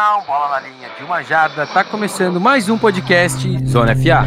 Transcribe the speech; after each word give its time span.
touchdown, 0.00 0.24
bola 0.26 0.60
na 0.60 0.60
linha 0.60 0.88
de 0.96 1.04
uma 1.04 1.22
jarda. 1.22 1.66
Tá 1.66 1.84
começando 1.84 2.40
mais 2.40 2.70
um 2.70 2.78
podcast 2.78 3.66
Zona 3.66 3.94
FA. 3.94 4.24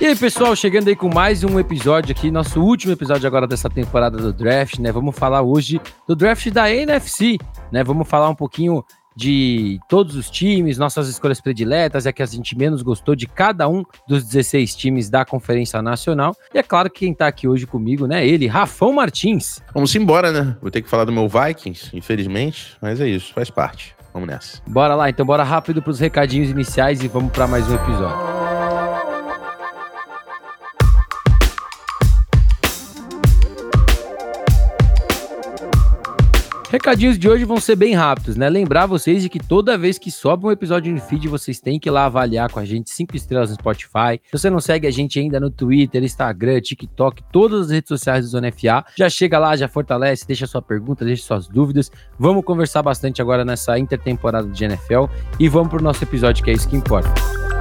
E 0.00 0.06
aí, 0.06 0.14
pessoal, 0.14 0.54
chegando 0.54 0.88
aí 0.88 0.94
com 0.94 1.12
mais 1.12 1.42
um 1.42 1.58
episódio 1.58 2.12
aqui, 2.12 2.30
nosso 2.30 2.62
último 2.62 2.92
episódio 2.92 3.26
agora 3.26 3.46
dessa 3.46 3.68
temporada 3.68 4.16
do 4.16 4.32
draft, 4.32 4.78
né? 4.78 4.92
Vamos 4.92 5.18
falar 5.18 5.42
hoje 5.42 5.80
do 6.06 6.14
draft 6.14 6.48
da 6.50 6.70
NFC, 6.70 7.38
né? 7.72 7.82
Vamos 7.82 8.08
falar 8.08 8.28
um 8.28 8.34
pouquinho 8.34 8.84
de 9.16 9.78
todos 9.88 10.16
os 10.16 10.30
times, 10.30 10.78
nossas 10.78 11.08
escolhas 11.08 11.40
prediletas, 11.40 12.06
é 12.06 12.12
que 12.12 12.22
a 12.22 12.26
gente 12.26 12.56
menos 12.56 12.82
gostou 12.82 13.14
de 13.14 13.26
cada 13.26 13.68
um 13.68 13.84
dos 14.08 14.24
16 14.24 14.74
times 14.74 15.10
da 15.10 15.24
Conferência 15.24 15.80
Nacional. 15.80 16.36
E 16.52 16.58
é 16.58 16.62
claro 16.62 16.90
que 16.90 17.00
quem 17.00 17.14
tá 17.14 17.26
aqui 17.26 17.46
hoje 17.46 17.66
comigo, 17.66 18.06
né, 18.06 18.26
ele, 18.26 18.46
Rafão 18.46 18.92
Martins. 18.92 19.60
Vamos 19.72 19.94
embora, 19.94 20.32
né? 20.32 20.56
Vou 20.60 20.70
ter 20.70 20.82
que 20.82 20.88
falar 20.88 21.04
do 21.04 21.12
meu 21.12 21.28
Vikings, 21.28 21.90
infelizmente, 21.92 22.76
mas 22.80 23.00
é 23.00 23.08
isso, 23.08 23.32
faz 23.32 23.50
parte. 23.50 23.94
Vamos 24.12 24.28
nessa. 24.28 24.62
Bora 24.66 24.94
lá, 24.94 25.10
então 25.10 25.26
bora 25.26 25.42
rápido 25.42 25.82
pros 25.82 25.98
recadinhos 25.98 26.48
iniciais 26.48 27.02
e 27.02 27.08
vamos 27.08 27.32
para 27.32 27.48
mais 27.48 27.68
um 27.68 27.74
episódio. 27.74 28.33
Recadinhos 36.74 37.16
de 37.16 37.28
hoje 37.28 37.44
vão 37.44 37.60
ser 37.60 37.76
bem 37.76 37.94
rápidos, 37.94 38.36
né? 38.36 38.48
Lembrar 38.48 38.86
vocês 38.86 39.22
de 39.22 39.28
que 39.28 39.38
toda 39.38 39.78
vez 39.78 39.96
que 39.96 40.10
sobe 40.10 40.46
um 40.46 40.50
episódio 40.50 40.92
no 40.92 41.00
feed, 41.00 41.28
vocês 41.28 41.60
têm 41.60 41.78
que 41.78 41.88
ir 41.88 41.92
lá 41.92 42.06
avaliar 42.06 42.50
com 42.50 42.58
a 42.58 42.64
gente 42.64 42.90
cinco 42.90 43.14
estrelas 43.14 43.50
no 43.50 43.54
Spotify. 43.54 44.20
Se 44.24 44.32
você 44.32 44.50
não 44.50 44.58
segue 44.58 44.84
a 44.88 44.90
gente 44.90 45.20
ainda 45.20 45.38
no 45.38 45.52
Twitter, 45.52 46.02
Instagram, 46.02 46.60
TikTok, 46.60 47.22
todas 47.30 47.66
as 47.66 47.70
redes 47.70 47.86
sociais 47.86 48.24
do 48.24 48.30
Zona 48.32 48.50
FA, 48.50 48.84
já 48.96 49.08
chega 49.08 49.38
lá, 49.38 49.54
já 49.54 49.68
fortalece, 49.68 50.26
deixa 50.26 50.48
sua 50.48 50.60
pergunta, 50.60 51.04
deixa 51.04 51.22
suas 51.22 51.46
dúvidas. 51.46 51.92
Vamos 52.18 52.44
conversar 52.44 52.82
bastante 52.82 53.22
agora 53.22 53.44
nessa 53.44 53.78
intertemporada 53.78 54.48
de 54.48 54.64
NFL 54.64 55.04
e 55.38 55.48
vamos 55.48 55.68
pro 55.68 55.80
nosso 55.80 56.02
episódio 56.02 56.44
que 56.44 56.50
é 56.50 56.54
isso 56.54 56.68
que 56.68 56.74
importa. 56.74 57.53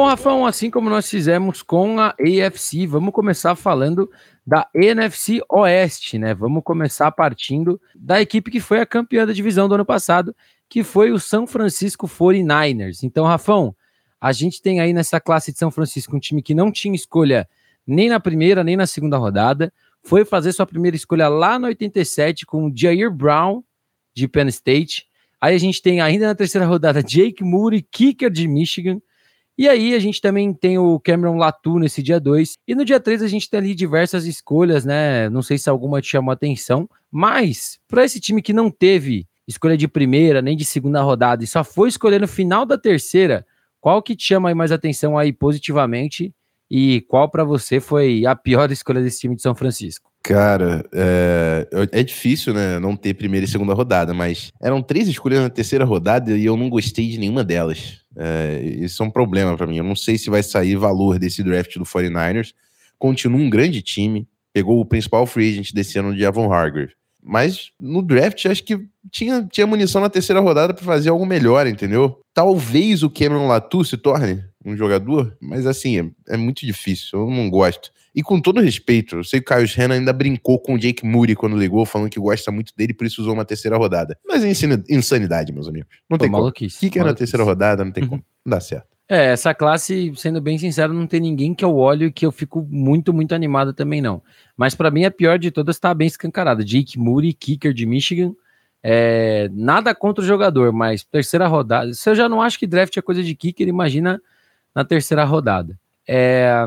Bom, 0.00 0.06
Rafão, 0.06 0.46
assim 0.46 0.70
como 0.70 0.88
nós 0.88 1.10
fizemos 1.10 1.62
com 1.62 2.00
a 2.00 2.14
AFC, 2.18 2.86
vamos 2.86 3.12
começar 3.12 3.54
falando 3.54 4.10
da 4.46 4.66
NFC 4.74 5.42
Oeste, 5.46 6.18
né? 6.18 6.32
Vamos 6.32 6.62
começar 6.64 7.12
partindo 7.12 7.78
da 7.94 8.18
equipe 8.18 8.50
que 8.50 8.60
foi 8.60 8.80
a 8.80 8.86
campeã 8.86 9.26
da 9.26 9.34
divisão 9.34 9.68
do 9.68 9.74
ano 9.74 9.84
passado, 9.84 10.34
que 10.70 10.82
foi 10.82 11.12
o 11.12 11.20
São 11.20 11.46
Francisco 11.46 12.08
49ers. 12.08 13.00
Então, 13.02 13.26
Rafão, 13.26 13.76
a 14.18 14.32
gente 14.32 14.62
tem 14.62 14.80
aí 14.80 14.94
nessa 14.94 15.20
classe 15.20 15.52
de 15.52 15.58
São 15.58 15.70
Francisco 15.70 16.16
um 16.16 16.18
time 16.18 16.40
que 16.40 16.54
não 16.54 16.72
tinha 16.72 16.94
escolha 16.94 17.46
nem 17.86 18.08
na 18.08 18.18
primeira, 18.18 18.64
nem 18.64 18.78
na 18.78 18.86
segunda 18.86 19.18
rodada, 19.18 19.70
foi 20.02 20.24
fazer 20.24 20.54
sua 20.54 20.64
primeira 20.64 20.96
escolha 20.96 21.28
lá 21.28 21.58
no 21.58 21.66
87 21.66 22.46
com 22.46 22.68
o 22.68 22.72
Jair 22.74 23.10
Brown, 23.10 23.62
de 24.14 24.26
Penn 24.26 24.48
State. 24.48 25.06
Aí 25.38 25.54
a 25.54 25.58
gente 25.58 25.82
tem 25.82 26.00
ainda 26.00 26.26
na 26.26 26.34
terceira 26.34 26.66
rodada 26.66 27.02
Jake 27.02 27.44
Moody, 27.44 27.82
kicker 27.82 28.30
de 28.30 28.48
Michigan. 28.48 28.98
E 29.58 29.68
aí 29.68 29.94
a 29.94 29.98
gente 29.98 30.20
também 30.20 30.54
tem 30.54 30.78
o 30.78 30.98
Cameron 31.00 31.36
Latu 31.36 31.78
nesse 31.78 32.02
dia 32.02 32.18
2. 32.18 32.54
E 32.66 32.74
no 32.74 32.84
dia 32.84 32.98
3 32.98 33.22
a 33.22 33.28
gente 33.28 33.48
tem 33.48 33.58
ali 33.58 33.74
diversas 33.74 34.24
escolhas, 34.24 34.84
né? 34.84 35.28
Não 35.28 35.42
sei 35.42 35.58
se 35.58 35.68
alguma 35.68 36.00
te 36.00 36.08
chamou 36.08 36.32
atenção, 36.32 36.88
mas 37.10 37.78
para 37.86 38.04
esse 38.04 38.18
time 38.20 38.40
que 38.40 38.52
não 38.52 38.70
teve 38.70 39.26
escolha 39.46 39.76
de 39.76 39.88
primeira 39.88 40.40
nem 40.40 40.56
de 40.56 40.64
segunda 40.64 41.02
rodada 41.02 41.42
e 41.42 41.46
só 41.46 41.64
foi 41.64 41.88
escolher 41.88 42.20
no 42.20 42.28
final 42.28 42.64
da 42.64 42.78
terceira, 42.78 43.44
qual 43.80 44.02
que 44.02 44.16
te 44.16 44.24
chama 44.28 44.54
mais 44.54 44.72
atenção 44.72 45.18
aí 45.18 45.32
positivamente 45.32 46.34
e 46.70 47.00
qual 47.02 47.28
para 47.28 47.44
você 47.44 47.80
foi 47.80 48.24
a 48.24 48.36
pior 48.36 48.70
escolha 48.72 49.02
desse 49.02 49.20
time 49.20 49.34
de 49.34 49.42
São 49.42 49.54
Francisco? 49.54 50.09
Cara, 50.22 50.84
é, 50.92 51.66
é, 51.92 52.02
difícil, 52.02 52.52
né, 52.52 52.78
não 52.78 52.94
ter 52.94 53.14
primeira 53.14 53.46
e 53.46 53.48
segunda 53.48 53.72
rodada, 53.72 54.12
mas 54.12 54.52
eram 54.60 54.82
três 54.82 55.08
escolhas 55.08 55.40
na 55.40 55.48
terceira 55.48 55.84
rodada 55.84 56.36
e 56.36 56.44
eu 56.44 56.56
não 56.56 56.68
gostei 56.68 57.08
de 57.08 57.18
nenhuma 57.18 57.42
delas. 57.42 58.00
É, 58.16 58.60
isso 58.80 59.02
é 59.02 59.06
um 59.06 59.10
problema 59.10 59.56
para 59.56 59.66
mim. 59.66 59.78
Eu 59.78 59.84
não 59.84 59.96
sei 59.96 60.18
se 60.18 60.28
vai 60.28 60.42
sair 60.42 60.76
valor 60.76 61.18
desse 61.18 61.42
draft 61.42 61.74
do 61.76 61.84
49ers. 61.84 62.52
Continua 62.98 63.40
um 63.40 63.48
grande 63.48 63.80
time, 63.80 64.28
pegou 64.52 64.78
o 64.78 64.84
principal 64.84 65.24
free 65.26 65.52
agent 65.52 65.72
desse 65.72 65.98
ano 65.98 66.14
de 66.14 66.24
Avon 66.26 66.52
Hargrave. 66.52 66.92
Mas 67.22 67.70
no 67.80 68.02
draft, 68.02 68.44
acho 68.46 68.62
que 68.64 68.78
tinha, 69.10 69.46
tinha 69.50 69.66
munição 69.66 70.00
na 70.00 70.10
terceira 70.10 70.40
rodada 70.40 70.74
para 70.74 70.84
fazer 70.84 71.10
algo 71.10 71.24
melhor, 71.24 71.66
entendeu? 71.66 72.18
Talvez 72.34 73.02
o 73.02 73.10
Cameron 73.10 73.46
Latu 73.46 73.84
se 73.84 73.96
torne 73.96 74.42
um 74.64 74.76
jogador, 74.76 75.36
mas 75.40 75.66
assim, 75.66 75.98
é, 75.98 76.34
é 76.34 76.36
muito 76.36 76.64
difícil. 76.64 77.20
Eu 77.20 77.30
não 77.30 77.48
gosto. 77.48 77.90
E 78.14 78.22
com 78.22 78.40
todo 78.40 78.60
respeito, 78.60 79.16
eu 79.16 79.24
sei 79.24 79.40
que 79.40 79.52
o 79.52 79.56
Kyle 79.56 79.68
Shanahan 79.68 80.00
ainda 80.00 80.12
brincou 80.12 80.58
com 80.58 80.74
o 80.74 80.78
Jake 80.78 81.06
Moody 81.06 81.36
quando 81.36 81.56
ligou, 81.56 81.86
falando 81.86 82.10
que 82.10 82.18
gosta 82.18 82.50
muito 82.50 82.72
dele, 82.76 82.92
por 82.92 83.06
isso 83.06 83.20
usou 83.20 83.34
uma 83.34 83.44
terceira 83.44 83.76
rodada. 83.76 84.18
Mas 84.26 84.44
é 84.44 84.50
insanidade, 84.88 85.52
meus 85.52 85.68
amigos. 85.68 85.88
Não 86.08 86.18
Pô, 86.18 86.24
tem 86.24 86.30
como. 86.30 86.48
O 86.48 86.52
que 86.52 86.68
é 86.98 87.04
na 87.04 87.14
terceira 87.14 87.44
rodada, 87.44 87.84
não 87.84 87.92
tem 87.92 88.06
como. 88.06 88.22
Não 88.44 88.50
dá 88.50 88.60
certo. 88.60 88.88
É, 89.08 89.32
essa 89.32 89.52
classe, 89.52 90.12
sendo 90.16 90.40
bem 90.40 90.56
sincero, 90.56 90.94
não 90.94 91.04
tem 91.04 91.20
ninguém 91.20 91.52
que 91.52 91.64
eu 91.64 91.74
olho 91.74 92.06
e 92.06 92.12
que 92.12 92.24
eu 92.24 92.30
fico 92.30 92.64
muito, 92.70 93.12
muito 93.12 93.34
animado 93.34 93.72
também, 93.72 94.00
não. 94.00 94.22
Mas 94.56 94.74
para 94.74 94.88
mim, 94.88 95.04
a 95.04 95.10
pior 95.10 95.36
de 95.36 95.50
todas 95.50 95.76
está 95.76 95.92
bem 95.92 96.06
escancarada. 96.06 96.64
Jake 96.64 96.96
Moody, 96.96 97.32
kicker 97.32 97.72
de 97.72 97.86
Michigan. 97.86 98.32
É, 98.82 99.50
nada 99.52 99.94
contra 99.94 100.22
o 100.22 100.26
jogador, 100.26 100.72
mas 100.72 101.02
terceira 101.02 101.48
rodada. 101.48 101.92
Se 101.92 102.08
eu 102.08 102.14
já 102.14 102.28
não 102.28 102.40
acho 102.40 102.56
que 102.56 102.68
draft 102.68 102.96
é 102.96 103.02
coisa 103.02 103.22
de 103.22 103.34
kicker, 103.34 103.66
imagina 103.66 104.22
na 104.72 104.84
terceira 104.84 105.24
rodada. 105.24 105.76
É, 106.06 106.64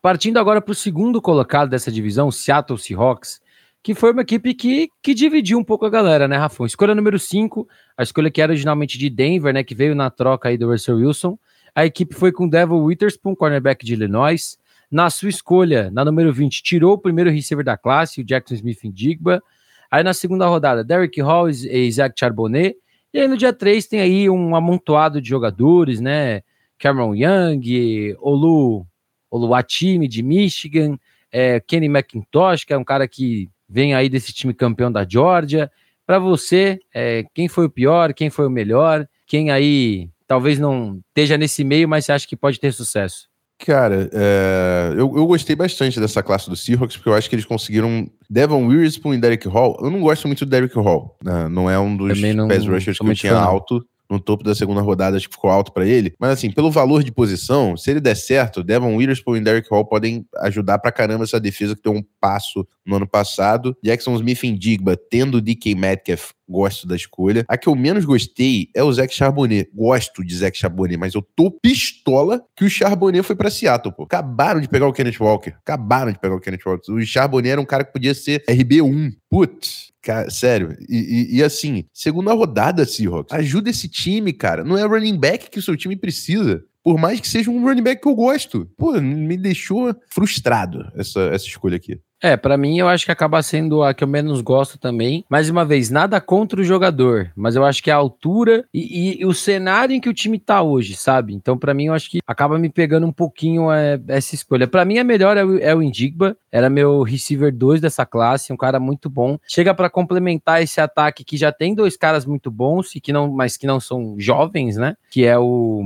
partindo 0.00 0.38
agora 0.38 0.60
para 0.60 0.72
o 0.72 0.74
segundo 0.74 1.20
colocado 1.20 1.68
dessa 1.68 1.90
divisão, 1.90 2.30
Seattle 2.30 2.78
Seahawks, 2.78 3.40
que 3.82 3.94
foi 3.94 4.12
uma 4.12 4.22
equipe 4.22 4.54
que, 4.54 4.88
que 5.02 5.12
dividiu 5.12 5.58
um 5.58 5.64
pouco 5.64 5.84
a 5.84 5.90
galera, 5.90 6.26
né, 6.26 6.36
Rafão? 6.36 6.64
Escolha 6.64 6.94
número 6.94 7.18
5, 7.18 7.68
a 7.96 8.02
escolha 8.02 8.30
que 8.30 8.40
era 8.40 8.52
originalmente 8.52 8.96
de 8.96 9.10
Denver, 9.10 9.52
né, 9.52 9.62
que 9.62 9.74
veio 9.74 9.94
na 9.94 10.10
troca 10.10 10.48
aí 10.48 10.56
do 10.56 10.70
Russell 10.70 10.96
Wilson. 10.96 11.38
A 11.74 11.84
equipe 11.84 12.14
foi 12.14 12.32
com 12.32 12.48
Devil 12.48 12.78
Witherspoon, 12.78 13.34
cornerback 13.34 13.84
de 13.84 13.92
Illinois. 13.92 14.56
Na 14.90 15.10
sua 15.10 15.28
escolha, 15.28 15.90
na 15.90 16.04
número 16.04 16.32
20, 16.32 16.62
tirou 16.62 16.94
o 16.94 16.98
primeiro 16.98 17.30
receiver 17.30 17.64
da 17.64 17.76
classe, 17.76 18.20
o 18.20 18.24
Jackson 18.24 18.54
Smith 18.54 18.80
Digba. 18.84 19.42
Aí 19.90 20.02
na 20.02 20.14
segunda 20.14 20.46
rodada, 20.46 20.82
Derrick 20.82 21.20
Hall 21.20 21.50
e 21.50 21.86
Isaac 21.86 22.14
Charbonnet. 22.18 22.76
E 23.12 23.20
aí 23.20 23.28
no 23.28 23.36
dia 23.36 23.52
3 23.52 23.86
tem 23.86 24.00
aí 24.00 24.30
um 24.30 24.56
amontoado 24.56 25.20
de 25.20 25.28
jogadores, 25.28 26.00
né? 26.00 26.42
Cameron 26.78 27.14
Young, 27.14 28.16
Olu 28.20 28.86
Oluwatimi 29.34 30.06
de 30.06 30.22
Michigan, 30.22 30.96
é, 31.32 31.58
Kenny 31.58 31.86
McIntosh, 31.86 32.64
que 32.64 32.72
é 32.72 32.78
um 32.78 32.84
cara 32.84 33.08
que 33.08 33.50
vem 33.68 33.92
aí 33.92 34.08
desse 34.08 34.32
time 34.32 34.54
campeão 34.54 34.92
da 34.92 35.04
Georgia. 35.08 35.70
Para 36.06 36.20
você, 36.20 36.78
é, 36.94 37.24
quem 37.34 37.48
foi 37.48 37.66
o 37.66 37.70
pior, 37.70 38.14
quem 38.14 38.30
foi 38.30 38.46
o 38.46 38.50
melhor, 38.50 39.08
quem 39.26 39.50
aí 39.50 40.08
talvez 40.26 40.58
não 40.58 41.00
esteja 41.08 41.36
nesse 41.36 41.64
meio, 41.64 41.88
mas 41.88 42.04
você 42.04 42.12
acha 42.12 42.28
que 42.28 42.36
pode 42.36 42.60
ter 42.60 42.72
sucesso? 42.72 43.28
Cara, 43.58 44.08
é, 44.12 44.90
eu, 44.92 45.12
eu, 45.16 45.26
gostei 45.26 45.56
bastante 45.56 45.98
dessa 45.98 46.22
classe 46.22 46.48
do 46.48 46.56
Seahawks, 46.56 46.96
porque 46.96 47.08
eu 47.08 47.14
acho 47.14 47.28
que 47.28 47.34
eles 47.34 47.44
conseguiram 47.44 48.08
Devon 48.28 48.66
Witherspoon 48.66 49.14
e 49.14 49.18
Derek 49.18 49.48
Hall. 49.48 49.76
Eu 49.80 49.90
não 49.90 50.00
gosto 50.00 50.28
muito 50.28 50.44
do 50.44 50.50
Derek 50.50 50.74
Hall, 50.78 51.16
né? 51.24 51.48
não 51.48 51.70
é 51.70 51.78
um 51.78 51.96
dos 51.96 52.20
não, 52.20 52.46
pass 52.46 52.66
rushers 52.66 52.98
que 52.98 53.06
eu 53.06 53.14
tinha 53.14 53.36
alto 53.36 53.84
no 54.14 54.20
topo 54.20 54.44
da 54.44 54.54
segunda 54.54 54.80
rodada, 54.80 55.16
acho 55.16 55.28
que 55.28 55.34
ficou 55.34 55.50
alto 55.50 55.72
para 55.72 55.86
ele. 55.86 56.14
Mas 56.18 56.30
assim, 56.30 56.50
pelo 56.50 56.70
valor 56.70 57.02
de 57.02 57.12
posição, 57.12 57.76
se 57.76 57.90
ele 57.90 58.00
der 58.00 58.16
certo, 58.16 58.62
Devon 58.62 58.96
Witherspoon 58.96 59.36
e 59.36 59.40
Derek 59.40 59.68
Hall 59.70 59.84
podem 59.84 60.26
ajudar 60.38 60.78
pra 60.78 60.92
caramba 60.92 61.24
essa 61.24 61.40
defesa 61.40 61.74
que 61.74 61.82
deu 61.82 61.92
um 61.92 62.04
passo 62.20 62.66
no 62.84 62.96
ano 62.96 63.06
passado. 63.06 63.76
Jackson 63.82 64.14
Smith 64.16 64.44
em 64.44 64.54
Digba, 64.54 64.96
tendo 64.96 65.40
DK 65.40 65.74
Metcalf, 65.74 66.32
gosto 66.48 66.86
da 66.86 66.94
escolha. 66.94 67.44
A 67.48 67.56
que 67.56 67.68
eu 67.68 67.74
menos 67.74 68.04
gostei 68.04 68.68
é 68.74 68.82
o 68.82 68.92
Zach 68.92 69.12
Charbonnet. 69.14 69.70
Gosto 69.74 70.24
de 70.24 70.36
Zach 70.36 70.56
Charbonnet, 70.56 70.98
mas 70.98 71.14
eu 71.14 71.22
tô 71.22 71.50
pistola 71.50 72.42
que 72.56 72.64
o 72.64 72.70
Charbonnet 72.70 73.24
foi 73.24 73.34
para 73.36 73.50
Seattle, 73.50 73.94
pô. 73.94 74.04
Acabaram 74.04 74.60
de 74.60 74.68
pegar 74.68 74.86
o 74.86 74.92
Kenneth 74.92 75.20
Walker. 75.20 75.50
Acabaram 75.50 76.12
de 76.12 76.18
pegar 76.18 76.34
o 76.34 76.40
Kenneth 76.40 76.60
Walker. 76.66 76.92
O 76.92 77.04
Charbonnet 77.04 77.52
era 77.52 77.60
um 77.60 77.66
cara 77.66 77.84
que 77.84 77.92
podia 77.92 78.14
ser 78.14 78.44
RB1. 78.48 79.12
Putz, 79.30 79.93
Cara, 80.04 80.28
sério. 80.28 80.76
E, 80.86 80.98
e, 80.98 81.36
e, 81.38 81.42
assim, 81.42 81.86
segunda 81.90 82.34
rodada, 82.34 82.84
Seahawks. 82.84 83.34
Ajuda 83.34 83.70
esse 83.70 83.88
time, 83.88 84.34
cara. 84.34 84.62
Não 84.62 84.76
é 84.76 84.84
running 84.84 85.18
back 85.18 85.48
que 85.48 85.58
o 85.58 85.62
seu 85.62 85.74
time 85.74 85.96
precisa. 85.96 86.62
Por 86.82 86.98
mais 86.98 87.18
que 87.18 87.26
seja 87.26 87.50
um 87.50 87.62
running 87.64 87.82
back 87.82 88.02
que 88.02 88.08
eu 88.08 88.14
gosto. 88.14 88.70
Pô, 88.76 89.00
me 89.00 89.38
deixou 89.38 89.96
frustrado 90.10 90.92
essa, 90.94 91.20
essa 91.32 91.46
escolha 91.46 91.76
aqui. 91.76 91.98
É, 92.24 92.38
para 92.38 92.56
mim 92.56 92.78
eu 92.78 92.88
acho 92.88 93.04
que 93.04 93.12
acaba 93.12 93.42
sendo 93.42 93.82
a 93.82 93.92
que 93.92 94.02
eu 94.02 94.08
menos 94.08 94.40
gosto 94.40 94.78
também. 94.78 95.26
Mais 95.28 95.50
uma 95.50 95.62
vez, 95.62 95.90
nada 95.90 96.18
contra 96.22 96.58
o 96.58 96.64
jogador, 96.64 97.30
mas 97.36 97.54
eu 97.54 97.62
acho 97.62 97.82
que 97.82 97.90
a 97.90 97.96
altura 97.96 98.64
e, 98.72 99.20
e 99.20 99.26
o 99.26 99.34
cenário 99.34 99.94
em 99.94 100.00
que 100.00 100.08
o 100.08 100.14
time 100.14 100.38
tá 100.38 100.62
hoje, 100.62 100.96
sabe? 100.96 101.34
Então, 101.34 101.58
para 101.58 101.74
mim, 101.74 101.88
eu 101.88 101.92
acho 101.92 102.10
que 102.10 102.20
acaba 102.26 102.58
me 102.58 102.70
pegando 102.70 103.06
um 103.06 103.12
pouquinho 103.12 103.70
é, 103.70 104.00
essa 104.08 104.34
escolha. 104.34 104.66
Para 104.66 104.86
mim, 104.86 104.96
a 104.96 105.04
melhor 105.04 105.36
é 105.36 105.44
o, 105.44 105.58
é 105.58 105.74
o 105.74 105.82
Indigba, 105.82 106.34
era 106.50 106.70
meu 106.70 107.02
receiver 107.02 107.54
2 107.54 107.82
dessa 107.82 108.06
classe, 108.06 108.54
um 108.54 108.56
cara 108.56 108.80
muito 108.80 109.10
bom. 109.10 109.38
Chega 109.46 109.74
para 109.74 109.90
complementar 109.90 110.62
esse 110.62 110.80
ataque 110.80 111.24
que 111.24 111.36
já 111.36 111.52
tem 111.52 111.74
dois 111.74 111.94
caras 111.94 112.24
muito 112.24 112.50
bons 112.50 112.94
e 112.94 113.02
que 113.02 113.12
não, 113.12 113.30
mas 113.30 113.58
que 113.58 113.66
não 113.66 113.78
são 113.78 114.16
jovens, 114.18 114.78
né? 114.78 114.96
Que 115.10 115.26
é 115.26 115.38
o 115.38 115.84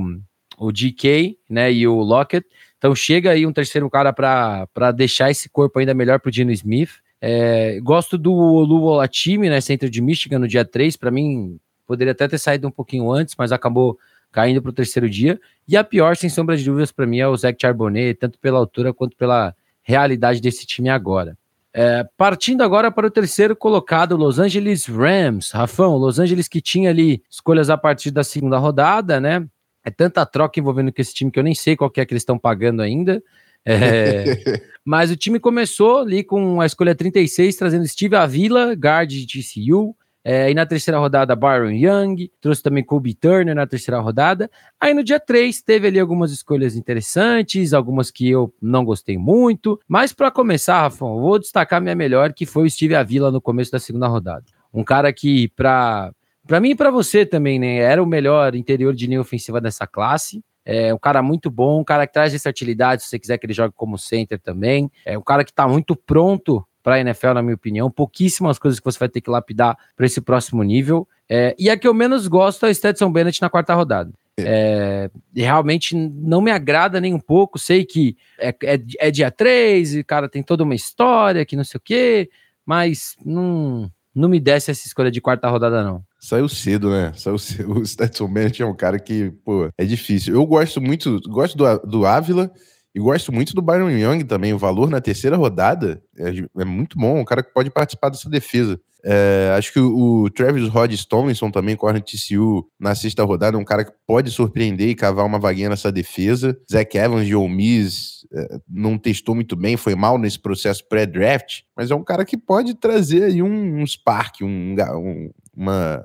o 0.59 0.71
DK, 0.71 1.37
né, 1.49 1.71
e 1.71 1.87
o 1.87 1.95
Lockett. 2.01 2.45
Então 2.79 2.95
chega 2.95 3.31
aí 3.31 3.45
um 3.45 3.53
terceiro 3.53 3.89
cara 3.89 4.11
para 4.13 4.91
deixar 4.91 5.29
esse 5.29 5.49
corpo 5.49 5.77
ainda 5.77 5.93
melhor 5.93 6.19
para 6.19 6.29
o 6.29 6.31
Dino 6.31 6.51
Smith. 6.51 6.91
É, 7.21 7.77
gosto 7.81 8.17
do 8.17 8.33
Olu 8.33 8.83
Olatime, 8.83 9.49
né, 9.49 9.59
centro 9.59 9.89
de 9.89 10.01
Michigan, 10.01 10.39
no 10.39 10.47
dia 10.47 10.63
3. 10.63 10.95
Para 10.95 11.11
mim, 11.11 11.59
poderia 11.85 12.13
até 12.13 12.27
ter 12.27 12.37
saído 12.37 12.67
um 12.67 12.71
pouquinho 12.71 13.11
antes, 13.11 13.35
mas 13.37 13.51
acabou 13.51 13.99
caindo 14.31 14.61
para 14.61 14.69
o 14.69 14.73
terceiro 14.73 15.09
dia. 15.09 15.39
E 15.67 15.75
a 15.75 15.83
pior, 15.83 16.15
sem 16.15 16.29
sombra 16.29 16.55
de 16.55 16.63
dúvidas, 16.63 16.91
para 16.91 17.05
mim 17.05 17.19
é 17.19 17.27
o 17.27 17.35
Zach 17.35 17.57
Charbonnet, 17.61 18.17
tanto 18.17 18.39
pela 18.39 18.57
altura 18.57 18.93
quanto 18.93 19.17
pela 19.17 19.53
realidade 19.83 20.39
desse 20.39 20.65
time 20.65 20.87
agora. 20.87 21.37
É, 21.73 22.07
partindo 22.17 22.63
agora 22.63 22.89
para 22.89 23.07
o 23.07 23.11
terceiro 23.11 23.55
colocado, 23.55 24.15
Los 24.15 24.39
Angeles 24.39 24.85
Rams. 24.85 25.51
Rafão, 25.51 25.97
Los 25.97 26.17
Angeles 26.17 26.47
que 26.47 26.61
tinha 26.61 26.89
ali 26.89 27.21
escolhas 27.29 27.69
a 27.69 27.77
partir 27.77 28.11
da 28.11 28.23
segunda 28.23 28.57
rodada, 28.57 29.19
né? 29.19 29.45
É 29.83 29.89
tanta 29.89 30.25
troca 30.25 30.59
envolvendo 30.59 30.91
com 30.93 31.01
esse 31.01 31.13
time 31.13 31.31
que 31.31 31.39
eu 31.39 31.43
nem 31.43 31.55
sei 31.55 31.75
qual 31.75 31.89
que 31.89 32.01
é 32.01 32.05
que 32.05 32.13
eles 32.13 32.21
estão 32.21 32.37
pagando 32.37 32.81
ainda. 32.81 33.21
É, 33.65 34.23
mas 34.83 35.11
o 35.11 35.15
time 35.15 35.39
começou 35.39 35.99
ali 35.99 36.23
com 36.23 36.61
a 36.61 36.65
escolha 36.65 36.95
36, 36.95 37.55
trazendo 37.55 37.87
Steve 37.87 38.15
Avila, 38.15 38.73
guard 38.73 39.09
de 39.09 39.25
TCU. 39.25 39.95
É, 40.21 40.51
e 40.51 40.53
na 40.53 40.65
terceira 40.65 40.99
rodada, 40.99 41.35
Byron 41.35 41.71
Young, 41.71 42.29
trouxe 42.41 42.61
também 42.61 42.83
Kobe 42.83 43.13
Turner 43.13 43.55
na 43.55 43.65
terceira 43.65 43.99
rodada. 43.99 44.51
Aí 44.79 44.93
no 44.93 45.03
dia 45.03 45.19
3, 45.19 45.61
teve 45.61 45.87
ali 45.87 45.99
algumas 45.99 46.31
escolhas 46.31 46.75
interessantes, 46.75 47.73
algumas 47.73 48.11
que 48.11 48.29
eu 48.29 48.53
não 48.61 48.83
gostei 48.83 49.17
muito. 49.17 49.79
Mas 49.87 50.11
para 50.11 50.29
começar, 50.29 50.81
Rafão, 50.81 51.19
vou 51.19 51.39
destacar 51.39 51.81
minha 51.81 51.95
melhor, 51.95 52.33
que 52.33 52.45
foi 52.45 52.67
o 52.67 52.69
Steve 52.69 52.95
Avila 52.95 53.31
no 53.31 53.41
começo 53.41 53.71
da 53.71 53.79
segunda 53.79 54.07
rodada. 54.07 54.45
Um 54.73 54.83
cara 54.83 55.11
que, 55.13 55.47
para 55.55 56.13
para 56.49 56.59
mim 56.59 56.71
e 56.71 56.75
para 56.75 56.89
você 56.89 57.27
também, 57.27 57.59
né? 57.59 57.75
Era 57.75 58.01
o 58.01 58.07
melhor 58.07 58.55
interior 58.55 58.91
de 58.95 59.05
linha 59.05 59.21
ofensiva 59.21 59.61
dessa 59.61 59.85
classe. 59.85 60.43
É 60.65 60.91
um 60.91 60.97
cara 60.97 61.21
muito 61.21 61.51
bom, 61.51 61.81
um 61.81 61.83
cara 61.83 62.07
que 62.07 62.13
traz 62.13 62.31
versatilidade, 62.31 63.03
se 63.03 63.09
você 63.09 63.19
quiser 63.19 63.37
que 63.37 63.45
ele 63.45 63.53
jogue 63.53 63.75
como 63.77 63.99
center 63.99 64.39
também. 64.39 64.89
É 65.05 65.15
um 65.15 65.21
cara 65.21 65.43
que 65.43 65.51
está 65.51 65.67
muito 65.67 65.95
pronto 65.95 66.65
para 66.81 66.95
a 66.95 66.99
NFL, 67.01 67.33
na 67.33 67.43
minha 67.43 67.53
opinião. 67.53 67.91
Pouquíssimas 67.91 68.57
coisas 68.57 68.79
que 68.79 68.83
você 68.83 68.97
vai 68.97 69.07
ter 69.07 69.21
que 69.21 69.29
lapidar 69.29 69.77
para 69.95 70.07
esse 70.07 70.19
próximo 70.21 70.63
nível. 70.63 71.07
É, 71.29 71.55
e 71.59 71.69
a 71.69 71.77
que 71.77 71.87
eu 71.87 71.93
menos 71.93 72.27
gosto 72.27 72.65
é 72.65 72.69
a 72.69 72.73
Stetson 72.73 73.11
Bennett 73.11 73.39
na 73.43 73.49
quarta 73.51 73.75
rodada. 73.75 74.11
É, 74.39 75.11
realmente 75.35 75.95
não 75.95 76.41
me 76.41 76.49
agrada 76.49 76.99
nem 76.99 77.13
um 77.13 77.19
pouco. 77.19 77.59
Sei 77.59 77.85
que 77.85 78.17
é, 78.39 78.49
é, 78.63 78.79
é 78.97 79.11
dia 79.11 79.29
3 79.29 79.97
e 79.97 80.03
cara 80.03 80.27
tem 80.27 80.41
toda 80.41 80.63
uma 80.63 80.73
história 80.73 81.45
que 81.45 81.55
não 81.55 81.63
sei 81.63 81.77
o 81.77 81.81
quê, 81.81 82.27
mas 82.65 83.15
não, 83.23 83.87
não 84.15 84.27
me 84.27 84.39
desce 84.39 84.71
essa 84.71 84.87
escolha 84.87 85.11
de 85.11 85.21
quarta 85.21 85.47
rodada, 85.47 85.83
não. 85.83 86.08
Saiu 86.19 86.49
cedo, 86.49 86.89
né? 86.89 87.13
Saiu 87.15 87.37
cedo. 87.39 87.79
O 87.79 87.85
Stetson 87.85 88.27
Bennett 88.27 88.61
é 88.61 88.65
um 88.65 88.75
cara 88.75 88.99
que, 88.99 89.31
pô, 89.43 89.69
é 89.77 89.85
difícil. 89.85 90.35
Eu 90.35 90.45
gosto 90.45 90.81
muito, 90.81 91.19
gosto 91.29 91.57
do, 91.57 91.79
do 91.79 92.05
Ávila 92.05 92.51
e 92.93 92.99
gosto 92.99 93.31
muito 93.31 93.53
do 93.53 93.61
Byron 93.61 93.89
Young 93.89 94.25
também. 94.25 94.53
O 94.53 94.57
valor 94.57 94.89
na 94.89 94.99
terceira 94.99 95.37
rodada 95.37 96.01
é, 96.17 96.61
é 96.61 96.65
muito 96.65 96.97
bom. 96.97 97.19
Um 97.19 97.25
cara 97.25 97.41
que 97.41 97.53
pode 97.53 97.69
participar 97.69 98.09
dessa 98.09 98.29
defesa. 98.29 98.79
É, 99.03 99.53
acho 99.57 99.71
que 99.71 99.79
o, 99.79 100.23
o 100.23 100.29
Travis 100.29 100.67
Rod 100.67 100.93
Tomlinson 101.07 101.49
também 101.49 101.75
corre 101.75 101.93
no 101.93 102.01
TCU 102.01 102.67
na 102.77 102.93
sexta 102.93 103.23
rodada, 103.23 103.57
um 103.57 103.63
cara 103.63 103.85
que 103.85 103.93
pode 104.05 104.29
surpreender 104.29 104.89
e 104.89 104.95
cavar 104.95 105.25
uma 105.25 105.39
vaguinha 105.39 105.69
nessa 105.69 105.91
defesa. 105.91 106.59
Zach 106.69 106.97
Evans 106.97 107.25
de 107.25 107.33
Ole 107.33 107.53
Miss 107.53 108.27
é, 108.33 108.59
não 108.69 108.97
testou 108.97 109.33
muito 109.33 109.55
bem, 109.55 109.77
foi 109.77 109.95
mal 109.95 110.17
nesse 110.17 110.37
processo 110.37 110.85
pré-draft, 110.87 111.61
mas 111.77 111.91
é 111.91 111.95
um 111.95 112.03
cara 112.03 112.25
que 112.25 112.37
pode 112.37 112.73
trazer 112.75 113.23
aí 113.23 113.41
um, 113.41 113.81
um 113.81 113.87
spark, 113.87 114.41
um, 114.41 114.75
um, 114.75 115.31
uma 115.59 116.03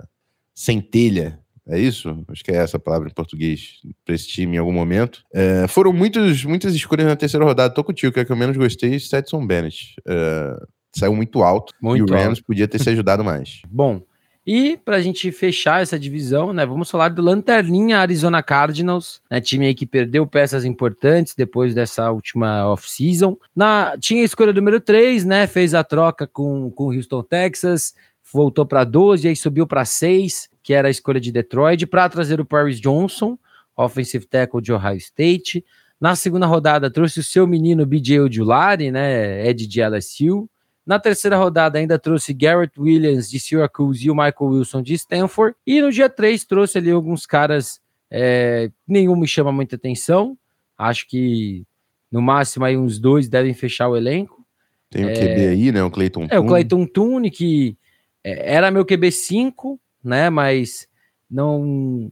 centelha 0.55 1.39
é 1.67 1.79
isso? 1.79 2.23
Acho 2.29 2.45
que 2.45 2.51
é 2.51 2.57
essa 2.57 2.77
a 2.77 2.81
palavra 2.81 3.09
em 3.09 3.15
português 3.15 3.81
para 4.05 4.15
esse 4.15 4.29
time 4.29 4.57
em 4.57 4.59
algum 4.59 4.73
momento. 4.73 5.23
É, 5.33 5.67
foram 5.67 5.95
muitos, 5.95 6.45
muitas 6.45 6.75
escolhas 6.75 7.07
na 7.07 7.17
terceira 7.17 7.45
rodada. 7.45 7.73
Tô 7.73 7.83
contigo, 7.83 8.13
que 8.13 8.21
é 8.21 8.25
que 8.25 8.31
eu 8.31 8.37
menos 8.37 8.57
gostei, 8.57 8.99
Stetson 8.99 9.47
Bennett. 9.47 9.95
É, 10.07 10.63
saiu 10.95 11.17
muito 11.17 11.43
alto 11.43 11.73
muito 11.81 12.01
e 12.01 12.03
o 12.03 12.15
Rams 12.15 12.41
podia 12.41 12.69
ter 12.69 12.79
se 12.79 12.91
ajudado 12.91 13.25
mais. 13.25 13.63
Bom, 13.69 14.03
e 14.47 14.77
para 14.77 14.97
a 14.97 15.01
gente 15.01 15.33
fechar 15.33 15.81
essa 15.81 15.99
divisão, 15.99 16.53
né, 16.53 16.67
vamos 16.67 16.91
falar 16.91 17.09
do 17.09 17.23
Lanterninha 17.23 17.99
Arizona 17.99 18.43
Cardinals, 18.43 19.23
né, 19.31 19.41
time 19.41 19.67
aí 19.67 19.75
que 19.75 19.87
perdeu 19.87 20.27
peças 20.27 20.67
importantes 20.67 21.35
depois 21.35 21.75
dessa 21.75 22.11
última 22.11 22.71
off-season. 22.71 23.39
Tinha 24.01 24.21
a 24.21 24.25
escolha 24.27 24.53
número 24.53 24.81
3, 24.81 25.25
né, 25.25 25.47
fez 25.47 25.73
a 25.73 25.83
troca 25.83 26.27
com 26.27 26.71
o 26.77 26.93
Houston, 26.93 27.23
Texas, 27.23 27.95
voltou 28.35 28.67
para 28.67 28.83
12, 28.83 29.29
aí 29.29 29.37
subiu 29.37 29.65
para 29.65 29.85
6, 29.85 30.51
que 30.61 30.75
era 30.75 30.89
a 30.89 30.91
escolha 30.91 31.21
de 31.21 31.31
Detroit, 31.31 31.87
para 31.87 32.09
trazer 32.09 32.41
o 32.41 32.45
Paris 32.45 32.81
Johnson, 32.81 33.39
offensive 33.77 34.27
tackle 34.27 34.61
de 34.61 34.73
Ohio 34.73 34.97
State. 34.97 35.65
Na 36.01 36.17
segunda 36.17 36.45
rodada, 36.45 36.91
trouxe 36.91 37.21
o 37.21 37.23
seu 37.23 37.47
menino 37.47 37.87
BJ 37.87 38.21
Ojulari, 38.21 38.91
né, 38.91 39.47
Ed 39.49 39.67
de 39.69 39.81
LSU. 39.81 40.51
Na 40.85 40.99
terceira 40.99 41.37
rodada, 41.37 41.79
ainda 41.79 41.97
trouxe 41.97 42.35
Garrett 42.35 42.79
Williams 42.79 43.31
de 43.31 43.39
Syracuse 43.39 44.07
e 44.07 44.11
o 44.11 44.15
Michael 44.15 44.51
Wilson 44.51 44.83
de 44.83 44.95
Stanford. 44.95 45.57
E 45.65 45.81
no 45.81 45.93
dia 45.93 46.11
3, 46.11 46.45
trouxe 46.45 46.79
ali 46.79 46.91
alguns 46.91 47.25
caras, 47.25 47.81
é, 48.11 48.69
nenhum 48.87 49.17
me 49.17 49.29
chama 49.29 49.53
muita 49.53 49.77
atenção. 49.77 50.37
Acho 50.77 51.07
que 51.07 51.65
no 52.11 52.21
máximo 52.21 52.65
aí 52.65 52.77
uns 52.77 52.99
dois 52.99 53.29
devem 53.29 53.55
fechar 53.55 53.89
o 53.89 53.97
elenco. 53.97 54.45
Tem 54.91 55.05
o 55.05 55.09
é, 55.09 55.15
QB 55.15 55.47
aí, 55.47 55.73
né? 55.73 55.83
O 55.85 55.91
Clayton 55.91 56.27
É, 56.31 56.39
o 56.39 56.45
Clayton 56.45 56.85
Tune, 56.87 57.31
que 57.31 57.77
é, 57.79 57.84
era 58.25 58.71
meu 58.71 58.85
QB 58.85 59.13
5, 59.13 59.79
né? 60.03 60.31
Mas 60.31 60.89
não, 61.31 62.11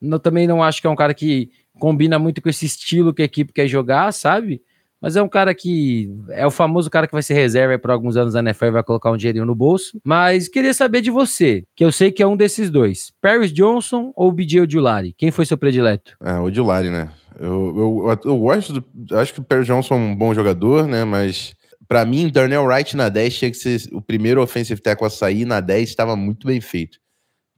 não, 0.00 0.18
também 0.18 0.46
não 0.46 0.62
acho 0.62 0.80
que 0.80 0.86
é 0.86 0.90
um 0.90 0.96
cara 0.96 1.14
que 1.14 1.50
combina 1.78 2.18
muito 2.18 2.40
com 2.40 2.48
esse 2.48 2.66
estilo 2.66 3.12
que 3.12 3.22
a 3.22 3.26
equipe 3.26 3.52
quer 3.52 3.68
jogar, 3.68 4.12
sabe? 4.12 4.62
Mas 5.04 5.16
é 5.16 5.22
um 5.22 5.28
cara 5.28 5.54
que 5.54 6.10
é 6.30 6.46
o 6.46 6.50
famoso 6.50 6.88
cara 6.88 7.06
que 7.06 7.12
vai 7.12 7.22
ser 7.22 7.34
reserva 7.34 7.78
por 7.78 7.90
alguns 7.90 8.16
anos 8.16 8.32
na 8.32 8.40
NFL 8.40 8.64
e 8.64 8.70
vai 8.70 8.82
colocar 8.82 9.10
um 9.10 9.18
dinheirinho 9.18 9.44
no 9.44 9.54
bolso. 9.54 10.00
Mas 10.02 10.48
queria 10.48 10.72
saber 10.72 11.02
de 11.02 11.10
você, 11.10 11.62
que 11.76 11.84
eu 11.84 11.92
sei 11.92 12.10
que 12.10 12.22
é 12.22 12.26
um 12.26 12.36
desses 12.36 12.70
dois: 12.70 13.12
Paris 13.20 13.52
Johnson 13.52 14.14
ou 14.16 14.32
BJ 14.32 14.62
Odulari? 14.62 15.12
Quem 15.18 15.30
foi 15.30 15.44
seu 15.44 15.58
predileto? 15.58 16.16
É, 16.24 16.38
Odulari, 16.38 16.88
né? 16.88 17.10
Eu, 17.38 18.06
eu, 18.08 18.20
eu 18.24 18.38
gosto 18.38 18.80
do, 18.80 19.18
Acho 19.18 19.34
que 19.34 19.40
o 19.40 19.44
Paris 19.44 19.66
Johnson 19.66 19.94
é 19.94 19.98
um 19.98 20.16
bom 20.16 20.32
jogador, 20.32 20.86
né? 20.86 21.04
Mas 21.04 21.54
para 21.88 22.04
mim, 22.04 22.28
Darnell 22.28 22.64
Wright 22.64 22.96
na 22.96 23.08
10 23.08 23.38
tinha 23.38 23.50
que 23.50 23.56
ser 23.56 23.88
o 23.92 24.00
primeiro 24.00 24.42
offensive 24.42 24.80
tackle 24.80 25.06
a 25.06 25.10
sair. 25.10 25.44
Na 25.44 25.60
10 25.60 25.88
estava 25.88 26.16
muito 26.16 26.46
bem 26.46 26.60
feito. 26.60 26.98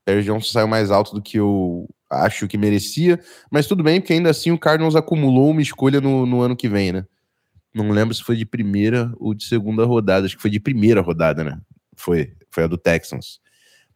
Paris 0.05 0.25
Johnson 0.25 0.53
saiu 0.53 0.69
mais 0.69 0.91
alto 0.91 1.15
do 1.15 1.23
que 1.23 1.39
eu 1.39 1.89
acho 2.09 2.47
que 2.47 2.57
merecia, 2.57 3.19
mas 3.51 3.67
tudo 3.67 3.83
bem, 3.83 4.01
porque 4.01 4.13
ainda 4.13 4.31
assim 4.31 4.53
o 4.53 4.59
Cardinals 4.59 4.95
acumulou 4.95 5.51
uma 5.51 5.61
escolha 5.61 6.01
no, 6.01 6.25
no 6.25 6.41
ano 6.41 6.57
que 6.57 6.69
vem, 6.69 6.93
né? 6.93 7.05
Não 7.75 7.91
lembro 7.91 8.15
se 8.15 8.23
foi 8.23 8.37
de 8.37 8.47
primeira 8.47 9.13
ou 9.17 9.35
de 9.35 9.45
segunda 9.45 9.85
rodada. 9.85 10.25
Acho 10.25 10.37
que 10.37 10.43
foi 10.43 10.51
de 10.51 10.61
primeira 10.61 11.01
rodada, 11.01 11.45
né? 11.45 11.61
Foi, 11.95 12.33
foi 12.51 12.65
a 12.65 12.67
do 12.67 12.79
Texans. 12.79 13.41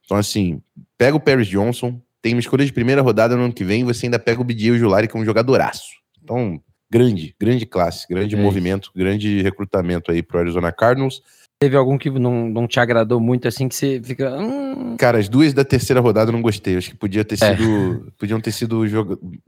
Então, 0.05 0.17
assim, 0.17 0.61
pega 0.99 1.17
o 1.17 1.21
Paris 1.21 1.47
Johnson, 1.47 2.01
tem 2.21 2.35
uma 2.35 2.41
escolha 2.41 2.67
de 2.67 2.73
primeira 2.73 3.01
rodada 3.01 3.37
no 3.37 3.45
ano 3.45 3.55
que 3.55 3.65
vem, 3.65 3.85
você 3.85 4.07
ainda 4.07 4.19
pega 4.19 4.41
o 4.41 4.45
BJ 4.45 4.77
Julari, 4.77 5.09
que 5.09 5.17
é 5.17 5.21
um 5.21 5.25
jogadoraço. 5.25 5.93
Então, 6.23 6.61
grande, 6.91 7.35
grande 7.39 7.65
classe, 7.65 8.07
grande 8.09 8.35
é 8.35 8.39
movimento, 8.39 8.91
grande 8.95 9.43
recrutamento 9.43 10.11
aí 10.11 10.23
pro 10.23 10.39
Arizona 10.39 10.73
Cardinals. 10.73 11.23
Teve 11.63 11.77
algum 11.77 11.99
que 11.99 12.09
não, 12.09 12.49
não 12.49 12.67
te 12.67 12.81
agradou 12.81 13.21
muito, 13.21 13.47
assim, 13.47 13.69
que 13.69 13.75
você 13.75 14.01
fica. 14.03 14.35
Hum... 14.35 14.97
Cara, 14.97 15.19
as 15.19 15.29
duas 15.29 15.53
da 15.53 15.63
terceira 15.63 16.01
rodada 16.01 16.31
eu 16.31 16.33
não 16.33 16.41
gostei. 16.41 16.77
Acho 16.77 16.89
que 16.89 16.97
podia 16.97 17.23
ter 17.23 17.35
é. 17.35 17.55
sido. 17.55 18.07
É. 18.07 18.11
Podiam 18.19 18.41
ter 18.41 18.51
sido. 18.51 18.83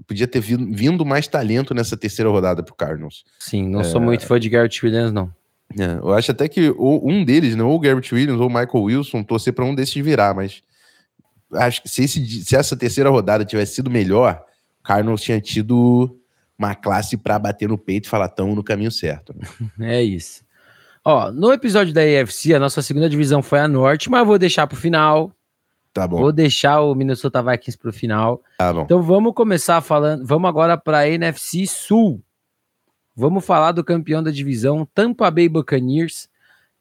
Podia 0.06 0.26
ter 0.26 0.40
vindo 0.40 1.06
mais 1.06 1.26
talento 1.26 1.72
nessa 1.72 1.96
terceira 1.96 2.30
rodada 2.30 2.62
pro 2.62 2.74
Cardinals. 2.74 3.24
Sim, 3.38 3.66
não 3.66 3.80
é... 3.80 3.84
sou 3.84 3.98
muito 3.98 4.26
fã 4.26 4.38
de 4.38 4.50
Garrett 4.50 4.84
Williams, 4.84 5.10
não. 5.10 5.32
É, 5.78 5.94
eu 6.02 6.12
acho 6.12 6.30
até 6.30 6.48
que 6.48 6.70
um 6.78 7.24
deles, 7.24 7.56
né, 7.56 7.62
ou 7.62 7.74
o 7.74 7.80
Garrett 7.80 8.14
Williams 8.14 8.40
ou 8.40 8.46
o 8.46 8.50
Michael 8.50 8.84
Wilson, 8.84 9.22
torcer 9.22 9.54
para 9.54 9.64
um 9.64 9.74
desses 9.74 9.94
virar, 10.04 10.34
mas 10.34 10.62
acho 11.54 11.82
que 11.82 11.88
se, 11.88 12.04
esse, 12.04 12.44
se 12.44 12.54
essa 12.54 12.76
terceira 12.76 13.08
rodada 13.08 13.42
tivesse 13.42 13.76
sido 13.76 13.90
melhor, 13.90 14.44
o 14.80 14.82
Cardinals 14.82 15.22
tinha 15.22 15.40
tido 15.40 16.14
uma 16.62 16.74
classe 16.74 17.16
para 17.16 17.38
bater 17.38 17.68
no 17.68 17.78
peito 17.78 18.06
e 18.06 18.08
falar 18.08 18.28
tão 18.28 18.54
no 18.54 18.62
caminho 18.62 18.90
certo. 18.90 19.34
Né? 19.36 19.46
É 19.98 20.02
isso. 20.02 20.42
Ó, 21.04 21.32
no 21.32 21.52
episódio 21.52 21.92
da 21.92 22.04
EFC, 22.04 22.54
a 22.54 22.60
nossa 22.60 22.80
segunda 22.80 23.08
divisão 23.08 23.42
foi 23.42 23.58
a 23.58 23.66
Norte, 23.66 24.08
mas 24.08 24.20
eu 24.20 24.26
vou 24.26 24.38
deixar 24.38 24.66
pro 24.66 24.76
final. 24.76 25.32
Tá 25.92 26.06
bom. 26.06 26.18
Vou 26.18 26.32
deixar 26.32 26.80
o 26.80 26.94
Minnesota 26.94 27.42
Vikings 27.42 27.76
pro 27.76 27.92
final. 27.92 28.40
Tá 28.58 28.72
bom. 28.72 28.82
Então 28.82 29.02
vamos 29.02 29.34
começar 29.34 29.80
falando, 29.80 30.24
vamos 30.24 30.48
agora 30.48 30.78
para 30.78 30.98
a 30.98 31.08
NFC 31.08 31.66
Sul. 31.66 32.22
Vamos 33.14 33.44
falar 33.44 33.72
do 33.72 33.84
campeão 33.84 34.22
da 34.22 34.30
divisão, 34.30 34.88
Tampa 34.94 35.30
Bay 35.30 35.48
Buccaneers. 35.48 36.28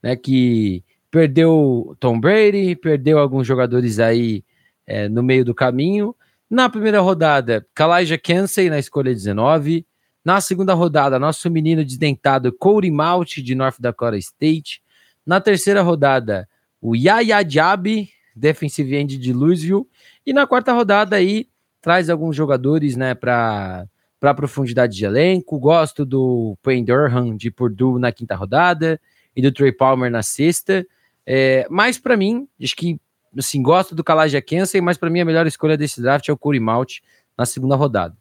né, 0.02 0.16
que 0.16 0.84
perdeu 1.10 1.96
Tom 2.00 2.20
Brady, 2.20 2.76
perdeu 2.76 3.20
alguns 3.20 3.46
jogadores 3.46 4.00
aí 4.00 4.44
é, 4.88 5.10
no 5.10 5.22
meio 5.22 5.44
do 5.44 5.54
caminho. 5.54 6.16
Na 6.52 6.68
primeira 6.68 7.00
rodada, 7.00 7.66
Kalaija 7.74 8.18
Kensey 8.18 8.70
na 8.70 8.78
escolha 8.78 9.14
19. 9.14 9.86
Na 10.24 10.42
segunda 10.42 10.74
rodada, 10.74 11.18
nosso 11.18 11.50
menino 11.50 11.86
desdentado 11.86 12.52
Corey 12.52 12.92
Malt 12.92 13.38
de 13.38 13.56
North 13.56 13.78
Dakota 13.80 14.18
State. 14.18 14.84
Na 15.26 15.40
terceira 15.40 15.82
rodada, 15.82 16.50
o 16.82 16.94
Yaya 16.94 17.42
Diaby, 17.42 18.10
defensive 18.36 18.94
end 18.98 19.18
de 19.18 19.32
Louisville. 19.32 19.88
E 20.26 20.34
na 20.34 20.46
quarta 20.46 20.74
rodada 20.74 21.16
aí, 21.16 21.48
traz 21.80 22.10
alguns 22.10 22.36
jogadores, 22.36 22.98
né, 22.98 23.16
para 23.16 23.88
para 24.20 24.34
profundidade 24.34 24.94
de 24.94 25.06
elenco. 25.06 25.58
Gosto 25.58 26.06
do 26.06 26.58
Payne 26.62 26.86
Durham 26.86 27.38
de 27.38 27.50
Purdue 27.50 27.98
na 27.98 28.12
quinta 28.12 28.36
rodada 28.36 29.00
e 29.34 29.42
do 29.42 29.54
Trey 29.54 29.72
Palmer 29.72 30.12
na 30.12 30.22
sexta. 30.22 30.86
É, 31.26 31.66
mas 31.70 31.98
para 31.98 32.18
mim, 32.18 32.46
acho 32.62 32.76
que 32.76 33.00
assim, 33.38 33.62
gosto 33.62 33.96
do 33.96 34.04
Kalaja 34.04 34.42
Kensey, 34.42 34.82
mas 34.82 34.98
para 34.98 35.10
mim 35.10 35.22
a 35.22 35.26
melhor 35.26 35.48
escolha 35.48 35.78
desse 35.78 36.02
draft 36.02 36.28
é 36.28 36.34
o 36.34 36.38
Corey 36.38 36.60
Malt 36.60 37.00
na 37.38 37.46
segunda 37.46 37.76
rodada. 37.76 38.16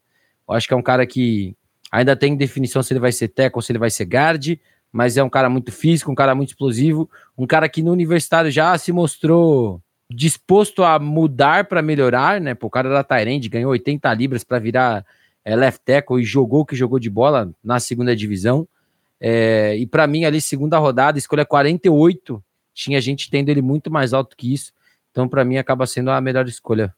Eu 0.48 0.54
acho 0.54 0.66
que 0.66 0.74
é 0.74 0.76
um 0.76 0.82
cara 0.82 1.06
que 1.06 1.56
ainda 1.90 2.14
tem 2.14 2.36
definição 2.36 2.82
se 2.82 2.92
ele 2.92 3.00
vai 3.00 3.12
ser 3.12 3.28
tackle 3.28 3.58
ou 3.58 3.62
se 3.62 3.72
ele 3.72 3.78
vai 3.78 3.90
ser 3.90 4.04
guard, 4.04 4.58
mas 4.92 5.16
é 5.16 5.22
um 5.22 5.30
cara 5.30 5.48
muito 5.48 5.70
físico, 5.72 6.10
um 6.10 6.14
cara 6.14 6.34
muito 6.34 6.50
explosivo, 6.50 7.08
um 7.36 7.46
cara 7.46 7.68
que 7.68 7.82
no 7.82 7.92
universitário 7.92 8.50
já 8.50 8.76
se 8.76 8.92
mostrou 8.92 9.80
disposto 10.10 10.82
a 10.82 10.98
mudar 10.98 11.66
para 11.66 11.80
melhorar, 11.80 12.40
né? 12.40 12.56
O 12.60 12.70
cara 12.70 12.88
da 12.88 13.04
Tyrande 13.04 13.48
ganhou 13.48 13.70
80 13.70 14.12
libras 14.14 14.42
para 14.42 14.58
virar 14.58 15.06
é, 15.44 15.54
left 15.54 15.82
tackle 15.84 16.20
e 16.20 16.24
jogou 16.24 16.60
o 16.60 16.66
que 16.66 16.74
jogou 16.74 16.98
de 16.98 17.08
bola 17.08 17.52
na 17.62 17.78
segunda 17.78 18.14
divisão. 18.14 18.66
É, 19.20 19.76
e 19.76 19.86
para 19.86 20.06
mim, 20.06 20.24
ali, 20.24 20.40
segunda 20.40 20.78
rodada, 20.78 21.18
escolha 21.18 21.44
48, 21.44 22.42
tinha 22.74 23.00
gente 23.00 23.30
tendo 23.30 23.50
ele 23.50 23.62
muito 23.62 23.90
mais 23.90 24.12
alto 24.12 24.36
que 24.36 24.52
isso. 24.52 24.72
Então, 25.10 25.28
para 25.28 25.44
mim, 25.44 25.56
acaba 25.56 25.86
sendo 25.86 26.10
a 26.10 26.20
melhor 26.20 26.46
escolha 26.46 26.94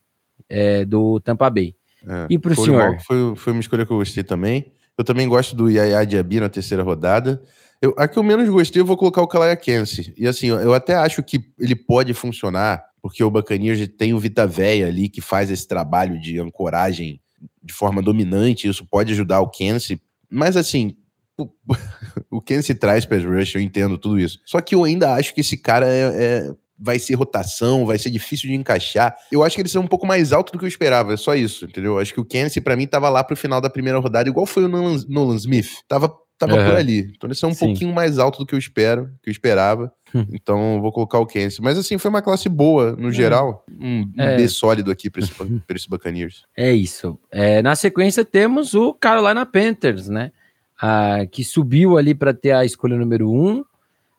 é, 0.48 0.84
do 0.84 1.20
Tampa 1.20 1.48
Bay. 1.48 1.74
É, 2.06 2.26
e 2.30 2.38
para 2.38 2.52
o 2.52 2.56
senhor? 2.56 3.00
Foi, 3.02 3.36
foi 3.36 3.52
uma 3.52 3.60
escolha 3.60 3.86
que 3.86 3.92
eu 3.92 3.98
gostei 3.98 4.22
também. 4.24 4.72
Eu 4.96 5.04
também 5.04 5.28
gosto 5.28 5.56
do 5.56 5.70
Yaya 5.70 6.04
Diaby 6.04 6.40
na 6.40 6.48
terceira 6.48 6.82
rodada. 6.82 7.42
Eu, 7.80 7.94
a 7.96 8.06
que 8.06 8.18
eu 8.18 8.22
menos 8.22 8.48
gostei, 8.48 8.80
eu 8.80 8.86
vou 8.86 8.96
colocar 8.96 9.22
o 9.22 9.26
Kalaya 9.26 9.56
Kense. 9.56 10.14
E 10.16 10.26
assim, 10.26 10.48
eu 10.48 10.74
até 10.74 10.94
acho 10.94 11.22
que 11.22 11.40
ele 11.58 11.74
pode 11.74 12.14
funcionar 12.14 12.84
porque 13.02 13.24
o 13.24 13.30
Buccaneers 13.30 13.88
tem 13.98 14.14
o 14.14 14.18
Vita 14.20 14.46
Véia 14.46 14.86
ali 14.86 15.08
que 15.08 15.20
faz 15.20 15.50
esse 15.50 15.66
trabalho 15.66 16.20
de 16.20 16.38
ancoragem 16.38 17.20
de 17.60 17.72
forma 17.72 18.00
dominante, 18.00 18.68
isso 18.68 18.86
pode 18.86 19.12
ajudar 19.12 19.40
o 19.40 19.50
Kense, 19.50 20.00
mas 20.30 20.56
assim, 20.56 20.96
o, 21.36 21.48
o 22.30 22.40
Kense 22.40 22.72
traz 22.74 23.04
pass 23.04 23.24
rush, 23.24 23.56
eu 23.56 23.60
entendo 23.60 23.98
tudo 23.98 24.20
isso. 24.20 24.40
Só 24.46 24.60
que 24.60 24.76
eu 24.76 24.84
ainda 24.84 25.14
acho 25.14 25.34
que 25.34 25.40
esse 25.40 25.56
cara 25.56 25.86
é, 25.88 26.00
é, 26.14 26.54
vai 26.82 26.98
ser 26.98 27.14
rotação, 27.14 27.86
vai 27.86 27.98
ser 27.98 28.10
difícil 28.10 28.50
de 28.50 28.56
encaixar. 28.56 29.16
Eu 29.30 29.44
acho 29.44 29.54
que 29.54 29.62
ele 29.62 29.70
é 29.72 29.80
um 29.80 29.86
pouco 29.86 30.06
mais 30.06 30.32
alto 30.32 30.52
do 30.52 30.58
que 30.58 30.64
eu 30.64 30.68
esperava, 30.68 31.14
é 31.14 31.16
só 31.16 31.34
isso, 31.34 31.64
entendeu? 31.64 31.92
Eu 31.92 31.98
acho 32.00 32.12
que 32.12 32.20
o 32.20 32.24
Kense 32.24 32.60
para 32.60 32.76
mim 32.76 32.86
tava 32.86 33.08
lá 33.08 33.22
pro 33.22 33.36
final 33.36 33.60
da 33.60 33.70
primeira 33.70 33.98
rodada, 33.98 34.28
igual 34.28 34.46
foi 34.46 34.64
o 34.64 34.68
Nolan, 34.68 35.02
Nolan 35.08 35.36
Smith. 35.36 35.70
Tava 35.86 36.12
tava 36.38 36.56
uhum. 36.56 36.64
por 36.64 36.76
ali. 36.76 37.12
Então 37.16 37.30
ele 37.30 37.38
é 37.40 37.46
um 37.46 37.54
Sim. 37.54 37.66
pouquinho 37.66 37.94
mais 37.94 38.18
alto 38.18 38.38
do 38.38 38.46
que 38.46 38.54
eu 38.54 38.58
espero, 38.58 39.10
que 39.22 39.30
eu 39.30 39.32
esperava. 39.32 39.92
Hum. 40.12 40.26
Então 40.32 40.80
vou 40.80 40.90
colocar 40.90 41.18
o 41.18 41.26
Kense. 41.26 41.62
Mas 41.62 41.78
assim, 41.78 41.98
foi 41.98 42.08
uma 42.08 42.20
classe 42.20 42.48
boa 42.48 42.96
no 42.96 43.10
é. 43.10 43.12
geral. 43.12 43.64
Um, 43.80 44.10
um 44.16 44.22
é. 44.22 44.36
B 44.36 44.48
sólido 44.48 44.90
aqui 44.90 45.08
para 45.08 45.22
esse, 45.22 45.32
esse 45.74 45.88
Buccaneers. 45.88 46.42
É 46.56 46.72
isso. 46.72 47.18
É, 47.30 47.62
na 47.62 47.76
sequência 47.76 48.24
temos 48.24 48.74
o 48.74 48.92
Carolina 48.92 49.46
Panthers, 49.46 50.08
né? 50.08 50.32
Ah, 50.80 51.24
que 51.30 51.44
subiu 51.44 51.96
ali 51.96 52.12
para 52.12 52.34
ter 52.34 52.50
a 52.50 52.64
escolha 52.64 52.96
número 52.96 53.30
um. 53.30 53.64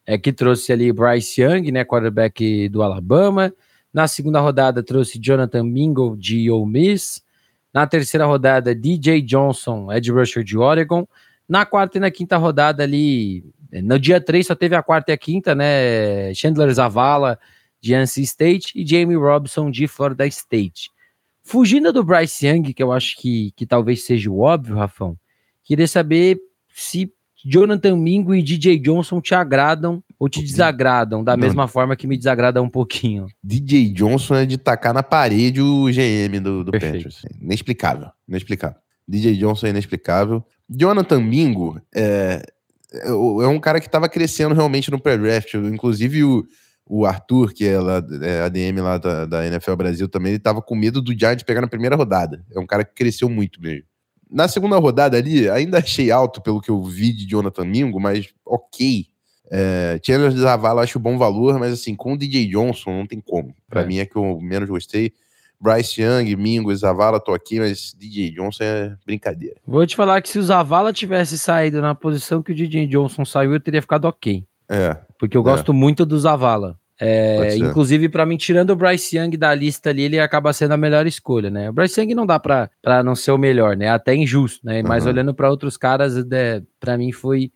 É, 0.05 0.17
que 0.17 0.33
trouxe 0.33 0.73
ali 0.73 0.91
Bryce 0.91 1.41
Young, 1.41 1.71
né? 1.71 1.85
Quarterback 1.85 2.67
do 2.69 2.83
Alabama. 2.83 3.53
Na 3.93 4.07
segunda 4.07 4.39
rodada 4.39 4.83
trouxe 4.83 5.19
Jonathan 5.19 5.63
Mingo 5.63 6.17
de 6.17 6.49
Ole 6.49 6.69
Miss. 6.69 7.23
Na 7.73 7.87
terceira 7.87 8.25
rodada, 8.25 8.75
DJ 8.75 9.21
Johnson, 9.21 9.91
Ed 9.91 10.11
rusher 10.11 10.43
de 10.43 10.57
Oregon. 10.57 11.07
Na 11.47 11.65
quarta 11.65 11.97
e 11.97 12.01
na 12.01 12.11
quinta 12.11 12.37
rodada 12.37 12.83
ali, 12.83 13.43
no 13.71 13.99
dia 13.99 14.19
3 14.19 14.45
só 14.45 14.55
teve 14.55 14.75
a 14.75 14.83
quarta 14.83 15.11
e 15.11 15.13
a 15.13 15.17
quinta, 15.17 15.55
né? 15.55 16.33
Chandler 16.33 16.71
Zavala 16.73 17.39
de 17.81 17.93
NC 17.93 18.21
State 18.21 18.71
e 18.75 18.85
Jamie 18.85 19.17
Robson 19.17 19.69
de 19.69 19.87
Florida 19.87 20.25
State. 20.27 20.89
Fugindo 21.43 21.91
do 21.91 22.03
Bryce 22.03 22.47
Young, 22.47 22.73
que 22.73 22.81
eu 22.81 22.91
acho 22.91 23.17
que, 23.17 23.51
que 23.55 23.65
talvez 23.65 24.05
seja 24.05 24.31
o 24.31 24.39
óbvio, 24.39 24.75
Rafão, 24.75 25.17
queria 25.63 25.87
saber 25.87 26.39
se 26.73 27.11
Jonathan 27.45 27.97
Mingo 27.97 28.33
e 28.33 28.41
DJ 28.41 28.79
Johnson 28.79 29.19
te 29.19 29.35
agradam 29.35 30.03
ou 30.17 30.29
te 30.29 30.41
desagradam, 30.41 31.23
da 31.23 31.35
mesma 31.35 31.67
forma 31.67 31.95
que 31.95 32.07
me 32.07 32.17
desagrada 32.17 32.61
um 32.61 32.69
pouquinho. 32.69 33.27
DJ 33.43 33.89
Johnson 33.89 34.35
é 34.35 34.45
de 34.45 34.57
tacar 34.57 34.93
na 34.93 35.03
parede 35.03 35.61
o 35.61 35.85
GM 35.85 36.39
do, 36.41 36.63
do 36.63 36.71
Panthers. 36.71 37.23
Inexplicável, 37.41 38.09
inexplicável. 38.27 38.77
DJ 39.07 39.35
Johnson 39.35 39.67
é 39.67 39.69
inexplicável. 39.71 40.43
Jonathan 40.69 41.19
Mingo 41.19 41.81
é, 41.93 42.41
é, 42.93 43.09
é 43.09 43.47
um 43.47 43.59
cara 43.59 43.79
que 43.79 43.87
estava 43.87 44.07
crescendo 44.07 44.55
realmente 44.55 44.89
no 44.89 44.99
pré-draft. 44.99 45.53
Inclusive 45.55 46.23
o, 46.23 46.45
o 46.85 47.05
Arthur, 47.05 47.53
que 47.53 47.65
é, 47.65 47.79
lá, 47.79 48.01
é 48.21 48.41
ADM 48.41 48.81
lá 48.81 48.97
da, 48.97 49.25
da 49.25 49.47
NFL 49.47 49.75
Brasil 49.75 50.07
também, 50.07 50.31
ele 50.31 50.37
estava 50.37 50.61
com 50.61 50.75
medo 50.75 51.01
do 51.01 51.17
Giants 51.17 51.43
pegar 51.43 51.61
na 51.61 51.67
primeira 51.67 51.95
rodada. 51.95 52.43
É 52.55 52.59
um 52.59 52.65
cara 52.65 52.85
que 52.85 52.93
cresceu 52.93 53.29
muito 53.29 53.61
mesmo. 53.61 53.85
Na 54.29 54.47
segunda 54.47 54.77
rodada 54.77 55.17
ali, 55.17 55.49
ainda 55.49 55.77
achei 55.79 56.11
alto 56.11 56.41
pelo 56.41 56.61
que 56.61 56.69
eu 56.69 56.81
vi 56.83 57.13
de 57.13 57.27
Jonathan 57.27 57.65
Mingo, 57.65 57.99
mas 57.99 58.27
ok. 58.45 59.07
É, 59.51 59.99
Chandler 60.03 60.31
Zavala 60.31 60.81
acho 60.81 60.97
bom 60.97 61.17
valor, 61.17 61.59
mas 61.59 61.73
assim, 61.73 61.95
com 61.95 62.13
o 62.13 62.17
DJ 62.17 62.47
Johnson 62.47 62.91
não 62.91 63.05
tem 63.05 63.21
como. 63.21 63.53
Para 63.69 63.81
é. 63.81 63.85
mim 63.85 63.97
é 63.97 64.05
que 64.05 64.15
eu 64.15 64.39
menos 64.41 64.69
gostei. 64.69 65.13
Bryce 65.61 66.01
Young, 66.01 66.35
Mingo, 66.35 66.75
Zavala, 66.75 67.21
tô 67.21 67.33
aqui, 67.33 67.57
mas 67.59 67.93
DJ 67.97 68.31
Johnson 68.31 68.63
é 68.63 68.97
brincadeira. 69.05 69.55
Vou 69.65 69.85
te 69.87 69.95
falar 69.95 70.21
que 70.21 70.27
se 70.27 70.37
o 70.37 70.43
Zavala 70.43 70.91
tivesse 70.91 71.39
saído 71.39 71.81
na 71.81 71.95
posição 71.95 72.43
que 72.43 72.51
o 72.51 72.55
DJ 72.55 72.85
Johnson 72.87 73.23
saiu, 73.23 73.53
eu 73.53 73.59
teria 73.61 73.81
ficado 73.81 74.05
ok. 74.05 74.43
É. 74.69 74.97
Porque 75.17 75.37
eu 75.37 75.41
é. 75.41 75.43
gosto 75.43 75.73
muito 75.73 76.05
do 76.05 76.19
Zavala. 76.19 76.77
É, 76.99 77.55
inclusive, 77.57 78.07
para 78.07 78.25
mim, 78.25 78.37
tirando 78.37 78.69
o 78.69 78.75
Bryce 78.75 79.17
Young 79.17 79.35
da 79.35 79.53
lista 79.53 79.89
ali, 79.89 80.03
ele 80.03 80.19
acaba 80.19 80.53
sendo 80.53 80.73
a 80.73 80.77
melhor 80.77 81.07
escolha, 81.07 81.49
né? 81.49 81.69
O 81.69 81.73
Bryce 81.73 81.99
Young 81.99 82.13
não 82.13 82.25
dá 82.25 82.39
para 82.39 82.69
não 83.03 83.15
ser 83.15 83.31
o 83.31 83.37
melhor, 83.37 83.75
né? 83.75 83.89
Até 83.89 84.15
injusto, 84.15 84.65
né? 84.65 84.81
Mas 84.83 85.03
uhum. 85.03 85.11
olhando 85.11 85.33
para 85.33 85.49
outros 85.49 85.75
caras, 85.75 86.15
é, 86.31 86.61
para 86.79 86.97
mim 86.97 87.11
foi 87.11 87.51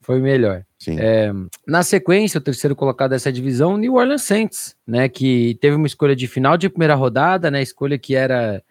foi 0.00 0.20
melhor. 0.20 0.64
É, 0.88 1.32
na 1.66 1.82
sequência, 1.82 2.38
o 2.38 2.40
terceiro 2.40 2.76
colocado 2.76 3.10
dessa 3.10 3.32
divisão, 3.32 3.76
New 3.76 3.94
Orleans 3.94 4.22
Saints, 4.22 4.76
né? 4.86 5.08
Que 5.08 5.58
teve 5.60 5.74
uma 5.74 5.86
escolha 5.86 6.14
de 6.14 6.28
final 6.28 6.56
de 6.56 6.68
primeira 6.68 6.94
rodada, 6.94 7.50
né? 7.50 7.60
Escolha 7.60 7.98
que 7.98 8.14
era 8.14 8.62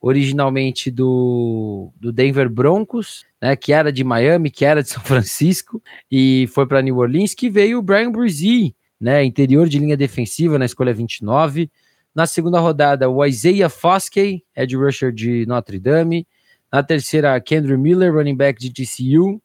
originalmente 0.00 0.92
do, 0.92 1.90
do 1.98 2.12
Denver 2.12 2.48
Broncos, 2.48 3.24
né? 3.42 3.56
Que 3.56 3.72
era 3.72 3.92
de 3.92 4.04
Miami, 4.04 4.52
que 4.52 4.64
era 4.64 4.84
de 4.84 4.88
São 4.88 5.02
Francisco, 5.04 5.82
e 6.08 6.48
foi 6.52 6.64
para 6.64 6.80
New 6.80 6.98
Orleans, 6.98 7.34
que 7.34 7.50
veio 7.50 7.80
o 7.80 7.82
Brian 7.82 8.12
Brzee, 8.12 8.76
né? 9.04 9.22
Interior 9.22 9.68
de 9.68 9.78
linha 9.78 9.98
defensiva 9.98 10.58
na 10.58 10.64
escolha 10.64 10.94
29. 10.94 11.70
Na 12.14 12.26
segunda 12.26 12.58
rodada, 12.58 13.06
o 13.10 13.22
Isaiah 13.22 13.68
Foskey, 13.68 14.42
Ed 14.56 14.74
rusher 14.74 15.12
de 15.12 15.44
Notre 15.46 15.78
Dame. 15.78 16.26
Na 16.72 16.82
terceira, 16.82 17.38
Kendrick 17.38 17.78
Miller, 17.78 18.14
running 18.14 18.34
back 18.34 18.58
de 18.58 18.72
TCU. 18.72 19.42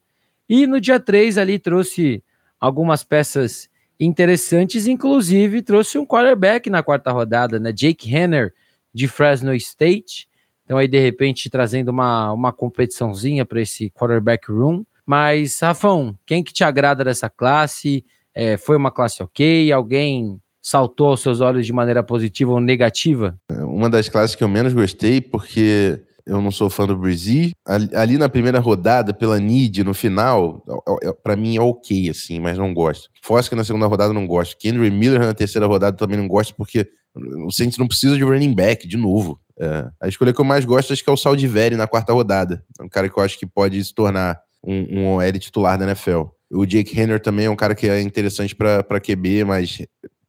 E 0.47 0.65
no 0.65 0.79
dia 0.79 0.97
3 0.97 1.37
ali 1.37 1.59
trouxe 1.59 2.23
algumas 2.57 3.03
peças 3.03 3.67
interessantes, 3.99 4.87
inclusive 4.87 5.61
trouxe 5.61 5.97
um 5.97 6.05
quarterback 6.05 6.69
na 6.69 6.81
quarta 6.81 7.11
rodada, 7.11 7.59
né? 7.59 7.73
Jake 7.73 8.09
Henner, 8.09 8.53
de 8.93 9.09
Fresno 9.09 9.53
State. 9.55 10.29
Então 10.63 10.77
aí, 10.77 10.87
de 10.87 10.99
repente, 10.99 11.49
trazendo 11.49 11.89
uma, 11.89 12.31
uma 12.31 12.53
competiçãozinha 12.53 13.45
para 13.45 13.59
esse 13.59 13.89
quarterback 13.89 14.49
room. 14.49 14.85
Mas, 15.05 15.59
Rafão, 15.59 16.17
quem 16.25 16.41
que 16.45 16.53
te 16.53 16.63
agrada 16.63 17.03
dessa 17.03 17.29
classe? 17.29 18.05
É, 18.39 18.55
foi 18.55 18.77
uma 18.77 18.89
classe 18.89 19.21
ok? 19.21 19.69
Alguém 19.69 20.39
saltou 20.61 21.07
aos 21.07 21.19
seus 21.19 21.41
olhos 21.41 21.65
de 21.65 21.73
maneira 21.73 22.01
positiva 22.01 22.53
ou 22.53 22.61
negativa? 22.61 23.37
Uma 23.51 23.89
das 23.89 24.07
classes 24.07 24.33
que 24.33 24.41
eu 24.41 24.47
menos 24.47 24.71
gostei, 24.71 25.19
porque 25.19 26.01
eu 26.25 26.41
não 26.41 26.49
sou 26.49 26.69
fã 26.69 26.87
do 26.87 26.95
Brizzy. 26.95 27.51
Ali 27.93 28.17
na 28.17 28.29
primeira 28.29 28.59
rodada, 28.59 29.13
pela 29.13 29.37
Nid, 29.37 29.83
no 29.83 29.93
final, 29.93 30.63
para 31.21 31.35
mim 31.35 31.57
é 31.57 31.61
ok, 31.61 32.09
assim, 32.09 32.39
mas 32.39 32.57
não 32.57 32.73
gosto. 32.73 33.09
Fosca 33.21 33.57
na 33.57 33.65
segunda 33.65 33.87
rodada 33.87 34.13
não 34.13 34.25
gosto. 34.25 34.55
Kendrick 34.57 34.95
Miller 34.95 35.19
na 35.19 35.33
terceira 35.33 35.67
rodada 35.67 35.97
também 35.97 36.17
não 36.17 36.27
gosto, 36.27 36.55
porque 36.55 36.89
o 37.45 37.51
Saints 37.51 37.77
não 37.77 37.89
precisa 37.89 38.15
de 38.15 38.23
running 38.23 38.53
back, 38.53 38.87
de 38.87 38.95
novo. 38.95 39.37
É. 39.59 39.89
A 39.99 40.07
escolha 40.07 40.31
que 40.31 40.39
eu 40.39 40.45
mais 40.45 40.63
gosto 40.63 40.93
acho 40.93 41.03
que 41.03 41.09
é 41.09 41.13
o 41.13 41.17
Saldiveri 41.17 41.75
na 41.75 41.87
quarta 41.87 42.13
rodada. 42.13 42.63
É 42.79 42.83
um 42.83 42.87
cara 42.87 43.09
que 43.09 43.19
eu 43.19 43.23
acho 43.23 43.37
que 43.37 43.45
pode 43.45 43.83
se 43.83 43.93
tornar 43.93 44.39
um, 44.63 44.99
um 44.99 45.15
OL 45.15 45.33
titular 45.33 45.77
da 45.77 45.83
NFL. 45.83 46.38
O 46.51 46.65
Jake 46.65 46.99
Henner 46.99 47.19
também 47.19 47.45
é 47.45 47.49
um 47.49 47.55
cara 47.55 47.75
que 47.75 47.87
é 47.87 48.01
interessante 48.01 48.55
para 48.55 48.99
QB, 48.99 49.43
mas 49.43 49.79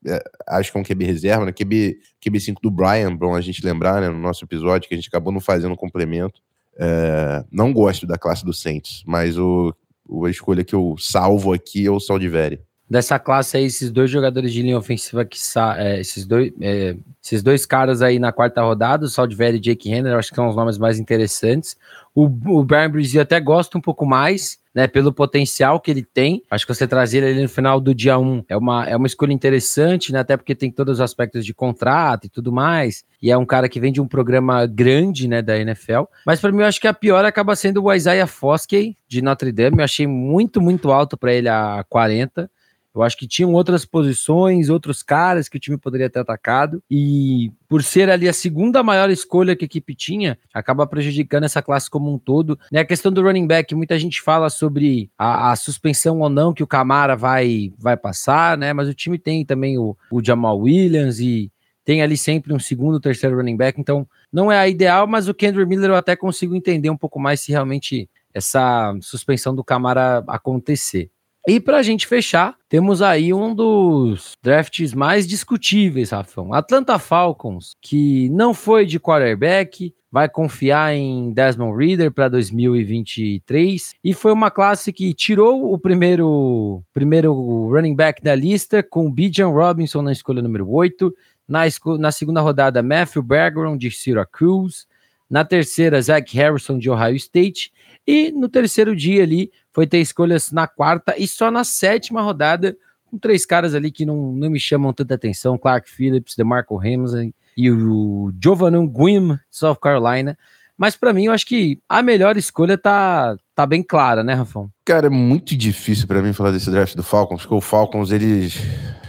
é, 0.06 0.22
acho 0.48 0.72
que 0.72 0.78
é 0.78 0.80
um 0.80 0.84
QB 0.84 1.04
reserva, 1.04 1.46
né? 1.46 1.52
QB, 1.52 1.98
QB5 2.24 2.56
do 2.62 2.70
Brian, 2.70 3.14
bom 3.14 3.34
a 3.34 3.40
gente 3.40 3.64
lembrar, 3.64 4.00
né? 4.00 4.08
No 4.08 4.18
nosso 4.18 4.44
episódio, 4.44 4.88
que 4.88 4.94
a 4.94 4.98
gente 4.98 5.08
acabou 5.08 5.32
não 5.32 5.40
fazendo 5.40 5.76
complemento. 5.76 6.40
É, 6.78 7.44
não 7.50 7.72
gosto 7.72 8.06
da 8.06 8.16
classe 8.16 8.44
do 8.44 8.54
Saints, 8.54 9.02
mas 9.06 9.36
o, 9.38 9.74
o, 10.08 10.24
a 10.24 10.30
escolha 10.30 10.64
que 10.64 10.74
eu 10.74 10.96
salvo 10.98 11.52
aqui 11.52 11.86
é 11.86 11.90
o 11.90 12.00
Saldiveri. 12.00 12.60
dessa 12.88 13.18
classe 13.18 13.56
aí, 13.56 13.64
esses 13.64 13.90
dois 13.90 14.10
jogadores 14.10 14.52
de 14.52 14.62
linha 14.62 14.78
ofensiva 14.78 15.24
que 15.24 15.38
é, 15.76 16.00
esses, 16.00 16.24
dois, 16.24 16.52
é, 16.60 16.96
esses 17.22 17.42
dois 17.42 17.66
caras 17.66 18.00
aí 18.00 18.18
na 18.18 18.32
quarta 18.32 18.62
rodada, 18.62 19.04
o 19.04 19.08
Saldiveri 19.08 19.58
e 19.58 19.60
Jake 19.60 19.90
Henry, 19.90 20.08
acho 20.10 20.30
que 20.30 20.36
são 20.36 20.48
os 20.48 20.56
nomes 20.56 20.78
mais 20.78 20.98
interessantes. 20.98 21.76
O, 22.14 22.24
o 22.24 22.64
Brian 22.64 22.90
até 23.20 23.38
gosta 23.40 23.78
um 23.78 23.80
pouco 23.80 24.04
mais, 24.04 24.58
né, 24.74 24.86
pelo 24.86 25.12
potencial 25.12 25.80
que 25.80 25.90
ele 25.90 26.02
tem. 26.02 26.42
Acho 26.50 26.66
que 26.66 26.74
você 26.74 26.86
trazer 26.86 27.22
ele 27.22 27.42
no 27.42 27.48
final 27.48 27.80
do 27.80 27.94
dia 27.94 28.18
1 28.18 28.44
é 28.48 28.56
uma, 28.56 28.86
é 28.86 28.96
uma 28.96 29.06
escolha 29.06 29.32
interessante, 29.32 30.12
né, 30.12 30.20
até 30.20 30.36
porque 30.36 30.54
tem 30.54 30.70
todos 30.70 30.94
os 30.94 31.00
aspectos 31.00 31.44
de 31.44 31.54
contrato 31.54 32.26
e 32.26 32.28
tudo 32.28 32.52
mais. 32.52 33.04
E 33.22 33.30
é 33.30 33.36
um 33.36 33.46
cara 33.46 33.68
que 33.68 33.80
vem 33.80 33.92
de 33.92 34.00
um 34.00 34.08
programa 34.08 34.66
grande, 34.66 35.28
né, 35.28 35.42
da 35.42 35.58
NFL. 35.58 36.04
Mas 36.26 36.40
para 36.40 36.52
mim, 36.52 36.60
eu 36.60 36.66
acho 36.66 36.80
que 36.80 36.88
a 36.88 36.94
pior 36.94 37.24
acaba 37.24 37.54
sendo 37.56 37.82
o 37.82 37.92
Isaiah 37.92 38.26
Foskey, 38.26 38.96
de 39.08 39.22
Notre 39.22 39.52
Dame. 39.52 39.78
Eu 39.78 39.84
achei 39.84 40.06
muito, 40.06 40.60
muito 40.60 40.90
alto 40.90 41.16
para 41.16 41.32
ele 41.32 41.48
a 41.48 41.84
40. 41.88 42.50
Eu 42.94 43.02
acho 43.02 43.16
que 43.16 43.26
tinham 43.26 43.52
outras 43.52 43.84
posições, 43.84 44.68
outros 44.68 45.02
caras 45.02 45.48
que 45.48 45.56
o 45.56 45.60
time 45.60 45.76
poderia 45.76 46.10
ter 46.10 46.18
atacado. 46.18 46.82
E 46.90 47.52
por 47.68 47.84
ser 47.84 48.10
ali 48.10 48.28
a 48.28 48.32
segunda 48.32 48.82
maior 48.82 49.10
escolha 49.10 49.54
que 49.54 49.64
a 49.64 49.66
equipe 49.66 49.94
tinha, 49.94 50.36
acaba 50.52 50.86
prejudicando 50.86 51.44
essa 51.44 51.62
classe 51.62 51.88
como 51.88 52.12
um 52.12 52.18
todo. 52.18 52.58
Né, 52.72 52.80
a 52.80 52.84
questão 52.84 53.12
do 53.12 53.22
running 53.22 53.46
back, 53.46 53.74
muita 53.74 53.98
gente 53.98 54.20
fala 54.20 54.50
sobre 54.50 55.10
a, 55.16 55.52
a, 55.52 55.56
suspensão 55.56 56.20
ou 56.20 56.28
não 56.28 56.52
que 56.52 56.64
o 56.64 56.66
Camara 56.66 57.14
vai, 57.14 57.72
vai 57.78 57.96
passar, 57.96 58.58
né? 58.58 58.72
Mas 58.72 58.88
o 58.88 58.94
time 58.94 59.18
tem 59.18 59.44
também 59.44 59.78
o, 59.78 59.96
o 60.10 60.22
Jamal 60.22 60.58
Williams 60.58 61.20
e 61.20 61.50
tem 61.84 62.02
ali 62.02 62.16
sempre 62.16 62.52
um 62.52 62.58
segundo, 62.58 63.00
terceiro 63.00 63.36
running 63.36 63.56
back. 63.56 63.80
Então, 63.80 64.06
não 64.32 64.50
é 64.50 64.58
a 64.58 64.68
ideal, 64.68 65.06
mas 65.06 65.28
o 65.28 65.34
Kendrick 65.34 65.68
Miller 65.68 65.90
eu 65.90 65.96
até 65.96 66.16
consigo 66.16 66.56
entender 66.56 66.90
um 66.90 66.96
pouco 66.96 67.20
mais 67.20 67.40
se 67.40 67.52
realmente 67.52 68.08
essa 68.34 68.96
suspensão 69.00 69.54
do 69.54 69.64
Camara 69.64 70.24
acontecer. 70.28 71.10
E 71.48 71.58
para 71.58 71.78
a 71.78 71.82
gente 71.82 72.06
fechar, 72.06 72.54
temos 72.68 73.00
aí 73.00 73.32
um 73.32 73.54
dos 73.54 74.36
drafts 74.42 74.92
mais 74.92 75.26
discutíveis, 75.26 76.10
Rafão. 76.10 76.52
Atlanta 76.52 76.98
Falcons, 76.98 77.74
que 77.80 78.28
não 78.28 78.52
foi 78.52 78.84
de 78.84 79.00
quarterback, 79.00 79.94
vai 80.12 80.28
confiar 80.28 80.94
em 80.94 81.32
Desmond 81.32 81.76
Reader 81.78 82.12
para 82.12 82.28
2023 82.28 83.94
e 84.02 84.12
foi 84.12 84.32
uma 84.32 84.50
classe 84.50 84.92
que 84.92 85.14
tirou 85.14 85.72
o 85.72 85.78
primeiro 85.78 86.82
primeiro 86.92 87.32
running 87.68 87.94
back 87.94 88.22
da 88.22 88.34
lista 88.34 88.82
com 88.82 89.10
Bijan 89.10 89.48
Robinson 89.48 90.02
na 90.02 90.12
escolha 90.12 90.42
número 90.42 90.68
8, 90.68 91.14
na, 91.48 91.62
na 91.98 92.12
segunda 92.12 92.40
rodada 92.40 92.82
Matthew 92.82 93.22
Bergeron 93.22 93.76
de 93.76 93.90
Syracuse, 93.90 94.84
na 95.28 95.44
terceira 95.44 96.02
Zach 96.02 96.36
Harrison 96.36 96.76
de 96.76 96.90
Ohio 96.90 97.16
State 97.16 97.72
e 98.10 98.32
no 98.32 98.48
terceiro 98.48 98.96
dia 98.96 99.22
ali 99.22 99.52
foi 99.72 99.86
ter 99.86 99.98
escolhas 99.98 100.50
na 100.50 100.66
quarta 100.66 101.14
e 101.16 101.28
só 101.28 101.48
na 101.48 101.62
sétima 101.62 102.20
rodada, 102.20 102.76
com 103.08 103.16
três 103.16 103.46
caras 103.46 103.72
ali 103.72 103.92
que 103.92 104.04
não, 104.04 104.32
não 104.32 104.50
me 104.50 104.58
chamam 104.58 104.92
tanta 104.92 105.14
atenção: 105.14 105.56
Clark 105.56 105.88
Phillips, 105.88 106.34
DeMarco 106.34 106.76
Ramsey 106.76 107.32
e 107.56 107.70
o 107.70 108.32
Giovanni 108.42 108.84
Guim, 108.88 109.38
South 109.48 109.76
Carolina. 109.76 110.36
Mas 110.76 110.96
para 110.96 111.12
mim, 111.12 111.26
eu 111.26 111.32
acho 111.32 111.46
que 111.46 111.78
a 111.88 112.02
melhor 112.02 112.36
escolha 112.36 112.76
tá, 112.76 113.36
tá 113.54 113.64
bem 113.64 113.80
clara, 113.80 114.24
né, 114.24 114.34
Rafão? 114.34 114.68
Cara, 114.84 115.06
é 115.06 115.10
muito 115.10 115.56
difícil 115.56 116.08
para 116.08 116.20
mim 116.20 116.32
falar 116.32 116.50
desse 116.50 116.70
draft 116.70 116.96
do 116.96 117.04
Falcons, 117.04 117.42
porque 117.42 117.54
o 117.54 117.60
Falcons, 117.60 118.10
eles 118.10 118.58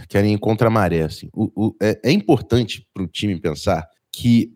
querem 0.08 0.34
ir 0.34 0.38
contra 0.38 0.68
a 0.68 0.70
maré, 0.70 1.02
assim. 1.02 1.28
O, 1.32 1.50
o, 1.56 1.76
é, 1.82 1.98
é 2.04 2.12
importante 2.12 2.86
para 2.94 3.02
o 3.02 3.08
time 3.08 3.40
pensar 3.40 3.84
que 4.12 4.52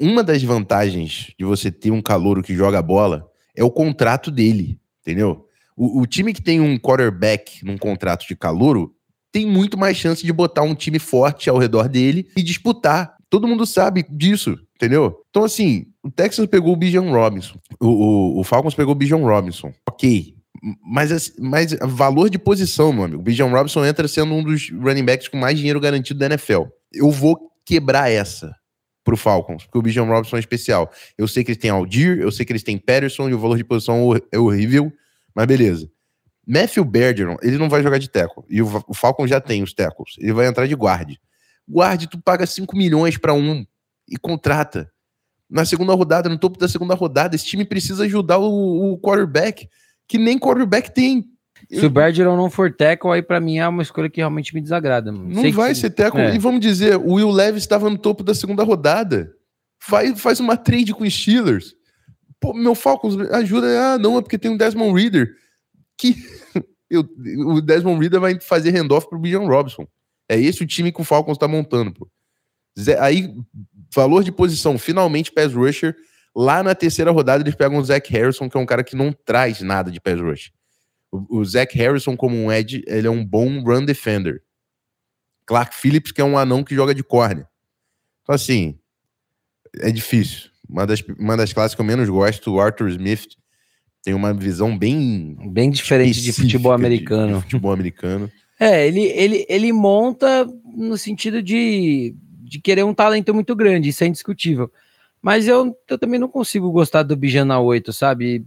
uma 0.00 0.24
das 0.24 0.42
vantagens 0.42 1.32
de 1.38 1.44
você 1.44 1.70
ter 1.70 1.92
um 1.92 2.02
calouro 2.02 2.42
que 2.42 2.54
joga 2.54 2.82
bola 2.82 3.28
é 3.56 3.64
o 3.64 3.70
contrato 3.70 4.30
dele, 4.30 4.78
entendeu? 5.00 5.46
O, 5.76 6.00
o, 6.00 6.06
time 6.06 6.32
que 6.32 6.42
tem 6.42 6.60
um 6.60 6.78
quarterback 6.78 7.64
num 7.64 7.76
contrato 7.76 8.26
de 8.26 8.36
calouro 8.36 8.94
tem 9.30 9.46
muito 9.46 9.76
mais 9.76 9.96
chance 9.96 10.24
de 10.24 10.32
botar 10.32 10.62
um 10.62 10.74
time 10.74 10.98
forte 10.98 11.50
ao 11.50 11.58
redor 11.58 11.88
dele 11.88 12.28
e 12.36 12.42
disputar. 12.42 13.14
Todo 13.28 13.46
mundo 13.46 13.66
sabe 13.66 14.06
disso, 14.08 14.58
entendeu? 14.74 15.22
Então, 15.28 15.44
assim, 15.44 15.86
o 16.02 16.10
Texas 16.10 16.46
pegou 16.46 16.72
o 16.72 16.76
Bijan 16.76 17.10
Robinson. 17.10 17.58
O, 17.78 17.88
o, 17.88 18.40
o 18.40 18.44
Falcons 18.44 18.74
pegou 18.74 18.92
o 18.92 18.96
Bijan 18.96 19.18
Robinson. 19.18 19.72
Ok. 19.88 20.34
Mas, 20.82 21.34
mas 21.38 21.76
valor 21.82 22.30
de 22.30 22.38
posição, 22.38 22.92
meu 22.92 23.04
amigo. 23.04 23.20
O 23.20 23.24
Bijan 23.24 23.48
Robinson 23.48 23.84
entra 23.84 24.08
sendo 24.08 24.32
um 24.32 24.42
dos 24.42 24.70
running 24.70 25.04
backs 25.04 25.28
com 25.28 25.36
mais 25.36 25.58
dinheiro 25.58 25.80
garantido 25.80 26.18
da 26.18 26.26
NFL. 26.26 26.62
Eu 26.92 27.10
vou 27.10 27.50
quebrar 27.66 28.10
essa 28.10 28.54
pro 29.06 29.16
Falcons, 29.16 29.64
porque 29.64 29.78
o 29.78 29.82
Bijan 29.82 30.02
Robinson 30.02 30.36
é 30.36 30.40
especial. 30.40 30.90
Eu 31.16 31.28
sei 31.28 31.44
que 31.44 31.52
eles 31.52 31.62
têm 31.62 31.70
Aldir, 31.70 32.18
eu 32.18 32.32
sei 32.32 32.44
que 32.44 32.52
eles 32.52 32.64
têm 32.64 32.76
Patterson 32.76 33.28
e 33.28 33.34
o 33.34 33.38
valor 33.38 33.56
de 33.56 33.62
posição 33.62 34.12
é 34.32 34.38
horrível, 34.38 34.92
mas 35.32 35.46
beleza. 35.46 35.88
Matthew 36.44 36.84
Bergeron, 36.84 37.36
ele 37.40 37.56
não 37.56 37.68
vai 37.68 37.82
jogar 37.82 37.98
de 37.98 38.10
tackle, 38.10 38.44
e 38.50 38.60
o, 38.60 38.94
Falcons 38.94 39.30
já 39.30 39.40
tem 39.40 39.62
os 39.62 39.72
tackles, 39.72 40.16
ele 40.18 40.32
vai 40.32 40.46
entrar 40.46 40.66
de 40.66 40.74
guard. 40.74 41.14
Guard, 41.68 42.06
tu 42.06 42.20
paga 42.20 42.46
5 42.46 42.76
milhões 42.76 43.16
para 43.16 43.32
um 43.32 43.64
e 44.08 44.16
contrata. 44.16 44.90
Na 45.48 45.64
segunda 45.64 45.94
rodada, 45.94 46.28
no 46.28 46.38
topo 46.38 46.58
da 46.58 46.68
segunda 46.68 46.94
rodada, 46.94 47.36
esse 47.36 47.46
time 47.46 47.64
precisa 47.64 48.04
ajudar 48.04 48.38
o, 48.38 48.92
o 48.92 48.98
quarterback, 48.98 49.68
que 50.08 50.18
nem 50.18 50.38
quarterback 50.38 50.92
tem. 50.92 51.24
Se 51.70 51.84
o 51.84 51.90
Bergeron 51.90 52.36
não 52.36 52.48
for 52.48 52.72
tackle, 52.72 53.10
aí 53.10 53.22
para 53.22 53.40
mim 53.40 53.58
é 53.58 53.66
uma 53.66 53.82
escolha 53.82 54.08
que 54.08 54.20
realmente 54.20 54.54
me 54.54 54.60
desagrada. 54.60 55.10
Não 55.10 55.42
Sei 55.42 55.52
vai 55.52 55.70
que... 55.70 55.78
ser 55.78 55.90
tackle. 55.90 56.20
É. 56.20 56.34
E 56.34 56.38
vamos 56.38 56.60
dizer, 56.60 56.96
o 56.96 57.14
Will 57.14 57.30
Levis 57.30 57.62
estava 57.62 57.90
no 57.90 57.98
topo 57.98 58.22
da 58.22 58.34
segunda 58.34 58.62
rodada. 58.62 59.32
Faz, 59.80 60.20
faz 60.20 60.40
uma 60.40 60.56
trade 60.56 60.94
com 60.94 61.04
os 61.04 61.12
Steelers. 61.12 61.74
Pô, 62.40 62.54
meu 62.54 62.74
Falcons 62.74 63.18
ajuda. 63.32 63.66
Ah, 63.94 63.98
não, 63.98 64.18
é 64.18 64.22
porque 64.22 64.38
tem 64.38 64.50
um 64.50 64.56
Desmond 64.56 65.00
Reader. 65.00 65.34
Que 65.98 66.14
eu, 66.88 67.00
o 67.46 67.60
Desmond 67.60 68.00
Reader 68.00 68.20
vai 68.20 68.40
fazer 68.40 68.70
handoff 68.70 69.08
pro 69.08 69.18
Bijan 69.18 69.46
Robson. 69.46 69.86
É 70.28 70.38
esse 70.38 70.62
o 70.62 70.66
time 70.66 70.92
que 70.92 71.00
o 71.00 71.04
Falcons 71.04 71.38
tá 71.38 71.48
montando, 71.48 71.92
pô. 71.92 72.08
Aí, 73.00 73.34
valor 73.94 74.22
de 74.22 74.30
posição, 74.30 74.78
finalmente 74.78 75.32
pass 75.32 75.52
rusher. 75.52 75.96
Lá 76.34 76.62
na 76.62 76.74
terceira 76.74 77.10
rodada, 77.10 77.42
eles 77.42 77.54
pegam 77.54 77.78
o 77.78 77.84
Zach 77.84 78.12
Harrison, 78.12 78.48
que 78.48 78.56
é 78.56 78.60
um 78.60 78.66
cara 78.66 78.84
que 78.84 78.94
não 78.94 79.10
traz 79.12 79.62
nada 79.62 79.90
de 79.90 80.00
pass 80.00 80.20
rush. 80.20 80.52
O, 81.28 81.38
o 81.38 81.44
Zach 81.44 81.76
Harrison, 81.76 82.16
como 82.16 82.36
um 82.36 82.50
Ed, 82.50 82.82
ele 82.86 83.06
é 83.06 83.10
um 83.10 83.24
bom 83.24 83.62
run 83.62 83.84
defender. 83.84 84.42
Clark 85.46 85.74
Phillips, 85.74 86.12
que 86.12 86.20
é 86.20 86.24
um 86.24 86.36
anão 86.36 86.64
que 86.64 86.74
joga 86.74 86.94
de 86.94 87.04
corner. 87.04 87.46
Então, 88.22 88.34
assim, 88.34 88.78
é 89.78 89.90
difícil. 89.90 90.50
Uma 90.68 90.86
das, 90.86 91.00
uma 91.18 91.36
das 91.36 91.52
classes 91.52 91.74
que 91.74 91.80
eu 91.80 91.84
menos 91.84 92.08
gosto, 92.08 92.52
o 92.52 92.60
Arthur 92.60 92.88
Smith, 92.88 93.36
tem 94.02 94.14
uma 94.14 94.34
visão 94.34 94.76
bem. 94.76 95.36
Bem 95.50 95.70
diferente 95.70 96.20
de 96.20 96.32
futebol 96.32 96.72
americano. 96.72 97.28
De, 97.28 97.34
de 97.34 97.42
futebol 97.42 97.72
americano. 97.72 98.30
É, 98.58 98.86
ele, 98.86 99.02
ele, 99.02 99.46
ele 99.48 99.72
monta 99.72 100.46
no 100.76 100.96
sentido 100.96 101.42
de, 101.42 102.14
de 102.42 102.60
querer 102.60 102.84
um 102.84 102.94
talento 102.94 103.34
muito 103.34 103.54
grande, 103.54 103.90
isso 103.90 104.02
é 104.02 104.06
indiscutível. 104.06 104.70
Mas 105.20 105.48
eu, 105.48 105.76
eu 105.88 105.98
também 105.98 106.20
não 106.20 106.28
consigo 106.28 106.70
gostar 106.70 107.02
do 107.02 107.16
Bijana 107.16 107.58
8, 107.58 107.92
sabe? 107.92 108.46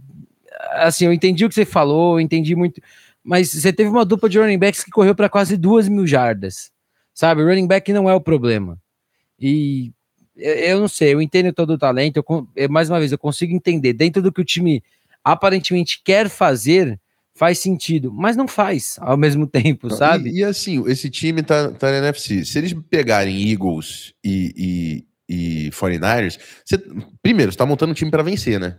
Assim, 0.72 1.06
eu 1.06 1.12
entendi 1.12 1.44
o 1.44 1.48
que 1.48 1.54
você 1.54 1.64
falou, 1.64 2.16
eu 2.16 2.20
entendi 2.20 2.54
muito, 2.54 2.80
mas 3.22 3.52
você 3.52 3.72
teve 3.72 3.90
uma 3.90 4.04
dupla 4.04 4.28
de 4.28 4.38
running 4.38 4.58
backs 4.58 4.84
que 4.84 4.90
correu 4.90 5.14
para 5.14 5.28
quase 5.28 5.56
duas 5.56 5.88
mil 5.88 6.06
jardas, 6.06 6.70
sabe? 7.14 7.42
Running 7.42 7.66
back 7.66 7.92
não 7.92 8.08
é 8.08 8.14
o 8.14 8.20
problema. 8.20 8.78
E 9.38 9.92
eu, 10.36 10.54
eu 10.54 10.80
não 10.80 10.88
sei, 10.88 11.14
eu 11.14 11.22
entendo 11.22 11.52
todo 11.52 11.74
o 11.74 11.78
talento, 11.78 12.16
eu, 12.16 12.48
eu, 12.56 12.68
mais 12.68 12.88
uma 12.88 12.98
vez, 12.98 13.12
eu 13.12 13.18
consigo 13.18 13.54
entender, 13.54 13.92
dentro 13.92 14.22
do 14.22 14.32
que 14.32 14.40
o 14.40 14.44
time 14.44 14.82
aparentemente 15.22 16.00
quer 16.02 16.28
fazer, 16.28 16.98
faz 17.34 17.58
sentido, 17.58 18.12
mas 18.12 18.36
não 18.36 18.48
faz 18.48 18.96
ao 19.00 19.16
mesmo 19.16 19.46
tempo, 19.48 19.90
sabe? 19.90 20.30
E, 20.30 20.38
e 20.38 20.44
assim, 20.44 20.82
esse 20.88 21.10
time 21.10 21.42
tá, 21.42 21.70
tá 21.72 21.90
na 21.90 21.98
NFC. 21.98 22.44
Se 22.44 22.58
eles 22.58 22.74
pegarem 22.88 23.50
Eagles 23.50 24.14
e, 24.24 25.04
e, 25.28 25.66
e 25.66 25.70
49ers, 25.70 26.38
você, 26.64 26.78
primeiro, 27.22 27.52
você 27.52 27.58
tá 27.58 27.66
montando 27.66 27.92
um 27.92 27.94
time 27.94 28.10
para 28.10 28.22
vencer, 28.22 28.58
né? 28.58 28.78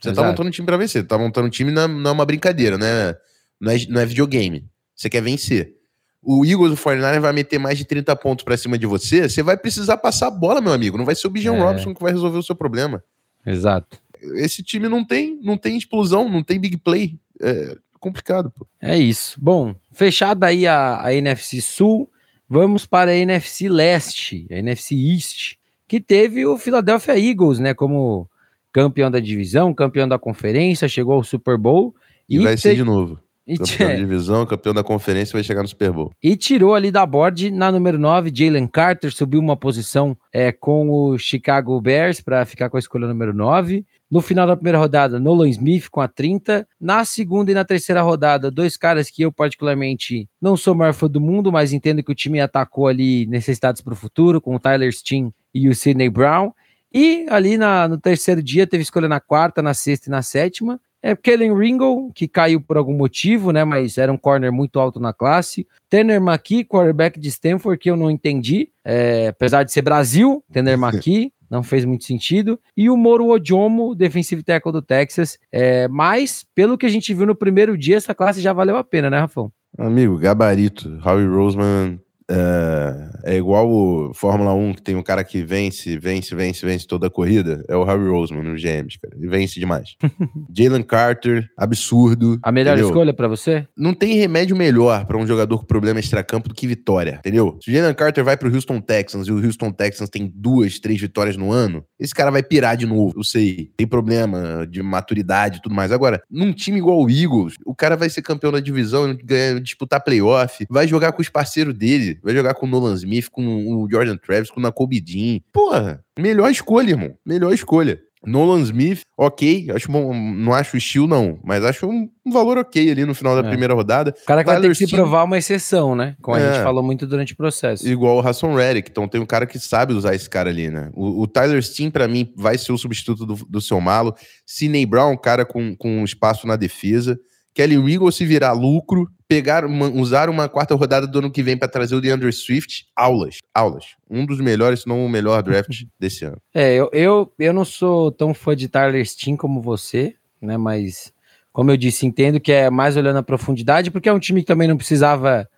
Você 0.00 0.08
tá 0.08 0.12
Exato. 0.12 0.22
tá 0.22 0.30
montando 0.30 0.48
um 0.48 0.52
time 0.52 0.66
pra 0.66 0.76
vencer. 0.76 1.06
Tá 1.06 1.18
montando 1.18 1.46
um 1.46 1.50
time 1.50 1.70
não, 1.70 1.86
não 1.86 2.10
é 2.10 2.14
uma 2.14 2.24
brincadeira, 2.24 2.78
né? 2.78 3.14
Não 3.60 3.70
é, 3.70 3.76
não 3.88 4.00
é 4.00 4.06
videogame. 4.06 4.66
Você 4.94 5.10
quer 5.10 5.22
vencer. 5.22 5.74
O 6.22 6.44
Eagles, 6.44 6.72
o 6.72 6.82
49 6.82 7.20
vai 7.20 7.32
meter 7.32 7.58
mais 7.58 7.78
de 7.78 7.84
30 7.84 8.14
pontos 8.16 8.44
pra 8.44 8.56
cima 8.56 8.76
de 8.76 8.86
você, 8.86 9.28
você 9.28 9.42
vai 9.42 9.56
precisar 9.56 9.96
passar 9.96 10.26
a 10.26 10.30
bola, 10.30 10.60
meu 10.60 10.72
amigo. 10.72 10.98
Não 10.98 11.04
vai 11.04 11.14
ser 11.14 11.26
o 11.26 11.30
Bijan 11.30 11.54
é. 11.54 11.60
Robson 11.60 11.94
que 11.94 12.02
vai 12.02 12.12
resolver 12.12 12.38
o 12.38 12.42
seu 12.42 12.54
problema. 12.54 13.02
Exato. 13.46 13.98
Esse 14.34 14.62
time 14.62 14.88
não 14.88 15.04
tem, 15.04 15.38
não 15.42 15.56
tem 15.56 15.76
explosão, 15.78 16.28
não 16.28 16.42
tem 16.42 16.60
big 16.60 16.76
play. 16.76 17.18
É 17.40 17.76
complicado, 17.98 18.50
pô. 18.50 18.66
É 18.80 18.98
isso. 18.98 19.38
Bom, 19.40 19.74
fechada 19.92 20.46
aí 20.46 20.66
a, 20.66 21.04
a 21.04 21.14
NFC 21.14 21.60
Sul, 21.60 22.10
vamos 22.48 22.86
para 22.86 23.10
a 23.10 23.16
NFC 23.16 23.68
Leste, 23.68 24.46
a 24.50 24.54
NFC 24.54 24.94
East, 24.94 25.54
que 25.86 26.00
teve 26.00 26.46
o 26.46 26.58
Philadelphia 26.58 27.18
Eagles, 27.18 27.58
né, 27.58 27.74
como 27.74 28.28
campeão 28.72 29.10
da 29.10 29.20
divisão, 29.20 29.74
campeão 29.74 30.08
da 30.08 30.18
conferência, 30.18 30.88
chegou 30.88 31.14
ao 31.14 31.24
Super 31.24 31.56
Bowl. 31.56 31.94
E, 32.28 32.36
e 32.36 32.38
vai 32.38 32.56
ser 32.56 32.74
de 32.74 32.84
novo. 32.84 33.18
E 33.46 33.58
campeão 33.58 33.88
da 33.88 33.94
divisão, 33.96 34.46
campeão 34.46 34.74
da 34.74 34.84
conferência 34.84 35.32
vai 35.32 35.42
chegar 35.42 35.62
no 35.62 35.68
Super 35.68 35.90
Bowl. 35.90 36.12
E 36.22 36.36
tirou 36.36 36.74
ali 36.74 36.90
da 36.90 37.04
board 37.04 37.50
na 37.50 37.72
número 37.72 37.98
9, 37.98 38.30
Jalen 38.32 38.68
Carter 38.68 39.12
subiu 39.12 39.40
uma 39.40 39.56
posição 39.56 40.16
é, 40.32 40.52
com 40.52 40.88
o 40.90 41.18
Chicago 41.18 41.80
Bears 41.80 42.20
para 42.20 42.44
ficar 42.44 42.70
com 42.70 42.76
a 42.76 42.80
escolha 42.80 43.08
número 43.08 43.34
9. 43.34 43.84
No 44.10 44.20
final 44.20 44.44
da 44.44 44.56
primeira 44.56 44.76
rodada, 44.76 45.20
Nolan 45.20 45.48
Smith 45.48 45.88
com 45.88 46.00
a 46.00 46.08
30. 46.08 46.66
Na 46.80 47.04
segunda 47.04 47.52
e 47.52 47.54
na 47.54 47.64
terceira 47.64 48.02
rodada, 48.02 48.50
dois 48.50 48.76
caras 48.76 49.08
que 49.08 49.22
eu 49.22 49.30
particularmente 49.30 50.28
não 50.42 50.56
sou 50.56 50.74
o 50.74 50.76
maior 50.76 50.92
fã 50.92 51.08
do 51.08 51.20
mundo, 51.20 51.52
mas 51.52 51.72
entendo 51.72 52.02
que 52.02 52.10
o 52.10 52.14
time 52.14 52.40
atacou 52.40 52.88
ali 52.88 53.24
necessidades 53.26 53.80
para 53.80 53.92
o 53.92 53.96
futuro, 53.96 54.40
com 54.40 54.56
o 54.56 54.58
Tyler 54.58 54.92
Steen 54.92 55.32
e 55.54 55.68
o 55.68 55.74
Sidney 55.74 56.10
Brown. 56.10 56.52
E 56.92 57.26
ali 57.28 57.56
na, 57.56 57.88
no 57.88 57.98
terceiro 57.98 58.42
dia 58.42 58.66
teve 58.66 58.82
escolha 58.82 59.08
na 59.08 59.20
quarta, 59.20 59.62
na 59.62 59.74
sexta 59.74 60.08
e 60.08 60.10
na 60.10 60.22
sétima. 60.22 60.80
É 61.02 61.16
Kellen 61.16 61.56
Ringo, 61.56 62.12
que 62.12 62.28
caiu 62.28 62.60
por 62.60 62.76
algum 62.76 62.92
motivo, 62.92 63.52
né? 63.52 63.64
Mas 63.64 63.96
era 63.96 64.12
um 64.12 64.18
corner 64.18 64.52
muito 64.52 64.78
alto 64.78 65.00
na 65.00 65.14
classe. 65.14 65.66
Tanner 65.88 66.20
McKee, 66.20 66.64
quarterback 66.64 67.18
de 67.18 67.28
Stanford, 67.28 67.78
que 67.78 67.90
eu 67.90 67.96
não 67.96 68.10
entendi. 68.10 68.70
É, 68.84 69.28
apesar 69.28 69.62
de 69.62 69.72
ser 69.72 69.82
Brasil, 69.82 70.44
Tanner 70.52 70.76
McKee 70.78 71.32
não 71.50 71.62
fez 71.62 71.84
muito 71.84 72.04
sentido. 72.04 72.60
E 72.76 72.88
o 72.88 72.96
Moro 72.96 73.26
Ojomo, 73.26 73.94
defensive 73.94 74.42
tackle 74.42 74.72
do 74.72 74.82
Texas. 74.82 75.38
É, 75.50 75.88
mas, 75.88 76.46
pelo 76.54 76.78
que 76.78 76.86
a 76.86 76.90
gente 76.90 77.12
viu 77.12 77.26
no 77.26 77.34
primeiro 77.34 77.76
dia, 77.76 77.96
essa 77.96 78.14
classe 78.14 78.40
já 78.40 78.52
valeu 78.52 78.76
a 78.76 78.84
pena, 78.84 79.10
né, 79.10 79.18
Rafão? 79.18 79.50
Amigo, 79.76 80.18
gabarito. 80.18 81.00
Howie 81.04 81.26
Roseman 81.26 81.98
é, 82.30 83.32
é, 83.34 83.36
igual 83.36 83.68
o 83.68 84.14
Fórmula 84.14 84.54
1, 84.54 84.74
que 84.74 84.82
tem 84.82 84.94
um 84.94 85.02
cara 85.02 85.24
que 85.24 85.42
vence, 85.42 85.98
vence, 85.98 86.34
vence, 86.34 86.64
vence 86.64 86.86
toda 86.86 87.08
a 87.08 87.10
corrida. 87.10 87.64
É 87.68 87.76
o 87.76 87.82
Harry 87.82 88.08
Roseman 88.08 88.44
no 88.44 88.54
GMs, 88.54 88.98
cara. 89.00 89.16
Ele 89.16 89.28
vence 89.28 89.58
demais. 89.58 89.96
Jalen 90.54 90.82
Carter, 90.84 91.48
absurdo. 91.58 92.38
A 92.42 92.52
melhor 92.52 92.74
entendeu? 92.74 92.90
escolha 92.90 93.12
para 93.12 93.26
você? 93.26 93.66
Não 93.76 93.92
tem 93.92 94.14
remédio 94.14 94.56
melhor 94.56 95.04
para 95.06 95.18
um 95.18 95.26
jogador 95.26 95.58
com 95.58 95.64
problema 95.64 95.98
extracampo 95.98 96.48
do 96.48 96.54
que 96.54 96.66
vitória, 96.66 97.16
entendeu? 97.18 97.58
Se 97.60 97.70
o 97.70 97.74
Jalen 97.74 97.94
Carter 97.94 98.22
vai 98.22 98.36
pro 98.36 98.52
Houston 98.54 98.80
Texans 98.80 99.26
e 99.26 99.32
o 99.32 99.44
Houston 99.44 99.72
Texans 99.72 100.08
tem 100.08 100.30
duas, 100.32 100.78
três 100.78 101.00
vitórias 101.00 101.36
no 101.36 101.50
ano, 101.50 101.84
esse 101.98 102.14
cara 102.14 102.30
vai 102.30 102.44
pirar 102.44 102.76
de 102.76 102.86
novo. 102.86 103.14
Eu 103.16 103.24
sei. 103.24 103.72
Tem 103.76 103.86
problema 103.86 104.66
de 104.70 104.82
maturidade 104.82 105.58
e 105.58 105.62
tudo 105.62 105.74
mais. 105.74 105.90
Agora, 105.90 106.22
num 106.30 106.52
time 106.52 106.78
igual 106.78 107.02
o 107.02 107.10
Eagles, 107.10 107.54
o 107.66 107.74
cara 107.74 107.96
vai 107.96 108.08
ser 108.08 108.22
campeão 108.22 108.52
da 108.52 108.60
divisão, 108.60 109.16
ganhar, 109.24 109.60
disputar 109.60 110.02
playoff, 110.02 110.64
vai 110.70 110.86
jogar 110.86 111.12
com 111.12 111.20
os 111.20 111.28
parceiros 111.28 111.74
dele 111.74 112.19
vai 112.22 112.34
jogar 112.34 112.54
com 112.54 112.66
o 112.66 112.68
Nolan 112.68 112.94
Smith, 112.94 113.28
com 113.30 113.44
o 113.44 113.88
Jordan 113.90 114.16
Travis, 114.16 114.50
com 114.50 114.60
o 114.60 114.62
Nakobe 114.62 115.00
Dean. 115.00 115.40
Porra, 115.52 116.04
melhor 116.18 116.50
escolha, 116.50 116.90
irmão. 116.90 117.14
Melhor 117.24 117.52
escolha. 117.52 118.00
Nolan 118.26 118.60
Smith, 118.60 119.00
ok, 119.16 119.68
acho 119.74 119.90
bom, 119.90 120.12
não 120.12 120.52
acho 120.52 120.76
estilo 120.76 121.06
não, 121.06 121.38
mas 121.42 121.64
acho 121.64 121.86
um, 121.86 122.06
um, 122.24 122.30
valor 122.30 122.58
ok 122.58 122.90
ali 122.90 123.06
no 123.06 123.14
final 123.14 123.34
da 123.34 123.46
é. 123.46 123.50
primeira 123.50 123.72
rodada. 123.72 124.14
O 124.22 124.26
cara 124.26 124.44
que 124.44 124.50
Tyler 124.50 124.70
vai 124.70 124.76
ter 124.76 124.86
que 124.86 124.94
provar 124.94 125.24
uma 125.24 125.38
exceção, 125.38 125.96
né? 125.96 126.16
Como 126.20 126.36
é. 126.36 126.46
a 126.46 126.52
gente 126.52 126.62
falou 126.62 126.82
muito 126.82 127.06
durante 127.06 127.32
o 127.32 127.36
processo. 127.36 127.88
Igual 127.88 128.16
o 128.16 128.20
Hassan 128.20 128.54
Reddick, 128.54 128.90
então 128.90 129.08
tem 129.08 129.20
um 129.20 129.26
cara 129.26 129.46
que 129.46 129.58
sabe 129.58 129.94
usar 129.94 130.14
esse 130.14 130.28
cara 130.28 130.50
ali, 130.50 130.68
né? 130.68 130.90
O, 130.92 131.22
o 131.22 131.26
Tyler 131.26 131.62
Steen, 131.62 131.90
para 131.90 132.06
mim, 132.06 132.30
vai 132.36 132.58
ser 132.58 132.72
o 132.72 132.78
substituto 132.78 133.24
do, 133.24 133.34
do 133.36 133.60
seu 133.60 133.80
malo. 133.80 134.14
Sidney 134.44 134.84
Brown, 134.84 135.16
cara 135.16 135.46
com, 135.46 135.74
com 135.74 136.04
espaço 136.04 136.46
na 136.46 136.56
defesa. 136.56 137.18
Kelly 137.54 137.78
Regal 137.78 138.10
se 138.12 138.24
virar 138.24 138.52
lucro, 138.52 139.10
pegar 139.26 139.64
uma, 139.64 139.88
usar 139.88 140.28
uma 140.28 140.48
quarta 140.48 140.74
rodada 140.74 141.06
do 141.06 141.18
ano 141.18 141.30
que 141.30 141.42
vem 141.42 141.56
para 141.56 141.68
trazer 141.68 141.94
o 141.94 142.00
DeAndre 142.00 142.32
Swift, 142.32 142.86
aulas, 142.96 143.38
aulas. 143.54 143.84
Um 144.08 144.26
dos 144.26 144.40
melhores, 144.40 144.80
se 144.80 144.88
não 144.88 145.04
o 145.04 145.08
melhor 145.08 145.42
draft 145.42 145.84
desse 145.98 146.24
ano. 146.24 146.38
É, 146.54 146.74
eu, 146.74 146.90
eu, 146.92 147.32
eu 147.38 147.52
não 147.52 147.64
sou 147.64 148.10
tão 148.10 148.34
fã 148.34 148.56
de 148.56 148.68
Tyler 148.68 149.04
Steen 149.06 149.36
como 149.36 149.60
você, 149.60 150.14
né? 150.40 150.56
Mas, 150.56 151.12
como 151.52 151.70
eu 151.70 151.76
disse, 151.76 152.06
entendo 152.06 152.40
que 152.40 152.52
é 152.52 152.70
mais 152.70 152.96
olhando 152.96 153.18
a 153.18 153.22
profundidade, 153.22 153.90
porque 153.90 154.08
é 154.08 154.12
um 154.12 154.18
time 154.18 154.40
que 154.40 154.46
também 154.46 154.66
não 154.66 154.76
precisava 154.76 155.48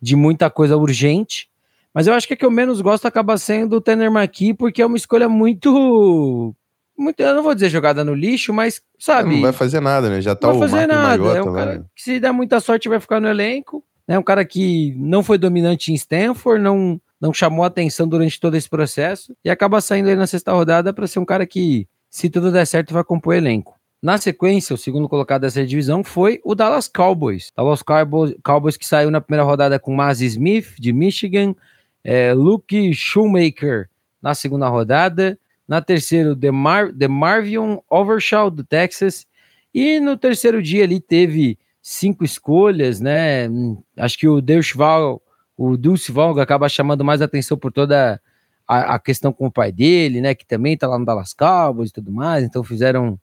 de 0.00 0.16
muita 0.16 0.50
coisa 0.50 0.76
urgente. 0.76 1.48
Mas 1.92 2.06
eu 2.06 2.14
acho 2.14 2.26
que 2.26 2.34
a 2.34 2.36
que 2.36 2.44
eu 2.44 2.50
menos 2.50 2.80
gosto 2.80 3.06
acaba 3.06 3.36
sendo 3.36 3.76
o 3.76 3.80
Tanner 3.80 4.10
McKee, 4.10 4.54
porque 4.54 4.80
é 4.80 4.86
uma 4.86 4.96
escolha 4.96 5.28
muito 5.28 6.54
muito, 7.00 7.20
eu 7.20 7.34
não 7.34 7.42
vou 7.42 7.54
dizer 7.54 7.70
jogada 7.70 8.04
no 8.04 8.14
lixo, 8.14 8.52
mas 8.52 8.80
sabe. 8.98 9.34
Não 9.34 9.42
vai 9.42 9.52
fazer 9.52 9.80
nada, 9.80 10.08
né? 10.08 10.20
Já 10.20 10.34
tá 10.34 10.48
não 10.48 10.58
vai 10.58 10.68
fazer 10.68 10.86
nada. 10.86 11.36
é 11.36 11.42
um 11.42 11.52
cara 11.52 11.86
que, 11.94 12.02
se 12.02 12.20
der 12.20 12.32
muita 12.32 12.60
sorte, 12.60 12.88
vai 12.88 13.00
ficar 13.00 13.20
no 13.20 13.28
elenco. 13.28 13.84
É 14.06 14.18
um 14.18 14.22
cara 14.22 14.44
que 14.44 14.94
não 14.98 15.22
foi 15.22 15.38
dominante 15.38 15.92
em 15.92 15.94
Stanford, 15.94 16.62
não, 16.62 17.00
não 17.20 17.32
chamou 17.32 17.64
atenção 17.64 18.08
durante 18.08 18.40
todo 18.40 18.56
esse 18.56 18.68
processo 18.68 19.36
e 19.44 19.50
acaba 19.50 19.80
saindo 19.80 20.08
aí 20.08 20.16
na 20.16 20.26
sexta 20.26 20.52
rodada 20.52 20.92
para 20.92 21.06
ser 21.06 21.20
um 21.20 21.24
cara 21.24 21.46
que, 21.46 21.86
se 22.10 22.28
tudo 22.28 22.50
der 22.50 22.66
certo, 22.66 22.92
vai 22.92 23.04
compor 23.04 23.34
elenco. 23.34 23.78
Na 24.02 24.16
sequência, 24.16 24.74
o 24.74 24.78
segundo 24.78 25.08
colocado 25.08 25.42
dessa 25.42 25.64
divisão 25.64 26.02
foi 26.02 26.40
o 26.42 26.54
Dallas 26.54 26.88
Cowboys. 26.88 27.52
Dallas 27.54 27.82
Cowboys, 27.82 28.34
Cowboys 28.42 28.76
que 28.76 28.86
saiu 28.86 29.10
na 29.10 29.20
primeira 29.20 29.44
rodada 29.44 29.78
com 29.78 29.94
Maz 29.94 30.20
Smith, 30.20 30.74
de 30.78 30.92
Michigan, 30.92 31.54
é, 32.02 32.32
Luke 32.32 32.94
Shoemaker 32.94 33.88
na 34.20 34.34
segunda 34.34 34.68
rodada, 34.68 35.38
na 35.70 35.80
terceira, 35.80 36.34
The, 36.34 36.50
Mar 36.50 36.92
The 36.92 37.06
Marvion 37.06 37.78
Overshaw, 37.88 38.50
do 38.50 38.64
Texas. 38.64 39.24
E 39.72 40.00
no 40.00 40.16
terceiro 40.16 40.60
dia 40.60 40.82
ali 40.82 40.98
teve 40.98 41.56
cinco 41.80 42.24
escolhas, 42.24 42.98
né? 42.98 43.48
Acho 43.96 44.18
que 44.18 44.26
o 44.26 44.40
Deuschval, 44.40 45.22
o 45.56 45.76
Dulce 45.76 46.10
Valga 46.10 46.42
acaba 46.42 46.68
chamando 46.68 47.04
mais 47.04 47.22
atenção 47.22 47.56
por 47.56 47.70
toda 47.70 48.20
a, 48.66 48.96
a, 48.96 48.98
questão 48.98 49.32
com 49.32 49.46
o 49.46 49.50
pai 49.50 49.70
dele, 49.70 50.20
né? 50.20 50.34
Que 50.34 50.44
também 50.44 50.76
tá 50.76 50.88
lá 50.88 50.98
no 50.98 51.04
Dallas 51.04 51.32
Cowboys 51.32 51.90
e 51.90 51.92
tudo 51.92 52.10
mais. 52.10 52.42
Então 52.42 52.64
fizeram 52.64 53.16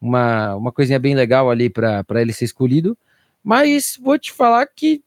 uma, 0.00 0.56
uma 0.56 0.72
coisinha 0.72 0.98
bem 0.98 1.14
legal 1.14 1.48
ali 1.48 1.70
para 1.70 2.04
ele 2.20 2.32
ser 2.32 2.46
escolhido. 2.46 2.98
Mas 3.40 3.96
vou 4.02 4.18
te 4.18 4.32
falar 4.32 4.66
que 4.66 5.00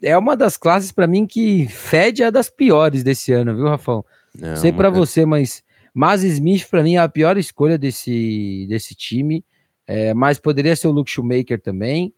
é 0.00 0.16
uma 0.16 0.36
das 0.36 0.56
classes 0.56 0.92
para 0.92 1.08
mim 1.08 1.26
que 1.26 1.66
fede 1.66 2.22
a 2.22 2.30
das 2.30 2.48
piores 2.48 3.02
desse 3.02 3.32
ano, 3.32 3.56
viu, 3.56 3.66
Rafão? 3.66 4.04
Não, 4.38 4.54
Sei 4.54 4.70
para 4.70 4.88
você, 4.88 5.26
mas 5.26 5.65
mas 5.98 6.22
Smith, 6.22 6.68
para 6.68 6.82
mim, 6.82 6.96
é 6.96 6.98
a 6.98 7.08
pior 7.08 7.38
escolha 7.38 7.78
desse, 7.78 8.66
desse 8.68 8.94
time. 8.94 9.42
É, 9.86 10.12
mas 10.12 10.38
poderia 10.38 10.76
ser 10.76 10.88
o 10.88 10.90
Luke 10.90 11.10
Shoemaker 11.10 11.58
também. 11.58 12.12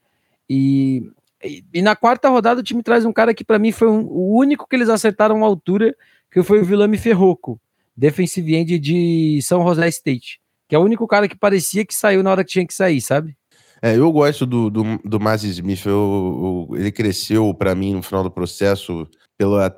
E, 0.51 1.09
e, 1.45 1.65
e, 1.73 1.81
na 1.81 1.95
quarta 1.95 2.29
rodada 2.29 2.61
o 2.61 2.65
time 2.65 2.83
traz 2.83 3.05
um 3.05 3.13
cara 3.13 3.33
que 3.33 3.45
para 3.45 3.57
mim 3.57 3.71
foi 3.71 3.87
um, 3.87 4.01
o 4.01 4.37
único 4.37 4.67
que 4.67 4.75
eles 4.75 4.89
acertaram 4.89 5.45
a 5.45 5.47
altura, 5.47 5.95
que 6.29 6.43
foi 6.43 6.61
o 6.61 6.65
Vilame 6.65 6.99
Ferroco, 6.99 7.61
defensive 7.97 8.57
end 8.57 8.81
de 8.81 9.39
São 9.43 9.63
José 9.63 9.87
State, 9.91 10.41
que 10.69 10.75
é 10.75 10.79
o 10.79 10.83
único 10.83 11.07
cara 11.07 11.29
que 11.29 11.37
parecia 11.37 11.85
que 11.85 11.95
saiu 11.95 12.25
na 12.25 12.33
hora 12.33 12.43
que 12.43 12.51
tinha 12.51 12.67
que 12.67 12.75
sair, 12.75 13.01
sabe? 13.01 13.37
É, 13.81 13.97
eu 13.97 14.11
gosto 14.11 14.45
do, 14.45 14.69
do, 14.69 14.83
do 15.05 15.19
Smith, 15.45 15.87
eu, 15.87 16.67
eu, 16.73 16.77
ele 16.77 16.91
cresceu 16.91 17.55
para 17.55 17.77
mim 17.77 17.95
no 17.95 18.03
final 18.03 18.25
do 18.25 18.31
processo 18.31 19.07
pela 19.37 19.71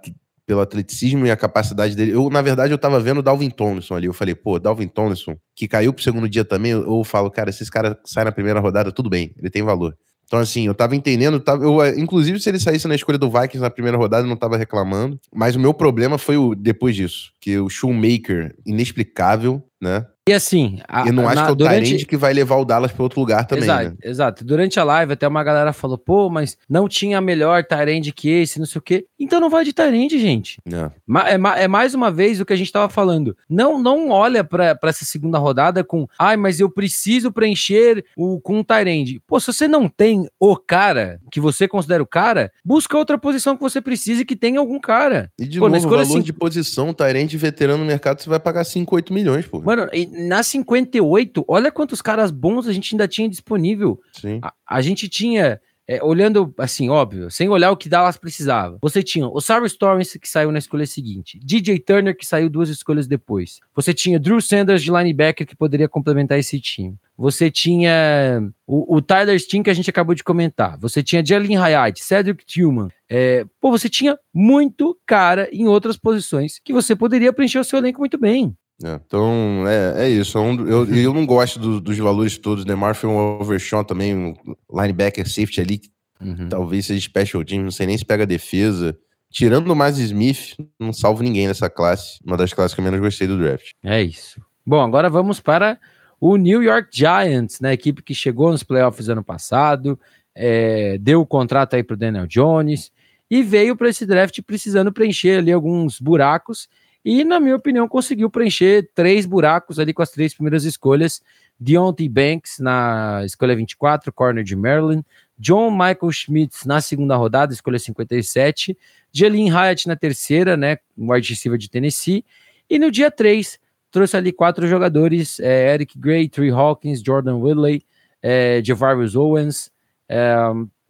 pelo 0.51 0.63
atleticismo 0.63 1.25
e 1.25 1.31
a 1.31 1.37
capacidade 1.37 1.95
dele. 1.95 2.11
Eu, 2.11 2.29
na 2.29 2.43
verdade, 2.43 2.75
eu 2.75 2.79
tava 2.79 2.99
vendo 2.99 3.19
o 3.19 3.23
Dalvin 3.23 3.51
Tomlinson 3.51 3.95
ali. 3.95 4.09
Eu 4.09 4.13
falei, 4.13 4.35
pô, 4.35 4.59
Dalvin 4.59 4.89
Tomlinson, 4.89 5.37
que 5.55 5.69
caiu 5.69 5.93
pro 5.93 6.03
segundo 6.03 6.29
dia 6.29 6.45
também, 6.45 6.73
eu, 6.73 7.05
falo, 7.05 7.31
cara, 7.31 7.53
se 7.53 7.63
esse 7.63 7.71
cara 7.71 7.97
sai 8.05 8.25
na 8.25 8.33
primeira 8.33 8.59
rodada, 8.59 8.91
tudo 8.91 9.09
bem, 9.09 9.33
ele 9.39 9.49
tem 9.49 9.63
valor. 9.63 9.97
Então, 10.25 10.41
assim, 10.41 10.67
eu 10.67 10.75
tava 10.75 10.97
entendendo, 10.97 11.39
tava, 11.39 11.63
eu, 11.63 11.97
inclusive 11.97 12.41
se 12.41 12.49
ele 12.49 12.59
saísse 12.59 12.89
na 12.89 12.97
escolha 12.97 13.17
do 13.17 13.31
Vikings 13.31 13.61
na 13.61 13.71
primeira 13.71 13.97
rodada, 13.97 14.25
eu 14.25 14.29
não 14.29 14.37
tava 14.37 14.57
reclamando. 14.57 15.21
Mas 15.33 15.55
o 15.55 15.61
meu 15.61 15.73
problema 15.73 16.19
foi 16.19 16.37
o 16.37 16.53
depois 16.53 16.97
disso, 16.97 17.31
que 17.41 17.57
o 17.57 17.69
Shoemaker, 17.69 18.53
inexplicável, 18.67 19.63
né? 19.81 20.07
E 20.29 20.33
assim. 20.33 20.79
A, 20.87 21.07
eu 21.07 21.13
não 21.13 21.27
acho 21.27 21.37
na, 21.37 21.45
que 21.45 21.49
é 21.49 21.53
o 21.53 21.57
durante... 21.57 21.85
Tyrande 21.85 22.07
que 22.07 22.17
vai 22.17 22.33
levar 22.33 22.57
o 22.57 22.65
Dallas 22.65 22.93
para 22.93 23.03
outro 23.03 23.19
lugar 23.19 23.47
também. 23.47 23.65
Exato, 23.65 23.85
né? 23.85 23.97
exato. 24.03 24.45
Durante 24.45 24.79
a 24.79 24.85
live, 24.85 25.13
até 25.13 25.27
uma 25.27 25.43
galera 25.43 25.73
falou, 25.73 25.99
pô, 25.99 26.31
mas 26.31 26.57
não 26.69 26.89
tinha 26.89 27.21
melhor 27.21 27.65
Tyrande 27.65 28.13
que 28.13 28.29
esse, 28.29 28.59
não 28.59 28.67
sei 28.67 28.79
o 28.79 28.83
quê. 28.83 29.07
Então 29.19 29.41
não 29.41 29.51
vai 29.51 29.65
de 29.65 29.73
Tyrande, 29.73 30.19
gente. 30.19 30.61
É. 30.73 30.91
É, 31.35 31.65
é 31.65 31.69
mais 31.69 31.95
uma 31.95 32.11
vez 32.11 32.41
o 32.41 32.45
que 32.45 32.53
a 32.53 32.57
gente 32.57 32.71
tava 32.71 32.89
falando. 32.89 33.37
Não 33.49 33.83
não 33.83 34.11
olha 34.11 34.45
para 34.45 34.79
essa 34.85 35.05
segunda 35.05 35.39
rodada 35.39 35.83
com, 35.83 36.07
ai, 36.19 36.37
mas 36.37 36.61
eu 36.61 36.71
preciso 36.71 37.33
preencher 37.33 38.05
o, 38.17 38.41
com 38.41 38.59
um 38.59 38.65
Tyrande. 38.65 39.21
Pô, 39.27 39.41
se 39.41 39.47
você 39.47 39.67
não 39.67 39.89
tem 39.89 40.29
o 40.39 40.57
cara 40.57 41.19
que 41.33 41.41
você 41.41 41.67
considera 41.67 42.03
o 42.03 42.07
cara, 42.07 42.53
busca 42.65 42.97
outra 42.97 43.19
posição 43.19 43.57
que 43.57 43.63
você 43.63 43.81
precise 43.81 44.25
que 44.25 44.37
tenha 44.37 44.61
algum 44.61 44.79
cara. 44.79 45.33
E 45.39 45.47
de 45.47 45.59
pô, 45.59 45.69
novo, 45.69 45.87
o 45.87 45.91
valor 45.91 46.03
assim... 46.03 46.21
de 46.21 46.33
posição, 46.33 46.93
Tyrande 46.93 47.37
veterano 47.37 47.79
no 47.79 47.87
mercado, 47.87 48.21
você 48.21 48.29
vai 48.29 48.39
pagar 48.39 48.65
5, 48.65 48.95
8 48.95 49.13
milhões, 49.13 49.47
pô. 49.47 49.61
Mano, 49.71 49.89
na 50.27 50.43
58, 50.43 51.45
olha 51.47 51.71
quantos 51.71 52.03
caras 52.03 52.33
bons 52.33 52.67
a 52.67 52.73
gente 52.73 52.93
ainda 52.93 53.07
tinha 53.07 53.29
disponível. 53.29 54.01
Sim. 54.13 54.41
A, 54.43 54.53
a 54.67 54.83
gente 54.83 55.09
tinha, 55.09 55.61
é, 55.87 56.03
olhando 56.03 56.53
assim, 56.59 56.89
óbvio, 56.89 57.31
sem 57.31 57.49
olhar 57.49 57.71
o 57.71 57.77
que 57.77 57.89
Dallas 57.89 58.17
precisava. 58.17 58.79
Você 58.83 59.01
tinha 59.01 59.29
o 59.29 59.41
Sarah 59.41 59.65
Storms, 59.67 60.19
que 60.21 60.29
saiu 60.29 60.51
na 60.51 60.59
escolha 60.59 60.85
seguinte, 60.87 61.39
DJ 61.41 61.79
Turner, 61.79 62.17
que 62.17 62.27
saiu 62.27 62.51
duas 62.51 62.69
escolhas 62.69 63.07
depois. 63.07 63.61
Você 63.73 63.95
tinha 63.95 64.19
Drew 64.19 64.41
Sanders 64.41 64.83
de 64.83 64.91
linebacker, 64.91 65.47
que 65.47 65.55
poderia 65.55 65.89
complementar 65.89 66.37
esse 66.37 66.61
time. 66.61 66.97
Você 67.17 67.49
tinha 67.49 68.43
o, 68.67 68.97
o 68.97 69.01
Tyler 69.01 69.39
Steen, 69.39 69.63
que 69.63 69.71
a 69.71 69.75
gente 69.75 69.89
acabou 69.89 70.17
de 70.17 70.25
comentar. 70.25 70.77
Você 70.79 71.01
tinha 71.01 71.25
Jalen 71.25 71.59
Hayat, 71.59 72.03
Cedric 72.03 72.45
Tillman. 72.45 72.89
É, 73.09 73.45
pô, 73.61 73.71
você 73.71 73.89
tinha 73.89 74.19
muito 74.35 74.99
cara 75.07 75.49
em 75.53 75.69
outras 75.69 75.97
posições 75.97 76.59
que 76.65 76.73
você 76.73 76.97
poderia 76.97 77.33
preencher 77.33 77.61
o 77.61 77.65
seu 77.65 77.79
elenco 77.79 78.01
muito 78.01 78.19
bem. 78.19 78.57
É, 78.83 78.95
então, 79.07 79.65
é, 79.67 80.07
é 80.07 80.09
isso. 80.09 80.39
É 80.39 80.43
eu, 80.43 80.95
eu 80.95 81.15
não 81.15 81.27
gosto 81.27 81.59
do, 81.59 81.81
dos 81.81 81.99
valores 81.99 82.39
todos. 82.39 82.65
Demar 82.65 82.95
foi 82.95 83.11
um 83.11 83.17
overshot 83.41 83.87
também, 83.87 84.15
um 84.15 84.35
linebacker 84.73 85.29
safety 85.29 85.61
ali, 85.61 85.81
uhum. 86.21 86.49
talvez 86.49 86.87
seja 86.87 87.01
special 87.01 87.45
team, 87.45 87.63
não 87.63 87.71
sei 87.71 87.87
nem 87.87 87.99
se 87.99 88.05
pega 88.05 88.27
defesa. 88.27 88.97
Tirando 89.31 89.69
o 89.69 89.77
Miles 89.77 89.99
Smith, 89.99 90.57
não 90.79 90.93
salvo 90.93 91.23
ninguém 91.23 91.47
nessa 91.47 91.71
classe. 91.71 92.19
Uma 92.25 92.37
das 92.37 92.53
classes 92.53 92.75
que 92.75 92.81
eu 92.81 92.85
menos 92.85 93.01
gostei 93.01 93.29
do 93.29 93.39
draft. 93.39 93.71
É 93.85 94.03
isso. 94.03 94.41
Bom, 94.67 94.81
agora 94.81 95.09
vamos 95.09 95.41
para 95.41 95.79
o 96.21 96.37
New 96.37 96.63
York 96.63 96.89
Giants, 96.93 97.61
né? 97.61 97.73
Equipe 97.73 98.03
que 98.03 98.15
chegou 98.15 98.51
nos 98.51 98.63
playoffs 98.63 99.09
ano 99.09 99.23
passado, 99.23 99.99
é, 100.35 100.99
deu 100.99 101.21
o 101.21 101.27
contrato 101.27 101.77
aí 101.77 101.83
para 101.83 101.95
o 101.95 101.97
Daniel 101.97 102.27
Jones 102.27 102.91
e 103.31 103.43
veio 103.43 103.77
para 103.77 103.89
esse 103.89 104.05
draft 104.05 104.41
precisando 104.43 104.93
preencher 104.93 105.39
ali 105.39 105.53
alguns 105.53 106.01
buracos 106.01 106.69
e, 107.05 107.25
na 107.25 107.41
minha 107.41 107.57
opinião, 107.57 107.89
conseguiu 107.89 108.29
preencher 108.31 108.91
três 108.95 109.25
buracos 109.25 109.79
ali 109.79 109.95
com 109.95 110.03
as 110.03 110.11
três 110.11 110.35
primeiras 110.35 110.65
escolhas. 110.65 111.23
Deontay 111.59 112.09
Banks 112.09 112.59
na 112.59 113.23
escolha 113.25 113.55
24, 113.57 114.13
corner 114.13 114.45
de 114.45 114.57
Maryland. 114.57 115.05
John 115.39 115.71
Michael 115.71 116.13
Schmitz 116.13 116.65
na 116.67 116.81
segunda 116.81 117.17
rodada, 117.17 117.53
escolha 117.53 117.79
57. 117.79 118.77
Jelin 119.13 119.49
Hyatt 119.49 119.89
na 119.89 119.97
terceira, 119.97 120.57
né, 120.57 120.79
wide 120.97 121.29
receiver 121.29 121.59
de 121.59 121.71
Tennessee. 121.71 122.25
E 122.69 122.79
no 122.79 122.91
dia 122.91 123.11
3, 123.11 123.59
trouxe 123.91 124.17
ali 124.17 124.33
quatro 124.33 124.69
jogadores, 124.69 125.41
é, 125.41 125.75
Eric 125.75 125.99
Gray, 125.99 126.29
Trey 126.29 126.51
Hawkins, 126.51 127.03
Jordan 127.03 127.37
Whitley, 127.37 127.83
é, 128.23 128.61
Javarius 128.63 129.17
Owens, 129.17 129.71
é, 130.09 130.35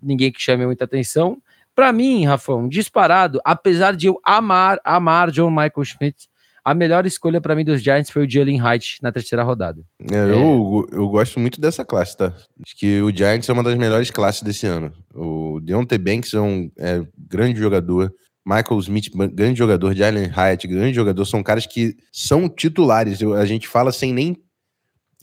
ninguém 0.03 0.31
que 0.31 0.41
chame 0.41 0.67
muita 0.67 0.85
atenção. 0.85 1.41
Para 1.81 1.95
mim, 1.95 2.27
Rafão, 2.27 2.69
disparado, 2.69 3.41
apesar 3.43 3.97
de 3.97 4.07
eu 4.07 4.21
amar, 4.23 4.79
amar 4.85 5.31
John 5.31 5.49
Michael 5.49 5.83
Schmidt, 5.83 6.29
a 6.63 6.75
melhor 6.75 7.07
escolha 7.07 7.41
para 7.41 7.57
mim 7.57 7.65
dos 7.65 7.83
Giants 7.83 8.11
foi 8.11 8.27
o 8.27 8.31
Jalen 8.31 8.59
Hyde 8.59 8.99
na 9.01 9.11
terceira 9.11 9.43
rodada. 9.43 9.81
É, 10.13 10.15
é. 10.15 10.31
Eu, 10.31 10.87
eu 10.93 11.09
gosto 11.09 11.41
muito 11.41 11.59
dessa 11.59 11.83
classe, 11.83 12.15
tá? 12.15 12.35
Acho 12.63 12.77
que 12.77 13.01
o 13.01 13.11
Giants 13.11 13.49
é 13.49 13.53
uma 13.55 13.63
das 13.63 13.79
melhores 13.79 14.11
classes 14.11 14.43
desse 14.43 14.67
ano. 14.67 14.93
O 15.15 15.59
Deontay 15.63 15.97
Banks 15.97 16.35
é 16.35 16.41
um 16.43 16.71
é, 16.79 17.03
grande 17.17 17.59
jogador. 17.59 18.13
Michael 18.45 18.79
Smith, 18.81 19.11
grande 19.33 19.59
jogador. 19.59 19.95
Jalen 19.95 20.27
Hyatt, 20.27 20.69
grande 20.69 20.93
jogador. 20.93 21.25
São 21.25 21.43
caras 21.43 21.65
que 21.65 21.97
são 22.13 22.47
titulares. 22.47 23.23
Eu, 23.23 23.33
a 23.33 23.47
gente 23.47 23.67
fala 23.67 23.91
sem 23.91 24.13
nem 24.13 24.37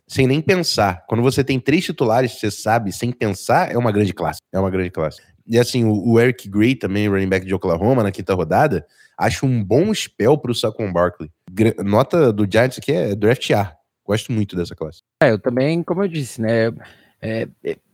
sem 0.08 0.26
nem 0.26 0.42
pensar. 0.42 1.06
Quando 1.08 1.22
você 1.22 1.44
tem 1.44 1.60
três 1.60 1.86
titulares, 1.86 2.40
você 2.40 2.50
sabe, 2.50 2.92
sem 2.92 3.12
pensar, 3.12 3.72
é 3.72 3.78
uma 3.78 3.92
grande 3.92 4.12
classe. 4.12 4.40
É 4.52 4.60
uma 4.60 4.72
grande 4.72 4.90
classe. 4.90 5.22
E 5.48 5.58
assim, 5.58 5.86
o, 5.86 6.20
Eric 6.20 6.50
Gray, 6.50 6.76
também 6.76 7.08
running 7.08 7.30
back 7.30 7.46
de 7.46 7.54
Oklahoma, 7.54 8.04
na 8.04 8.12
quinta 8.12 8.34
rodada, 8.34 8.86
acho 9.18 9.46
um 9.46 9.64
bom 9.64 9.94
spell 9.94 10.38
para 10.38 10.52
o 10.52 10.56
Saquon 10.56 10.92
Barkley. 10.92 11.32
Nota 11.84 12.34
do 12.34 12.48
Giants 12.50 12.78
aqui 12.78 12.92
é 12.92 13.16
draft 13.16 13.50
A. 13.52 13.74
Gosto 14.06 14.32
muito 14.32 14.56
dessa 14.56 14.76
classe. 14.76 15.02
É, 15.22 15.32
eu 15.32 15.40
também, 15.40 15.84
como 15.84 16.04
eu 16.04 16.08
disse, 16.08 16.42
né? 16.42 16.72
É, 17.22 17.48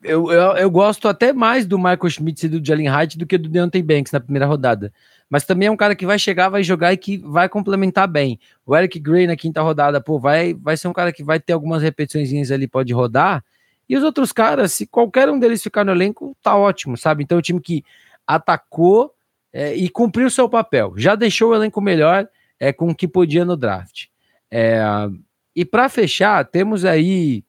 eu, 0.03 0.31
eu, 0.31 0.57
eu, 0.57 0.69
gosto 0.69 1.07
até 1.07 1.31
mais 1.31 1.65
do 1.65 1.77
Michael 1.77 2.09
Schmitz 2.09 2.43
e 2.43 2.49
do 2.49 2.65
Jalen 2.65 2.89
Hyde 2.89 3.17
do 3.17 3.25
que 3.25 3.37
do 3.37 3.47
Deontay 3.47 3.81
Banks 3.81 4.11
na 4.11 4.19
primeira 4.19 4.45
rodada. 4.45 4.91
Mas 5.29 5.45
também 5.45 5.67
é 5.67 5.71
um 5.71 5.77
cara 5.77 5.95
que 5.95 6.05
vai 6.05 6.19
chegar, 6.19 6.49
vai 6.49 6.61
jogar 6.61 6.91
e 6.91 6.97
que 6.97 7.17
vai 7.17 7.47
complementar 7.47 8.07
bem. 8.07 8.37
O 8.65 8.75
Eric 8.75 8.99
Gray 8.99 9.25
na 9.25 9.35
quinta 9.35 9.61
rodada, 9.61 10.01
pô, 10.01 10.19
vai, 10.19 10.53
vai 10.53 10.75
ser 10.75 10.89
um 10.89 10.93
cara 10.93 11.13
que 11.13 11.23
vai 11.23 11.39
ter 11.39 11.53
algumas 11.53 11.81
repetições 11.81 12.51
ali, 12.51 12.67
pode 12.67 12.93
rodar, 12.93 13.43
e 13.93 13.95
os 13.95 14.03
outros 14.03 14.31
caras, 14.31 14.73
se 14.73 14.87
qualquer 14.87 15.29
um 15.29 15.37
deles 15.37 15.61
ficar 15.61 15.85
no 15.85 15.91
elenco, 15.91 16.35
tá 16.41 16.57
ótimo, 16.57 16.97
sabe? 16.97 17.23
Então, 17.23 17.37
o 17.37 17.41
time 17.43 17.61
que 17.61 17.85
atacou 18.25 19.13
é, 19.53 19.75
e 19.75 19.87
cumpriu 19.87 20.31
seu 20.31 20.49
papel, 20.49 20.95
já 20.97 21.13
deixou 21.13 21.51
o 21.51 21.55
elenco 21.55 21.79
melhor 21.79 22.27
é, 22.59 22.73
com 22.73 22.89
o 22.89 22.95
que 22.95 23.07
podia 23.07 23.45
no 23.45 23.55
draft. 23.55 24.05
É, 24.49 24.81
e 25.55 25.63
para 25.63 25.87
fechar, 25.89 26.43
temos 26.43 26.85
aí 26.85 27.43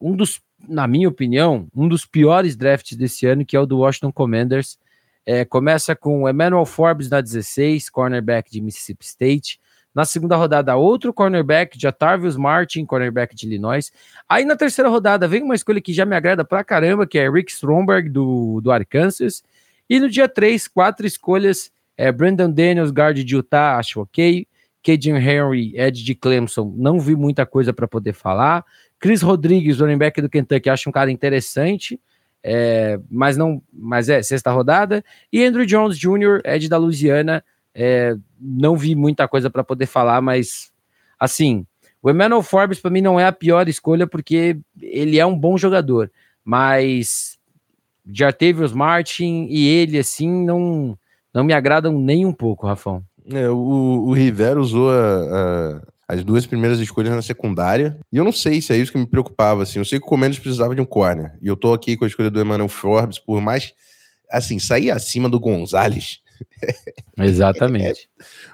um 0.00 0.16
dos, 0.16 0.40
na 0.68 0.88
minha 0.88 1.08
opinião, 1.08 1.68
um 1.72 1.86
dos 1.86 2.04
piores 2.04 2.56
drafts 2.56 2.98
desse 2.98 3.24
ano, 3.24 3.46
que 3.46 3.56
é 3.56 3.60
o 3.60 3.64
do 3.64 3.78
Washington 3.78 4.10
Commanders. 4.10 4.80
É, 5.24 5.44
começa 5.44 5.94
com 5.94 6.28
Emmanuel 6.28 6.66
Forbes 6.66 7.08
na 7.08 7.20
16, 7.20 7.90
cornerback 7.90 8.50
de 8.50 8.60
Mississippi 8.60 9.04
State. 9.04 9.60
Na 9.96 10.04
segunda 10.04 10.36
rodada, 10.36 10.76
outro 10.76 11.10
cornerback, 11.10 11.80
Jatavius 11.80 12.36
Martin, 12.36 12.84
cornerback 12.84 13.34
de 13.34 13.46
Illinois. 13.46 13.90
Aí 14.28 14.44
na 14.44 14.54
terceira 14.54 14.90
rodada, 14.90 15.26
vem 15.26 15.42
uma 15.42 15.54
escolha 15.54 15.80
que 15.80 15.90
já 15.90 16.04
me 16.04 16.14
agrada 16.14 16.44
pra 16.44 16.62
caramba, 16.62 17.06
que 17.06 17.18
é 17.18 17.30
Rick 17.30 17.50
Stromberg, 17.50 18.10
do, 18.10 18.60
do 18.60 18.70
Arkansas. 18.70 19.42
E 19.88 19.98
no 19.98 20.06
dia 20.06 20.28
3, 20.28 20.68
quatro 20.68 21.06
escolhas, 21.06 21.70
é 21.96 22.12
Brandon 22.12 22.50
Daniels, 22.50 22.90
guard 22.90 23.16
de 23.16 23.34
Utah, 23.34 23.78
acho 23.78 24.02
ok. 24.02 24.46
Cajun 24.84 25.16
Henry, 25.16 25.72
Ed 25.74 26.04
de 26.04 26.14
Clemson, 26.14 26.74
não 26.76 27.00
vi 27.00 27.16
muita 27.16 27.46
coisa 27.46 27.72
para 27.72 27.88
poder 27.88 28.12
falar. 28.12 28.66
Chris 29.00 29.22
Rodrigues, 29.22 29.80
running 29.80 29.96
back 29.96 30.20
do 30.20 30.28
Kentucky, 30.28 30.68
acho 30.68 30.90
um 30.90 30.92
cara 30.92 31.10
interessante, 31.10 31.98
é, 32.44 33.00
mas 33.10 33.38
não, 33.38 33.62
mas 33.72 34.10
é 34.10 34.22
sexta 34.22 34.50
rodada. 34.50 35.02
E 35.32 35.42
Andrew 35.42 35.64
Jones 35.64 35.96
Jr., 35.96 36.42
Ed 36.44 36.68
da 36.68 36.76
Louisiana, 36.76 37.42
é, 37.78 38.16
não 38.40 38.74
vi 38.74 38.94
muita 38.94 39.28
coisa 39.28 39.50
para 39.50 39.62
poder 39.62 39.84
falar, 39.84 40.22
mas 40.22 40.72
assim, 41.20 41.66
o 42.02 42.10
Emmanuel 42.10 42.42
Forbes 42.42 42.80
para 42.80 42.90
mim 42.90 43.02
não 43.02 43.20
é 43.20 43.26
a 43.26 43.32
pior 43.32 43.68
escolha 43.68 44.06
porque 44.06 44.58
ele 44.80 45.18
é 45.18 45.26
um 45.26 45.38
bom 45.38 45.58
jogador, 45.58 46.10
mas 46.42 47.38
Jartavius 48.10 48.72
Martin 48.72 49.46
e 49.50 49.68
ele 49.68 49.98
assim 49.98 50.28
não 50.46 50.98
não 51.34 51.44
me 51.44 51.52
agradam 51.52 51.98
nem 51.98 52.24
um 52.24 52.32
pouco, 52.32 52.66
Rafão. 52.66 53.04
É, 53.30 53.50
o, 53.50 54.06
o 54.06 54.12
Rivera 54.14 54.58
usou 54.58 54.90
a, 54.90 55.82
a, 56.08 56.14
as 56.14 56.24
duas 56.24 56.46
primeiras 56.46 56.78
escolhas 56.80 57.14
na 57.14 57.20
secundária. 57.20 57.98
E 58.10 58.16
eu 58.16 58.24
não 58.24 58.32
sei 58.32 58.62
se 58.62 58.72
é 58.72 58.76
isso 58.78 58.90
que 58.90 58.96
me 58.96 59.06
preocupava. 59.06 59.64
Assim. 59.64 59.78
Eu 59.78 59.84
sei 59.84 59.98
que 59.98 60.06
o 60.06 60.08
Comendes 60.08 60.38
precisava 60.38 60.74
de 60.74 60.80
um 60.80 60.86
corner. 60.86 61.36
E 61.42 61.48
eu 61.48 61.54
tô 61.54 61.74
aqui 61.74 61.94
com 61.94 62.06
a 62.06 62.08
escolha 62.08 62.30
do 62.30 62.40
Emmanuel 62.40 62.68
Forbes, 62.70 63.18
por 63.18 63.42
mais 63.42 63.74
assim, 64.30 64.58
sair 64.58 64.90
acima 64.90 65.28
do 65.28 65.38
Gonzalez 65.38 66.22
Exatamente. 67.18 68.08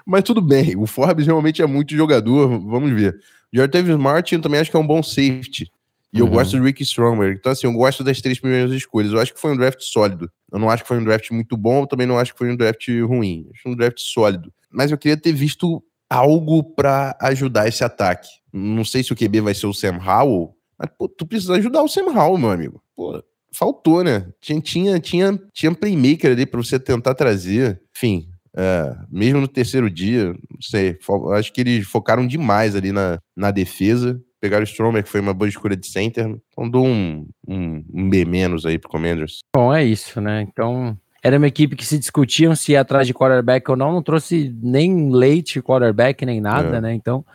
Mas 0.05 0.23
tudo 0.23 0.41
bem, 0.41 0.75
o 0.75 0.85
Forbes 0.85 1.25
realmente 1.25 1.61
é 1.61 1.65
muito 1.65 1.95
jogador, 1.95 2.47
vamos 2.59 2.91
ver. 2.91 3.19
Jordan 3.51 3.97
Martin 3.97 4.39
também 4.39 4.59
acho 4.59 4.71
que 4.71 4.77
é 4.77 4.79
um 4.79 4.87
bom 4.87 5.03
safety. 5.03 5.71
E 6.11 6.21
uhum. 6.21 6.27
eu 6.27 6.31
gosto 6.31 6.57
do 6.57 6.63
Rick 6.63 6.83
Stromberg. 6.83 7.37
Então, 7.39 7.51
assim, 7.51 7.65
eu 7.65 7.73
gosto 7.73 8.03
das 8.03 8.21
três 8.21 8.39
primeiras 8.39 8.71
escolhas. 8.71 9.11
Eu 9.11 9.19
acho 9.19 9.33
que 9.33 9.39
foi 9.39 9.51
um 9.51 9.57
draft 9.57 9.81
sólido. 9.81 10.31
Eu 10.51 10.59
não 10.59 10.69
acho 10.69 10.83
que 10.83 10.87
foi 10.87 10.99
um 10.99 11.03
draft 11.03 11.31
muito 11.31 11.57
bom, 11.57 11.81
eu 11.81 11.87
também 11.87 12.05
não 12.05 12.19
acho 12.19 12.33
que 12.33 12.37
foi 12.37 12.51
um 12.51 12.55
draft 12.55 12.87
ruim. 13.07 13.49
acho 13.53 13.67
um 13.67 13.75
draft 13.75 13.99
sólido. 13.99 14.53
Mas 14.71 14.91
eu 14.91 14.97
queria 14.97 15.17
ter 15.17 15.33
visto 15.33 15.83
algo 16.09 16.63
para 16.63 17.17
ajudar 17.21 17.67
esse 17.67 17.83
ataque. 17.83 18.29
Não 18.51 18.85
sei 18.85 19.03
se 19.03 19.11
o 19.11 19.15
QB 19.15 19.41
vai 19.41 19.55
ser 19.55 19.65
o 19.65 19.73
Sam 19.73 19.97
Howell, 19.97 20.55
mas 20.77 20.89
pô, 20.95 21.07
tu 21.07 21.25
precisa 21.25 21.55
ajudar 21.55 21.81
o 21.81 21.87
Sam 21.87 22.13
Howell, 22.15 22.37
meu 22.37 22.51
amigo. 22.51 22.83
Pô, 22.95 23.23
faltou, 23.53 24.03
né? 24.03 24.27
Tinha, 24.41 24.59
tinha, 24.61 24.99
tinha, 24.99 25.39
tinha 25.53 25.73
playmaker 25.73 26.31
ali 26.31 26.45
para 26.45 26.61
você 26.61 26.79
tentar 26.79 27.15
trazer. 27.15 27.81
Enfim, 27.95 28.27
é, 28.55 28.95
mesmo 29.09 29.41
no 29.41 29.47
terceiro 29.47 29.89
dia, 29.89 30.27
não 30.27 30.61
sei, 30.61 30.97
acho 31.33 31.51
que 31.51 31.61
eles 31.61 31.87
focaram 31.87 32.25
demais 32.25 32.75
ali 32.75 32.91
na, 32.91 33.19
na 33.35 33.51
defesa. 33.51 34.19
Pegaram 34.39 34.63
o 34.63 34.67
Stromer, 34.67 35.03
que 35.03 35.09
foi 35.09 35.21
uma 35.21 35.33
boa 35.33 35.47
escolha 35.47 35.75
de 35.75 35.87
center. 35.87 36.37
Então 36.51 36.69
dou 36.69 36.85
um, 36.85 37.27
um, 37.47 37.83
um 37.93 38.09
B 38.09 38.25
menos 38.25 38.65
aí 38.65 38.77
pro 38.77 38.89
Commanders. 38.89 39.39
Bom, 39.55 39.73
é 39.73 39.83
isso, 39.83 40.19
né? 40.19 40.41
Então, 40.41 40.97
era 41.23 41.37
uma 41.37 41.47
equipe 41.47 41.77
que 41.77 41.85
se 41.85 41.97
discutiam 41.97 42.53
se 42.53 42.73
ia 42.73 42.81
atrás 42.81 43.07
de 43.07 43.13
quarterback 43.13 43.69
ou 43.71 43.77
não, 43.77 43.93
não 43.93 44.03
trouxe 44.03 44.53
nem 44.61 45.09
leite 45.09 45.61
quarterback, 45.61 46.25
nem 46.25 46.41
nada, 46.41 46.77
é. 46.77 46.81
né? 46.81 46.93
Então, 46.93 47.25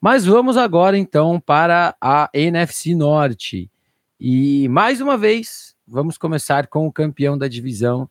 mas 0.00 0.24
vamos 0.24 0.56
agora 0.56 0.96
então 0.96 1.38
para 1.38 1.94
a 2.00 2.30
NFC 2.32 2.94
Norte. 2.94 3.70
E 4.18 4.68
mais 4.68 5.00
uma 5.00 5.16
vez, 5.16 5.74
vamos 5.86 6.16
começar 6.16 6.66
com 6.66 6.86
o 6.86 6.92
campeão 6.92 7.36
da 7.36 7.48
divisão 7.48 8.08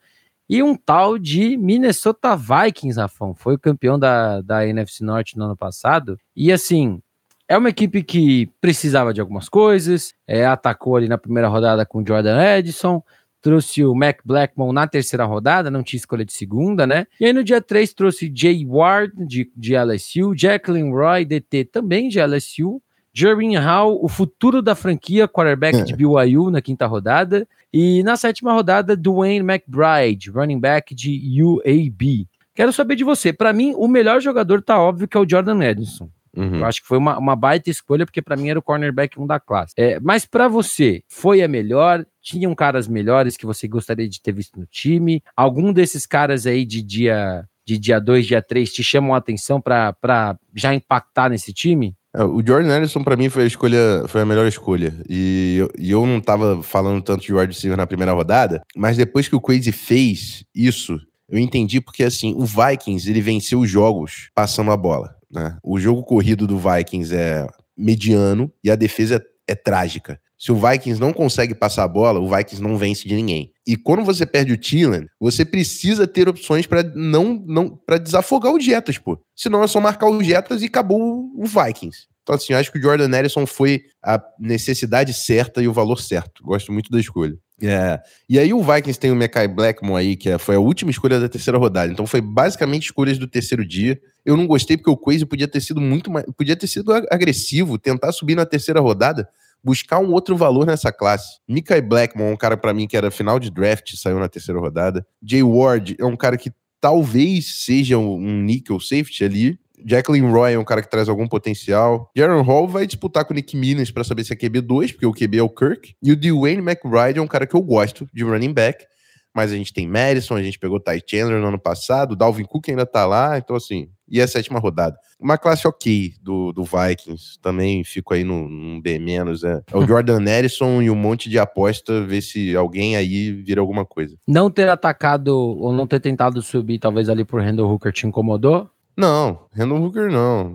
e 0.50 0.62
um 0.62 0.76
tal 0.76 1.18
de 1.18 1.58
Minnesota 1.58 2.36
Vikings, 2.36 3.00
Rafão. 3.00 3.34
Foi 3.34 3.56
o 3.56 3.60
campeão 3.60 3.98
da, 3.98 4.42
da 4.42 4.68
NFC 4.68 5.04
Norte 5.04 5.38
no 5.38 5.46
ano 5.46 5.56
passado. 5.56 6.20
E 6.36 6.52
assim, 6.52 7.02
é 7.48 7.58
uma 7.58 7.70
equipe 7.70 8.04
que 8.04 8.50
precisava 8.60 9.14
de 9.14 9.22
algumas 9.22 9.50
coisas, 9.50 10.14
é, 10.28 10.46
atacou 10.46 10.96
ali 10.96 11.08
na 11.08 11.18
primeira 11.18 11.48
rodada 11.48 11.86
com 11.86 12.06
Jordan 12.06 12.42
Edison, 12.58 13.02
trouxe 13.42 13.84
o 13.84 13.94
Mac 13.94 14.20
Blackmon 14.24 14.72
na 14.72 14.88
terceira 14.88 15.26
rodada, 15.26 15.70
não 15.70 15.84
tinha 15.84 15.98
escolha 15.98 16.24
de 16.24 16.32
segunda, 16.32 16.88
né? 16.88 17.06
E 17.20 17.26
aí 17.26 17.34
no 17.34 17.44
dia 17.44 17.62
3 17.62 17.94
trouxe 17.94 18.32
Jay 18.34 18.66
Ward 18.66 19.14
de, 19.26 19.52
de 19.56 19.76
LSU, 19.76 20.34
Jacqueline 20.36 20.92
Roy, 20.92 21.26
DT 21.26 21.66
também 21.66 22.08
de 22.08 22.20
LSU, 22.20 22.82
Jeremy 23.14 23.56
Hall, 23.56 24.04
o 24.04 24.08
futuro 24.08 24.62
da 24.62 24.76
franquia, 24.76 25.28
quarterback 25.28 25.78
é. 25.78 25.84
de 25.84 25.96
BYU 25.96 26.50
na 26.50 26.62
quinta 26.62 26.88
rodada. 26.88 27.48
E 27.72 28.04
na 28.04 28.16
sétima 28.16 28.54
rodada, 28.54 28.96
Dwayne 28.96 29.40
McBride, 29.40 30.30
running 30.30 30.60
back 30.60 30.94
de 30.94 31.42
UAB. 31.42 32.28
Quero 32.56 32.72
saber 32.72 32.96
de 32.96 33.04
você. 33.04 33.34
Para 33.34 33.52
mim, 33.52 33.74
o 33.76 33.88
melhor 33.88 34.22
jogador 34.22 34.62
tá 34.62 34.80
óbvio 34.80 35.08
que 35.08 35.18
é 35.18 35.20
o 35.20 35.28
Jordan 35.28 35.64
Edison. 35.64 36.10
Uhum. 36.36 36.60
Eu 36.60 36.66
acho 36.66 36.82
que 36.82 36.88
foi 36.88 36.98
uma, 36.98 37.18
uma 37.18 37.36
baita 37.36 37.70
escolha, 37.70 38.06
porque 38.06 38.22
para 38.22 38.36
mim 38.36 38.50
era 38.50 38.58
o 38.58 38.64
cornerback 38.64 39.20
1 39.20 39.28
da 39.28 39.40
classe. 39.40 39.74
É, 39.78 40.00
mas 40.00 40.26
para 40.26 40.48
você, 40.48 41.04
foi 41.08 41.44
a 41.44 41.48
melhor? 41.48 42.06
Tinham 42.22 42.56
caras 42.56 42.88
melhores 42.88 43.38
que 43.38 43.46
você 43.46 43.68
gostaria 43.68 44.10
de 44.10 44.22
ter 44.22 44.32
visto 44.32 44.60
no 44.60 44.66
time? 44.66 45.22
Algum 45.36 45.72
desses 45.72 46.06
caras 46.06 46.48
aí 46.48 46.66
de 46.66 46.82
dia 46.82 47.48
de 47.66 47.78
dia 47.78 48.00
2, 48.00 48.28
dia 48.28 48.42
3 48.42 48.74
te 48.74 48.84
chamam 48.84 49.16
a 49.16 49.18
atenção 49.18 49.62
para 49.62 50.38
já 50.54 50.74
impactar 50.74 51.30
nesse 51.30 51.54
time? 51.54 51.96
É, 52.16 52.24
o 52.24 52.46
Jordan 52.46 52.70
Anderson, 52.70 53.04
para 53.04 53.16
mim, 53.16 53.30
foi 53.30 53.44
a 53.44 53.48
escolha, 53.48 54.04
foi 54.08 54.22
a 54.22 54.26
melhor 54.26 54.46
escolha. 54.46 54.94
E, 55.10 55.58
eu, 55.60 55.70
e 55.78 55.92
eu 55.92 56.06
não 56.06 56.22
tava 56.22 56.62
falando 56.62 57.02
tanto 57.02 57.24
de 57.24 57.34
wide 57.34 57.54
receiver 57.54 57.78
na 57.78 57.88
primeira 57.88 58.14
rodada, 58.14 58.62
mas 58.76 58.98
depois 58.98 59.28
que 59.28 59.36
o 59.36 59.42
Crazy 59.42 59.72
fez 59.72 60.44
isso, 60.54 61.00
eu 61.28 61.40
entendi 61.40 61.82
porque, 61.82 62.04
assim, 62.04 62.36
o 62.38 62.46
Vikings, 62.46 63.10
ele 63.10 63.22
venceu 63.22 63.60
os 63.60 63.70
jogos 63.70 64.30
passando 64.36 64.72
a 64.72 64.78
bola. 64.78 65.16
Né? 65.32 65.58
O 65.64 65.80
jogo 65.80 66.04
corrido 66.04 66.46
do 66.46 66.60
Vikings 66.60 67.16
é 67.16 67.48
mediano 67.76 68.52
e 68.64 68.70
a 68.70 68.76
defesa 68.76 69.16
é, 69.48 69.54
é 69.54 69.56
trágica. 69.56 70.20
Se 70.44 70.52
o 70.52 70.58
Vikings 70.58 71.00
não 71.00 71.14
consegue 71.14 71.56
passar 71.56 71.86
a 71.86 71.88
bola, 71.88 72.20
o 72.20 72.28
Vikings 72.28 72.62
não 72.62 72.78
vence 72.78 73.08
de 73.08 73.16
ninguém. 73.16 73.50
E 73.66 73.78
quando 73.78 74.04
você 74.04 74.26
perde 74.26 74.52
o 74.52 74.58
Thielen, 74.58 75.08
você 75.18 75.46
precisa 75.46 76.06
ter 76.06 76.28
opções 76.28 76.68
para 76.68 76.84
não, 76.84 77.42
não 77.48 77.70
para 77.70 77.98
desafogar 77.98 78.52
o 78.52 78.60
Jetas, 78.60 78.98
pô. 78.98 79.18
Senão 79.34 79.64
é 79.64 79.68
só 79.68 79.80
marcar 79.80 80.10
o 80.10 80.22
Jetas 80.22 80.62
e 80.62 80.66
acabou 80.66 81.32
o 81.34 81.46
Vikings. 81.46 82.08
Então, 82.22 82.36
assim, 82.36 82.52
acho 82.52 82.74
que 82.74 82.78
o 82.78 82.82
Jordan 82.82 83.18
Ellison 83.18 83.46
foi 83.46 83.84
a 84.04 84.22
necessidade 84.38 85.14
certa 85.14 85.64
e 85.64 85.68
o 85.70 85.72
valor 85.72 86.02
certo. 86.02 86.44
Gosto 86.44 86.74
muito 86.74 86.92
da 86.92 87.00
escolha. 87.00 87.38
É. 87.62 88.02
E 88.28 88.38
aí 88.38 88.54
o 88.54 88.62
Vikings 88.62 89.00
tem 89.00 89.12
o 89.12 89.16
Mekai 89.16 89.48
Blackmon 89.48 89.96
aí, 89.96 90.18
que 90.18 90.30
é, 90.30 90.38
foi 90.38 90.56
a 90.56 90.60
última 90.60 90.92
escolha 90.92 91.22
da 91.22 91.30
terceira 91.30 91.58
rodada. 91.58 91.90
Então 91.90 92.06
foi 92.06 92.20
basicamente 92.20 92.84
escolhas 92.84 93.18
do 93.18 93.28
terceiro 93.30 93.66
dia. 93.66 93.98
Eu 94.26 94.36
não 94.36 94.46
gostei 94.46 94.76
porque 94.76 94.92
o 94.92 94.98
Quase 94.98 95.26
podia 95.26 95.48
ter 95.48 95.62
sido 95.62 95.80
muito 95.80 96.12
mais. 96.12 96.26
Podia 96.36 96.58
ter 96.58 96.68
sido 96.68 96.92
agressivo, 97.10 97.78
tentar 97.78 98.12
subir 98.12 98.36
na 98.36 98.46
terceira 98.46 98.82
rodada 98.82 99.26
buscar 99.64 100.00
um 100.00 100.12
outro 100.12 100.36
valor 100.36 100.66
nessa 100.66 100.92
classe. 100.92 101.40
Mikai 101.48 101.82
Blackmon 101.82 102.32
um 102.32 102.38
cara 102.38 102.58
para 102.58 102.74
mim 102.74 102.88
que 102.88 102.98
era 102.98 103.10
final 103.10 103.40
de 103.40 103.50
draft, 103.50 103.96
saiu 103.96 104.20
na 104.20 104.28
terceira 104.28 104.60
rodada. 104.60 105.06
Jay 105.22 105.44
Ward 105.44 105.96
é 106.00 106.06
um 106.06 106.16
cara 106.16 106.38
que 106.38 106.52
talvez 106.82 107.64
seja 107.64 107.98
um 107.98 108.42
nickel 108.42 108.80
safety 108.80 109.24
ali. 109.24 109.60
Jacqueline 109.86 110.30
Roy 110.30 110.54
é 110.54 110.60
um 110.60 110.64
cara 110.64 110.82
que 110.82 110.90
traz 110.90 111.10
algum 111.10 111.28
potencial. 111.28 112.10
Jaron 112.16 112.42
Hall 112.42 112.68
vai 112.68 112.86
disputar 112.88 113.26
com 113.26 113.34
o 113.34 113.36
Nick 113.36 113.56
Minas 113.58 113.92
para 113.92 114.04
saber 114.04 114.24
se 114.24 114.34
é 114.34 114.36
QB2, 114.36 114.92
porque 114.92 115.06
o 115.06 115.14
QB 115.14 115.38
é 115.38 115.44
o 115.44 115.50
Kirk. 115.50 115.96
E 116.02 116.12
o 116.12 116.16
Dwayne 116.16 116.62
McBride 116.62 117.20
é 117.20 117.22
um 117.22 117.28
cara 117.28 117.46
que 117.46 117.56
eu 117.56 117.62
gosto 117.62 118.08
de 118.14 118.24
running 118.24 118.54
back 118.54 118.86
mas 119.34 119.52
a 119.52 119.56
gente 119.56 119.74
tem 119.74 119.88
Madison, 119.88 120.36
a 120.36 120.44
gente 120.44 120.60
pegou 120.60 120.80
Ty 120.80 121.02
Chandler 121.06 121.40
no 121.40 121.48
ano 121.48 121.60
passado, 121.60 122.12
o 122.12 122.16
Dalvin 122.16 122.44
Cook 122.44 122.70
ainda 122.70 122.86
tá 122.86 123.06
lá, 123.06 123.38
então 123.38 123.56
assim, 123.56 123.90
e 124.08 124.22
a 124.22 124.28
sétima 124.28 124.60
rodada. 124.60 124.96
Uma 125.20 125.38
classe 125.38 125.68
ok 125.68 126.14
do, 126.22 126.52
do 126.52 126.64
Vikings, 126.64 127.40
também 127.42 127.84
fico 127.84 128.14
aí 128.14 128.24
num, 128.24 128.80
B 128.80 129.00
menos, 129.00 129.44
é. 129.44 129.62
é 129.72 129.78
o 129.78 129.86
Jordan 129.88 130.24
Harrison 130.24 130.82
e 130.82 130.90
um 130.90 130.96
monte 130.96 131.30
de 131.30 131.40
aposta, 131.40 132.04
ver 132.04 132.22
se 132.22 132.56
alguém 132.56 132.96
aí 132.96 133.32
vira 133.32 133.60
alguma 133.60 133.86
coisa. 133.86 134.16
Não 134.28 134.52
ter 134.52 134.70
atacado 134.70 135.36
ou 135.36 135.74
não 135.74 135.88
ter 135.88 136.00
tentado 136.00 136.42
subir, 136.42 136.78
talvez 136.78 137.10
ali 137.10 137.26
por 137.26 137.42
Randall 137.42 137.72
Hooker 137.72 137.92
te 137.92 138.06
incomodou? 138.06 138.70
Não, 138.96 139.40
Randall 139.52 139.82
Hooker 139.82 140.12
não. 140.12 140.54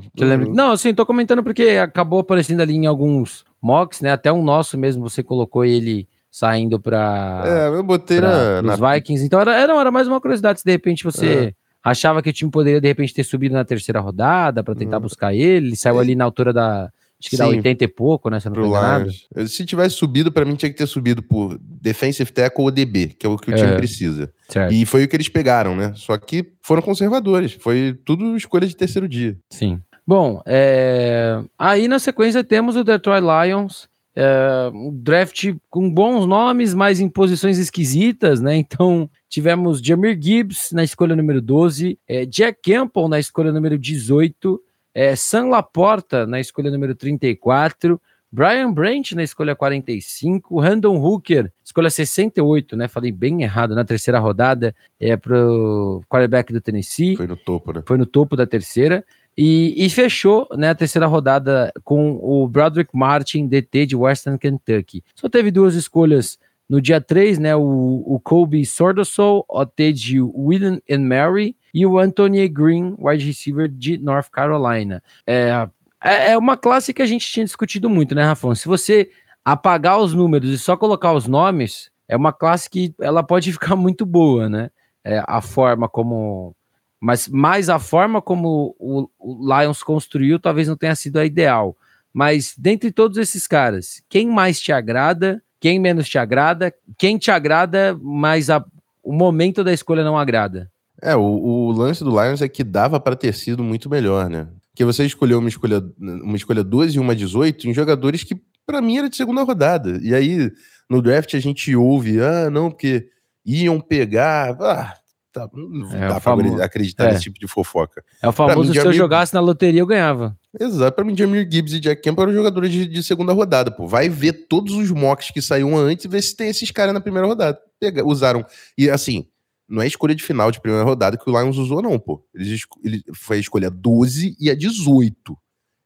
Não, 0.54 0.70
assim, 0.70 0.94
tô 0.94 1.04
comentando 1.04 1.42
porque 1.42 1.70
acabou 1.70 2.20
aparecendo 2.20 2.60
ali 2.60 2.74
em 2.76 2.86
alguns 2.86 3.44
mocks, 3.60 4.00
né? 4.00 4.12
Até 4.12 4.32
um 4.32 4.44
nosso 4.44 4.78
mesmo, 4.78 5.08
você 5.08 5.22
colocou 5.22 5.64
ele 5.64 6.06
saindo 6.38 6.78
para. 6.78 7.42
É, 7.44 7.68
eu 7.68 7.82
botei 7.82 8.20
na, 8.20 8.62
na... 8.62 8.76
Vikings. 8.76 9.24
Então 9.24 9.40
era, 9.40 9.58
era, 9.58 9.72
era 9.72 9.90
mais 9.90 10.06
uma 10.06 10.20
curiosidade 10.20 10.60
se 10.60 10.64
de 10.64 10.70
repente 10.70 11.02
você. 11.02 11.26
É. 11.26 11.52
Achava 11.82 12.20
que 12.22 12.28
o 12.28 12.32
time 12.32 12.50
poderia, 12.50 12.80
de 12.80 12.88
repente, 12.88 13.14
ter 13.14 13.24
subido 13.24 13.54
na 13.54 13.64
terceira 13.64 14.00
rodada 14.00 14.62
para 14.62 14.74
tentar 14.74 14.96
uhum. 14.96 15.02
buscar 15.02 15.32
ele. 15.32 15.68
Ele 15.68 15.76
saiu 15.76 15.98
ali 15.98 16.14
na 16.14 16.24
altura 16.24 16.52
da. 16.52 16.90
Acho 17.20 17.30
que 17.30 17.36
Sim, 17.36 17.42
dá 17.42 17.48
80 17.48 17.84
e 17.84 17.88
pouco, 17.88 18.30
né? 18.30 18.38
Se 18.38 18.48
não 18.48 18.70
nada. 18.70 19.10
Se 19.48 19.64
tivesse 19.64 19.96
subido, 19.96 20.30
para 20.30 20.44
mim 20.44 20.54
tinha 20.54 20.70
que 20.70 20.76
ter 20.76 20.86
subido 20.86 21.20
por 21.20 21.58
defensive 21.60 22.30
tackle 22.30 22.64
ou 22.64 22.70
DB, 22.70 23.08
que 23.18 23.26
é 23.26 23.28
o 23.28 23.36
que 23.36 23.50
o 23.50 23.54
time 23.54 23.72
é. 23.72 23.76
precisa. 23.76 24.32
Certo. 24.48 24.72
E 24.72 24.86
foi 24.86 25.04
o 25.04 25.08
que 25.08 25.16
eles 25.16 25.28
pegaram, 25.28 25.74
né? 25.74 25.92
Só 25.96 26.16
que 26.16 26.52
foram 26.62 26.82
conservadores. 26.82 27.56
Foi 27.58 27.98
tudo 28.04 28.36
escolha 28.36 28.66
de 28.66 28.76
terceiro 28.76 29.08
dia. 29.08 29.36
Sim. 29.50 29.80
Bom, 30.06 30.40
é... 30.46 31.42
aí 31.58 31.88
na 31.88 31.98
sequência 31.98 32.44
temos 32.44 32.76
o 32.76 32.84
Detroit 32.84 33.22
Lions, 33.22 33.88
é, 34.20 34.68
um 34.74 34.92
draft 34.92 35.54
com 35.70 35.88
bons 35.88 36.26
nomes, 36.26 36.74
mas 36.74 36.98
em 36.98 37.08
posições 37.08 37.56
esquisitas, 37.56 38.40
né? 38.40 38.56
Então 38.56 39.08
tivemos 39.28 39.80
Jamir 39.80 40.18
Gibbs 40.20 40.72
na 40.72 40.82
escolha 40.82 41.14
número 41.14 41.40
12, 41.40 41.96
é, 42.08 42.26
Jack 42.26 42.58
Campbell 42.60 43.06
na 43.06 43.20
escolha 43.20 43.52
número 43.52 43.78
18, 43.78 44.60
é, 44.92 45.14
Sam 45.14 45.50
Laporta 45.50 46.26
na 46.26 46.40
escolha 46.40 46.68
número 46.68 46.96
34, 46.96 48.00
Brian 48.30 48.72
Branch 48.72 49.12
na 49.14 49.22
escolha 49.22 49.54
45, 49.54 50.58
Randall 50.58 50.96
Hooker, 50.96 51.52
escolha 51.64 51.88
68, 51.88 52.76
né? 52.76 52.88
Falei 52.88 53.12
bem 53.12 53.44
errado 53.44 53.72
na 53.72 53.84
terceira 53.84 54.18
rodada, 54.18 54.74
é 54.98 55.16
pro 55.16 56.02
quarterback 56.08 56.52
do 56.52 56.60
Tennessee. 56.60 57.16
Foi 57.16 57.28
no 57.28 57.36
topo, 57.36 57.72
né? 57.72 57.84
Foi 57.86 57.96
no 57.96 58.04
topo 58.04 58.34
da 58.34 58.48
terceira. 58.48 59.04
E, 59.40 59.86
e, 59.86 59.88
fechou 59.88 60.48
né, 60.56 60.70
a 60.70 60.74
terceira 60.74 61.06
rodada 61.06 61.72
com 61.84 62.18
o 62.20 62.48
Broderick 62.48 62.90
Martin, 62.92 63.46
DT 63.46 63.86
de 63.86 63.94
Western 63.94 64.36
Kentucky. 64.36 65.04
Só 65.14 65.28
teve 65.28 65.52
duas 65.52 65.76
escolhas 65.76 66.40
no 66.68 66.80
dia 66.80 67.00
3, 67.00 67.38
né? 67.38 67.54
O, 67.54 68.02
o 68.04 68.18
Kobe 68.18 68.66
Sordosol, 68.66 69.44
OT 69.48 69.92
de 69.92 70.20
William 70.20 70.80
and 70.90 71.02
Mary, 71.02 71.56
e 71.72 71.86
o 71.86 72.00
Anthony 72.00 72.48
Green, 72.48 72.96
wide 72.98 73.24
receiver 73.24 73.68
de 73.68 73.96
North 73.98 74.28
Carolina. 74.28 75.00
É, 75.24 75.68
é, 76.02 76.32
é 76.32 76.36
uma 76.36 76.56
classe 76.56 76.92
que 76.92 77.00
a 77.00 77.06
gente 77.06 77.24
tinha 77.30 77.44
discutido 77.44 77.88
muito, 77.88 78.16
né, 78.16 78.24
Rafão? 78.24 78.56
Se 78.56 78.66
você 78.66 79.08
apagar 79.44 80.00
os 80.00 80.12
números 80.12 80.50
e 80.50 80.58
só 80.58 80.76
colocar 80.76 81.12
os 81.12 81.28
nomes, 81.28 81.92
é 82.08 82.16
uma 82.16 82.32
classe 82.32 82.68
que 82.68 82.92
ela 83.00 83.22
pode 83.22 83.52
ficar 83.54 83.76
muito 83.76 84.04
boa, 84.04 84.48
né? 84.48 84.68
É, 85.04 85.22
a 85.28 85.40
forma 85.40 85.88
como 85.88 86.56
mas 87.00 87.28
mais 87.28 87.68
a 87.68 87.78
forma 87.78 88.20
como 88.20 88.74
o, 88.78 89.08
o 89.18 89.60
Lions 89.60 89.82
construiu 89.82 90.38
talvez 90.38 90.68
não 90.68 90.76
tenha 90.76 90.94
sido 90.94 91.18
a 91.18 91.24
ideal. 91.24 91.76
Mas 92.12 92.54
dentre 92.56 92.90
todos 92.90 93.16
esses 93.18 93.46
caras, 93.46 94.02
quem 94.08 94.28
mais 94.28 94.60
te 94.60 94.72
agrada, 94.72 95.42
quem 95.60 95.78
menos 95.78 96.08
te 96.08 96.18
agrada, 96.18 96.74
quem 96.96 97.18
te 97.18 97.30
agrada, 97.30 97.98
mas 98.00 98.50
a, 98.50 98.64
o 99.02 99.12
momento 99.12 99.62
da 99.62 99.72
escolha 99.72 100.02
não 100.04 100.18
agrada? 100.18 100.70
É, 101.00 101.14
o, 101.14 101.22
o 101.22 101.72
lance 101.72 102.02
do 102.02 102.10
Lions 102.10 102.42
é 102.42 102.48
que 102.48 102.64
dava 102.64 102.98
para 102.98 103.14
ter 103.14 103.32
sido 103.34 103.62
muito 103.62 103.88
melhor, 103.88 104.28
né? 104.28 104.48
Que 104.74 104.84
você 104.84 105.04
escolheu 105.04 105.38
uma 105.38 105.48
escolha, 105.48 105.82
uma 105.98 106.36
escolha 106.36 106.64
12 106.64 106.96
e 106.96 107.00
uma 107.00 107.14
18 107.14 107.68
em 107.68 107.74
jogadores 107.74 108.24
que, 108.24 108.40
para 108.66 108.80
mim, 108.80 108.98
era 108.98 109.08
de 109.08 109.16
segunda 109.16 109.42
rodada. 109.42 109.98
E 110.02 110.14
aí, 110.14 110.50
no 110.90 111.00
draft, 111.00 111.34
a 111.34 111.40
gente 111.40 111.74
ouve, 111.74 112.20
ah, 112.20 112.50
não, 112.50 112.70
porque 112.70 113.08
iam 113.44 113.80
pegar. 113.80 114.56
Ah, 114.60 114.94
Tá, 115.30 115.48
não 115.52 115.94
é, 115.94 116.08
dá 116.08 116.20
pra 116.20 116.64
acreditar 116.64 117.04
é. 117.04 117.12
nesse 117.12 117.24
tipo 117.24 117.38
de 117.38 117.46
fofoca. 117.46 118.02
É 118.22 118.28
o 118.28 118.32
famoso, 118.32 118.60
mim, 118.60 118.66
se 118.68 118.74
Jamir... 118.74 118.92
eu 118.92 118.92
jogasse 118.94 119.34
na 119.34 119.40
loteria, 119.40 119.80
eu 119.80 119.86
ganhava. 119.86 120.36
Exato, 120.58 120.96
pra 120.96 121.04
mim, 121.04 121.16
Jamir 121.16 121.46
Gibbs 121.50 121.74
e 121.74 121.80
Jack 121.80 122.02
Campbell 122.02 122.24
eram 122.24 122.32
jogadores 122.32 122.72
de, 122.72 122.86
de, 122.86 123.02
segunda 123.02 123.32
rodada, 123.32 123.70
pô. 123.70 123.86
Vai 123.86 124.08
ver 124.08 124.46
todos 124.48 124.74
os 124.74 124.90
mocks 124.90 125.30
que 125.30 125.42
saíram 125.42 125.76
antes 125.76 126.06
e 126.06 126.08
ver 126.08 126.22
se 126.22 126.34
tem 126.34 126.48
esses 126.48 126.70
caras 126.70 126.94
na 126.94 127.00
primeira 127.00 127.26
rodada. 127.26 127.58
Pega, 127.78 128.04
usaram. 128.06 128.44
E 128.76 128.88
assim, 128.88 129.26
não 129.68 129.82
é 129.82 129.86
escolha 129.86 130.14
de 130.14 130.22
final 130.22 130.50
de 130.50 130.60
primeira 130.60 130.84
rodada 130.84 131.18
que 131.18 131.28
o 131.28 131.38
Lions 131.38 131.58
usou, 131.58 131.82
não, 131.82 131.98
pô. 131.98 132.24
Eles, 132.34 132.62
ele, 132.82 133.02
foi 133.12 133.36
a 133.36 133.40
escolha 133.40 133.70
12 133.70 134.34
e 134.40 134.50
a 134.50 134.54
18 134.54 135.36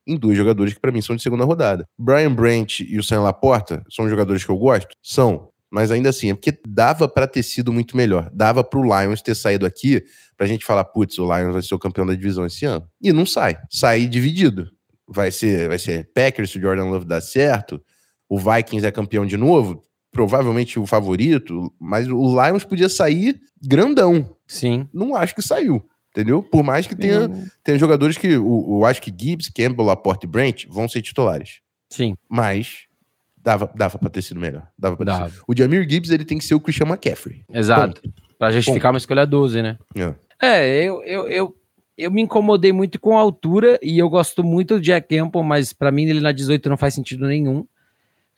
em 0.07 0.17
dois 0.17 0.37
jogadores 0.37 0.75
que 0.75 0.81
para 0.81 0.93
mim 0.93 1.03
são 1.03 1.17
de 1.17 1.23
segunda 1.23 1.45
rodada. 1.45 1.89
Brian 1.99 2.35
Branch 2.35 2.81
e 2.81 2.99
o 2.99 3.03
Sam 3.03 3.23
Laporta 3.23 3.85
são 3.91 4.09
jogadores 4.09 4.45
que 4.45 4.51
eu 4.51 4.57
gosto? 4.57 4.95
São 5.03 5.52
mas 5.73 5.91
ainda 5.91 6.11
assim, 6.11 6.31
é 6.31 6.35
porque 6.35 6.53
dava 6.69 7.09
para 7.09 7.27
ter 7.27 7.43
sido 7.43 7.73
muito 7.73 7.97
melhor. 7.97 8.31
Dava 8.35 8.63
para 8.63 8.79
o 8.79 8.83
Lions 8.83 9.23
ter 9.23 9.35
saído 9.35 9.65
aqui 9.65 10.05
pra 10.37 10.47
gente 10.47 10.67
falar, 10.67 10.85
putz, 10.85 11.19
o 11.19 11.25
Lions 11.25 11.55
vai 11.55 11.63
ser 11.63 11.75
o 11.75 11.79
campeão 11.79 12.05
da 12.05 12.15
divisão 12.15 12.45
esse 12.45 12.67
ano. 12.67 12.87
E 13.01 13.11
não 13.11 13.25
sai. 13.25 13.57
Sai 13.71 14.07
dividido. 14.07 14.71
Vai 15.09 15.31
ser, 15.31 15.69
vai 15.69 15.79
ser 15.79 16.11
Packers 16.13 16.51
se 16.51 16.59
o 16.59 16.61
Jordan 16.61 16.85
Love 16.85 17.07
dá 17.07 17.23
certo. 17.23 17.83
O 18.29 18.39
Vikings 18.39 18.87
é 18.87 18.91
campeão 18.93 19.25
de 19.25 19.39
novo, 19.39 19.83
provavelmente 20.11 20.79
o 20.79 20.87
favorito, 20.87 21.73
mas 21.81 22.07
o 22.07 22.45
Lions 22.45 22.65
podia 22.65 22.91
sair 22.91 23.41
grandão. 23.67 24.37
Sim. 24.47 24.87
Não 24.93 25.17
acho 25.17 25.35
que 25.35 25.41
saiu. 25.41 25.83
Entendeu? 26.11 26.43
Por 26.43 26.63
mais 26.63 26.87
que 26.87 26.95
tenha, 26.95 27.31
tenha 27.65 27.79
jogadores 27.79 28.19
que. 28.19 28.37
O, 28.37 28.81
eu 28.81 28.85
acho 28.85 29.01
que 29.01 29.11
Gibbs, 29.11 29.49
Campbell, 29.49 29.87
Laporte 29.87 30.27
e 30.27 30.29
Brent 30.29 30.67
vão 30.69 30.87
ser 30.87 31.01
titulares. 31.01 31.61
Sim. 31.89 32.15
Mas 32.29 32.85
Dava, 33.43 33.71
dava 33.75 33.99
pra 33.99 34.09
ter 34.09 34.23
sido 34.23 34.39
melhor. 34.39 34.67
Dava 34.79 34.97
pra 34.97 35.05
dava. 35.05 35.33
O 35.49 35.57
Jamir 35.57 35.89
Gibbs, 35.89 36.11
ele 36.11 36.25
tem 36.25 36.39
que 36.39 36.45
ser 36.45 36.55
o 36.55 36.61
Christian 36.61 36.87
McCaffrey. 36.87 37.45
Exato. 37.53 38.01
Ponto. 38.01 38.15
Pra 38.39 38.53
justificar 38.53 38.91
Ponto. 38.91 38.95
uma 38.95 38.99
escolha 38.99 39.27
12, 39.27 39.63
né? 39.63 39.79
É, 40.41 40.69
é 40.69 40.85
eu, 40.85 41.03
eu, 41.03 41.29
eu, 41.29 41.57
eu, 41.99 42.11
me 42.11 42.23
incomodei 42.23 42.73
muito 42.73 43.01
com 43.01 43.19
a 43.19 43.21
altura 43.21 43.79
e 43.83 43.99
eu 43.99 44.09
gosto 44.09 44.45
muito 44.45 44.75
do 44.75 44.81
Jack 44.81 45.09
Campbell, 45.09 45.43
mas 45.43 45.73
para 45.73 45.91
mim 45.91 46.05
ele 46.05 46.21
na 46.21 46.31
18 46.31 46.69
não 46.69 46.77
faz 46.77 46.95
sentido 46.95 47.27
nenhum. 47.27 47.67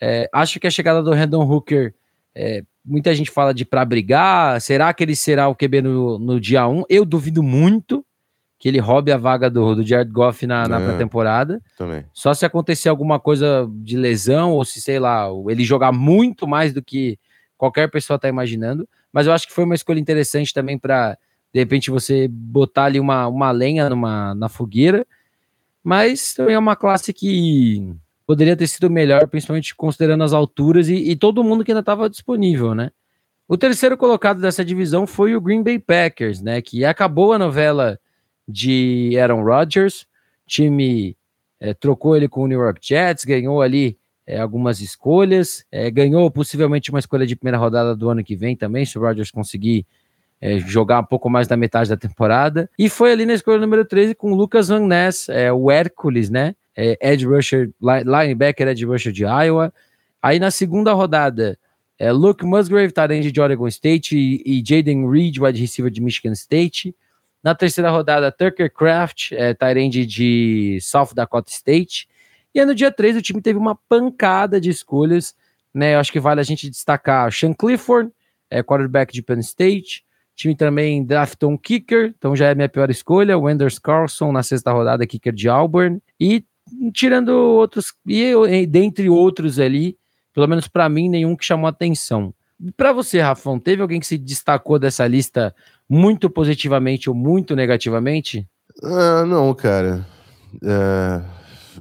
É, 0.01 0.29
acho 0.33 0.59
que 0.59 0.67
a 0.67 0.71
chegada 0.71 1.03
do 1.03 1.13
Randon 1.13 1.43
Hooker, 1.43 1.95
é, 2.35 2.63
muita 2.85 3.15
gente 3.15 3.31
fala 3.31 3.53
de 3.53 3.65
para 3.65 3.85
brigar. 3.85 4.59
Será 4.61 4.93
que 4.95 5.05
ele 5.05 5.15
será 5.15 5.49
o 5.49 5.55
QB 5.55 5.83
no, 5.83 6.19
no 6.19 6.41
dia 6.41 6.67
1? 6.67 6.85
Eu 6.89 7.05
duvido 7.05 7.43
muito 7.43 8.05
que 8.65 8.69
ele 8.69 8.79
roube 8.79 9.13
a 9.13 9.19
vaga 9.19 9.51
do, 9.51 9.75
do 9.75 9.87
Jared 9.87 10.11
Goff 10.11 10.47
na, 10.47 10.67
na 10.67 10.81
é, 10.81 10.87
pré-temporada. 10.87 11.61
Só 12.15 12.33
se 12.33 12.47
acontecer 12.47 12.89
alguma 12.89 13.21
coisa 13.21 13.69
de 13.71 13.95
lesão, 13.95 14.53
ou 14.53 14.65
se, 14.65 14.81
sei 14.81 14.99
lá, 14.99 15.29
ele 15.51 15.63
jogar 15.63 15.93
muito 15.93 16.49
mais 16.49 16.73
do 16.73 16.81
que 16.83 17.19
qualquer 17.59 17.91
pessoa 17.91 18.15
está 18.15 18.27
imaginando. 18.27 18.89
Mas 19.13 19.27
eu 19.27 19.35
acho 19.35 19.47
que 19.47 19.53
foi 19.53 19.65
uma 19.65 19.75
escolha 19.75 20.01
interessante 20.01 20.55
também 20.55 20.79
para, 20.79 21.19
de 21.53 21.61
repente, 21.61 21.91
você 21.91 22.27
botar 22.27 22.85
ali 22.85 22.99
uma, 22.99 23.27
uma 23.27 23.51
lenha 23.51 23.91
numa, 23.91 24.35
na 24.35 24.49
fogueira. 24.49 25.07
mas 25.83 26.33
também 26.33 26.55
é 26.55 26.59
uma 26.59 26.75
classe 26.75 27.13
que 27.13 27.95
poderia 28.27 28.57
ter 28.57 28.67
sido 28.67 28.89
melhor, 28.89 29.29
principalmente 29.29 29.77
considerando 29.77 30.25
as 30.25 30.33
alturas 30.33 30.89
e, 30.89 30.95
e 30.95 31.15
todo 31.17 31.45
mundo 31.45 31.63
que 31.63 31.71
ainda 31.71 31.81
estava 31.81 32.09
disponível, 32.09 32.75
né? 32.75 32.91
O 33.47 33.59
terceiro 33.59 33.95
colocado 33.99 34.41
dessa 34.41 34.65
divisão 34.65 35.07
foi 35.07 35.37
o 35.37 35.41
Green 35.43 35.63
Bay 35.63 35.79
Packers, 35.79 36.41
né? 36.41 36.63
Que 36.63 36.83
acabou 36.83 37.35
a 37.35 37.39
novela 37.39 38.01
de 38.47 39.19
Aaron 39.19 39.43
Rodgers, 39.43 40.07
time 40.47 41.17
é, 41.61 41.73
trocou 41.73 42.17
ele 42.17 42.29
com 42.29 42.43
o 42.43 42.47
New 42.47 42.61
York 42.61 42.81
Jets, 42.83 43.25
ganhou 43.25 43.63
ali 43.63 43.97
é, 44.27 44.39
algumas 44.39 44.81
escolhas, 44.81 45.65
é, 45.73 45.91
ganhou 45.91 46.31
possivelmente 46.31 46.91
uma 46.91 46.99
escolha 46.99 47.27
de 47.27 47.37
primeira 47.37 47.59
rodada 47.59 47.97
do 47.97 48.11
ano 48.11 48.23
que 48.23 48.37
vem 48.37 48.57
também, 48.57 48.85
se 48.85 48.99
o 48.99 49.01
Rodgers 49.01 49.31
conseguir 49.31 49.87
jogar 50.67 51.01
um 51.01 51.05
pouco 51.05 51.31
mais 51.31 51.49
da 51.49 51.57
metade 51.57 51.89
da 51.89 51.97
temporada. 51.97 52.69
E 52.79 52.91
foi 52.91 53.13
ali 53.13 53.25
na 53.25 53.33
escolha 53.33 53.59
número 53.59 53.83
13 53.83 54.15
com 54.15 54.31
o 54.31 54.35
Lucas 54.35 54.69
Van 54.69 54.87
Ness, 54.87 55.27
o 55.57 55.71
Hércules, 55.71 56.29
né? 56.29 56.55
Edge 56.77 57.25
rusher, 57.25 57.71
linebacker, 57.81 58.69
edge 58.69 58.85
rusher 58.85 59.11
de 59.11 59.23
Iowa. 59.23 59.73
Aí 60.21 60.39
na 60.39 60.51
segunda 60.51 60.93
rodada, 60.93 61.59
Luke 62.13 62.45
Musgrave, 62.45 62.93
tarende 62.93 63.33
de 63.33 63.41
Oregon 63.41 63.69
State, 63.69 64.19
e, 64.19 64.43
e 64.45 64.63
Jaden 64.63 65.09
Reed, 65.11 65.39
wide 65.39 65.59
receiver 65.59 65.91
de 65.91 66.03
Michigan 66.03 66.33
State. 66.33 66.95
Na 67.45 67.55
terceira 67.55 67.91
rodada, 67.91 68.33
Tucker 68.33 68.73
Craft, 68.73 69.33
é, 69.33 69.53
tarende 69.53 70.07
de 70.07 70.79
South 70.81 71.11
Dakota 71.15 71.51
State. 71.51 72.09
E 72.55 72.59
aí 72.59 72.65
no 72.65 72.75
dia 72.75 72.91
3 72.91 73.19
o 73.19 73.23
time 73.23 73.43
teve 73.43 73.59
uma 73.59 73.75
pancada 73.87 74.59
de 74.59 74.71
escolhas, 74.71 75.35
né? 75.75 75.95
Eu 75.95 76.01
acho 76.01 76.11
que 76.11 76.19
vale 76.19 76.41
a 76.41 76.45
gente 76.45 76.71
destacar 76.71 77.31
Sean 77.31 77.53
Clifford, 77.53 78.11
é, 78.49 78.63
quarterback 78.63 79.13
de 79.13 79.21
Penn 79.21 79.41
State. 79.41 80.03
O 80.33 80.37
time 80.37 80.57
também 80.57 81.05
draftou 81.05 81.51
um 81.51 81.59
kicker, 81.59 82.15
então 82.17 82.35
já 82.35 82.47
é 82.47 82.55
minha 82.55 82.69
pior 82.69 82.91
escolha. 82.91 83.37
O 83.37 83.47
Anders 83.47 83.79
Carlson 83.79 84.33
na 84.33 84.43
sexta 84.43 84.73
rodada, 84.73 85.07
kicker 85.07 85.35
de 85.35 85.47
Auburn. 85.47 86.01
E 86.19 86.47
tirando 86.95 87.29
outros, 87.29 87.93
e 88.07 88.67
dentre 88.67 89.11
outros 89.11 89.59
ali, 89.59 89.99
pelo 90.33 90.49
menos 90.49 90.67
para 90.67 90.89
mim, 90.89 91.11
nenhum 91.11 91.37
que 91.37 91.45
chamou 91.45 91.69
atenção. 91.69 92.33
Para 92.75 92.93
você, 92.93 93.21
Rafão, 93.21 93.59
teve 93.59 93.83
alguém 93.83 94.01
que 94.01 94.07
se 94.07 94.17
destacou 94.17 94.79
dessa 94.79 95.07
lista 95.07 95.55
muito 95.95 96.29
positivamente 96.29 97.09
ou 97.09 97.15
muito 97.15 97.55
negativamente? 97.55 98.47
Ah, 98.83 99.25
não, 99.25 99.55
cara. 99.55 100.07
É, 100.63 101.23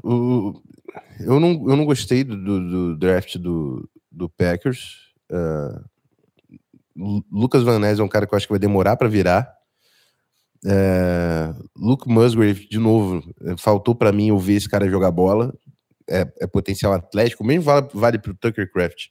o, 0.03 0.61
eu, 1.19 1.39
não, 1.39 1.51
eu 1.69 1.75
não 1.75 1.85
gostei 1.85 2.23
do, 2.23 2.37
do, 2.37 2.69
do 2.69 2.97
draft 2.97 3.37
do, 3.37 3.89
do 4.11 4.29
Packers. 4.29 4.97
Uh, 5.31 5.83
Lucas 7.31 7.63
Van 7.63 7.79
Ness 7.79 7.99
é 7.99 8.03
um 8.03 8.07
cara 8.07 8.27
que 8.27 8.33
eu 8.33 8.37
acho 8.37 8.45
que 8.45 8.53
vai 8.53 8.59
demorar 8.59 8.95
para 8.95 9.07
virar. 9.07 9.51
É, 10.65 11.53
Luke 11.75 12.07
Musgrave, 12.07 12.67
de 12.69 12.77
novo, 12.77 13.21
faltou 13.57 13.93
para 13.93 14.13
mim 14.13 14.31
ouvir 14.31 14.53
esse 14.53 14.69
cara 14.69 14.89
jogar 14.89 15.11
bola 15.11 15.53
é, 16.09 16.27
é 16.39 16.47
potencial 16.47 16.93
atlético, 16.93 17.43
mesmo 17.43 17.63
vale, 17.63 17.87
vale 17.93 18.19
para 18.19 18.31
o 18.31 18.35
Tucker 18.35 18.71
Craft. 18.71 19.07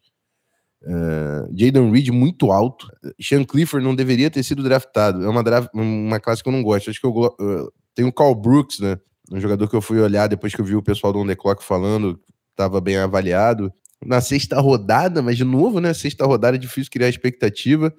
Uh, 0.85 1.49
Jaden 1.57 1.91
Reed 1.91 2.09
muito 2.09 2.51
alto. 2.51 2.89
Sean 3.21 3.45
Clifford 3.45 3.85
não 3.85 3.95
deveria 3.95 4.31
ter 4.31 4.43
sido 4.43 4.63
draftado. 4.63 5.25
É 5.25 5.29
uma, 5.29 5.43
draft, 5.43 5.69
uma 5.73 6.19
classe 6.19 6.43
que 6.43 6.49
eu 6.49 6.53
não 6.53 6.63
gosto. 6.63 6.91
Acho 6.91 7.01
que 7.01 7.07
eu 7.07 7.13
uh, 7.13 7.73
tem 7.95 8.05
o 8.05 8.13
Carl 8.13 8.35
Brooks, 8.35 8.81
né? 8.81 8.99
Um 9.31 9.41
jogador 9.41 9.69
que 9.69 9.77
eu 9.77 9.83
fui 9.83 10.01
olhar 10.01 10.27
depois 10.27 10.55
que 10.55 10.61
eu 10.61 10.65
vi 10.65 10.75
o 10.75 10.83
pessoal 10.83 11.13
do 11.13 11.21
On 11.21 11.27
The 11.27 11.37
Clock 11.37 11.65
falando, 11.65 12.21
estava 12.51 12.81
bem 12.81 12.97
avaliado. 12.97 13.73
Na 14.05 14.21
sexta 14.21 14.61
rodada, 14.61 15.23
mas 15.23 15.37
de 15.37 15.45
novo, 15.45 15.81
né? 15.81 15.95
Sexta 15.95 16.27
rodada 16.27 16.57
é 16.57 16.59
difícil 16.59 16.91
criar 16.91 17.09
expectativa. 17.09 17.95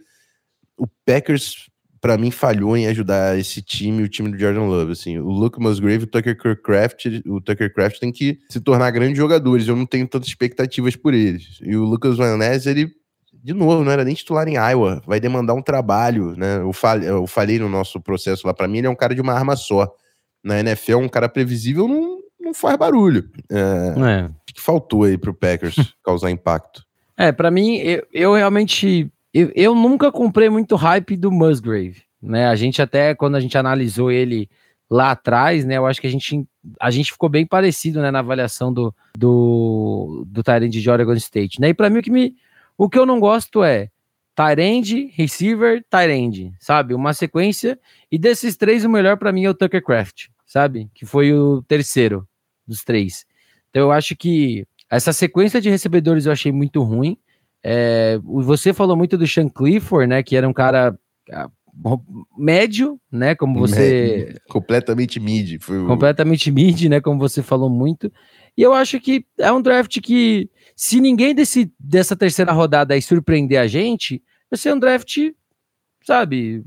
O 0.77 0.85
Packers 1.05 1.69
para 2.03 2.17
mim, 2.17 2.31
falhou 2.31 2.75
em 2.75 2.85
ajudar 2.87 3.39
esse 3.39 3.61
time, 3.61 4.03
o 4.03 4.09
time 4.09 4.29
do 4.29 4.37
Jordan 4.37 4.65
Love. 4.65 4.91
Assim, 4.91 5.17
o 5.19 5.29
Luke 5.29 5.57
Musgrave, 5.57 6.03
o 6.03 6.07
Tucker 6.07 6.61
Craft, 6.61 7.05
o 7.25 7.39
Tucker 7.39 7.73
Craft 7.73 7.97
tem 7.97 8.11
que 8.11 8.39
se 8.49 8.59
tornar 8.59 8.91
grandes 8.91 9.17
jogadores. 9.17 9.69
Eu 9.69 9.77
não 9.77 9.85
tenho 9.85 10.05
tantas 10.05 10.27
expectativas 10.27 10.97
por 10.97 11.13
eles. 11.13 11.59
E 11.61 11.77
o 11.77 11.85
Lucas 11.85 12.17
Van 12.17 12.35
Ness, 12.35 12.65
ele, 12.65 12.91
de 13.33 13.53
novo, 13.53 13.85
não 13.85 13.91
era 13.93 14.03
nem 14.03 14.13
titular 14.13 14.45
em 14.49 14.55
Iowa. 14.55 15.01
Vai 15.07 15.21
demandar 15.21 15.53
um 15.53 15.61
trabalho, 15.61 16.35
né? 16.35 16.57
Eu 16.57 16.73
falei, 16.73 17.07
eu 17.09 17.25
falei 17.25 17.57
no 17.57 17.69
nosso 17.69 18.01
processo 18.01 18.45
lá, 18.45 18.53
para 18.53 18.67
mim, 18.67 18.79
ele 18.79 18.87
é 18.87 18.89
um 18.89 18.95
cara 18.95 19.15
de 19.15 19.21
uma 19.21 19.31
arma 19.31 19.55
só. 19.55 19.89
Na 20.43 20.59
NFL, 20.59 20.97
um 20.97 21.07
cara 21.07 21.29
previsível 21.29 21.87
não, 21.87 22.19
não 22.37 22.53
faz 22.53 22.75
barulho. 22.75 23.31
É, 23.49 24.19
é. 24.19 24.25
O 24.25 24.53
que 24.53 24.59
faltou 24.59 25.05
aí 25.05 25.17
pro 25.17 25.33
Packers 25.33 25.75
causar 26.03 26.31
impacto? 26.31 26.83
É, 27.17 27.31
para 27.31 27.49
mim, 27.49 27.77
eu, 27.77 28.05
eu 28.11 28.33
realmente 28.33 29.09
eu, 29.33 29.51
eu 29.55 29.75
nunca 29.75 30.11
comprei 30.11 30.49
muito 30.49 30.75
hype 30.75 31.17
do 31.17 31.31
Musgrave, 31.31 32.03
né? 32.21 32.47
A 32.47 32.55
gente 32.55 32.81
até, 32.81 33.15
quando 33.15 33.35
a 33.35 33.39
gente 33.39 33.57
analisou 33.57 34.11
ele 34.11 34.49
lá 34.89 35.11
atrás, 35.11 35.65
né? 35.65 35.77
Eu 35.77 35.85
acho 35.85 35.99
que 35.99 36.07
a 36.07 36.09
gente, 36.09 36.45
a 36.79 36.91
gente 36.91 37.11
ficou 37.11 37.27
bem 37.29 37.45
parecido, 37.45 38.01
né? 38.01 38.11
Na 38.11 38.19
avaliação 38.19 38.71
do, 38.71 38.93
do, 39.17 40.23
do 40.27 40.43
Tyrande 40.43 40.81
de 40.81 40.89
Oregon 40.89 41.13
State, 41.13 41.59
né? 41.59 41.69
E 41.69 41.73
para 41.73 41.89
mim, 41.89 41.99
o 41.99 42.01
que, 42.03 42.11
me, 42.11 42.35
o 42.77 42.87
que 42.87 42.99
eu 42.99 43.05
não 43.05 43.19
gosto 43.19 43.63
é 43.63 43.89
Tyrande, 44.35 45.11
receiver, 45.15 45.83
Tyrande, 45.89 46.53
sabe? 46.59 46.93
Uma 46.93 47.13
sequência. 47.13 47.79
E 48.11 48.17
desses 48.17 48.55
três, 48.55 48.83
o 48.85 48.89
melhor 48.89 49.17
para 49.17 49.31
mim 49.31 49.45
é 49.45 49.49
o 49.49 49.53
Tucker 49.53 49.83
Craft, 49.83 50.27
sabe? 50.45 50.89
Que 50.93 51.05
foi 51.05 51.33
o 51.33 51.61
terceiro 51.63 52.27
dos 52.67 52.83
três. 52.83 53.25
Então 53.69 53.83
eu 53.83 53.91
acho 53.91 54.15
que 54.15 54.65
essa 54.89 55.11
sequência 55.11 55.59
de 55.59 55.69
recebedores 55.69 56.25
eu 56.25 56.31
achei 56.31 56.51
muito 56.51 56.83
ruim. 56.83 57.17
É, 57.63 58.19
você 58.21 58.73
falou 58.73 58.97
muito 58.97 59.17
do 59.17 59.25
Sean 59.25 59.47
Clifford, 59.47 60.07
né? 60.07 60.21
Que 60.21 60.35
era 60.35 60.47
um 60.47 60.53
cara 60.53 60.97
ah, 61.31 61.49
médio, 62.37 62.99
né? 63.11 63.35
Como 63.35 63.59
você. 63.59 64.25
Médio, 64.27 64.41
completamente 64.49 65.19
mid. 65.19 65.61
O... 65.69 65.87
Completamente 65.87 66.51
mid, 66.51 66.83
né? 66.85 66.99
Como 66.99 67.17
você 67.17 67.41
falou 67.41 67.69
muito. 67.69 68.11
E 68.57 68.61
eu 68.61 68.73
acho 68.73 68.99
que 68.99 69.25
é 69.39 69.51
um 69.51 69.61
draft 69.61 69.99
que, 70.01 70.49
se 70.75 70.99
ninguém 70.99 71.33
desse, 71.33 71.71
dessa 71.79 72.15
terceira 72.15 72.51
rodada 72.51 72.93
aí 72.93 73.01
surpreender 73.01 73.59
a 73.59 73.65
gente, 73.65 74.21
vai 74.51 74.57
ser 74.57 74.73
um 74.73 74.79
draft, 74.79 75.17
sabe? 76.05 76.63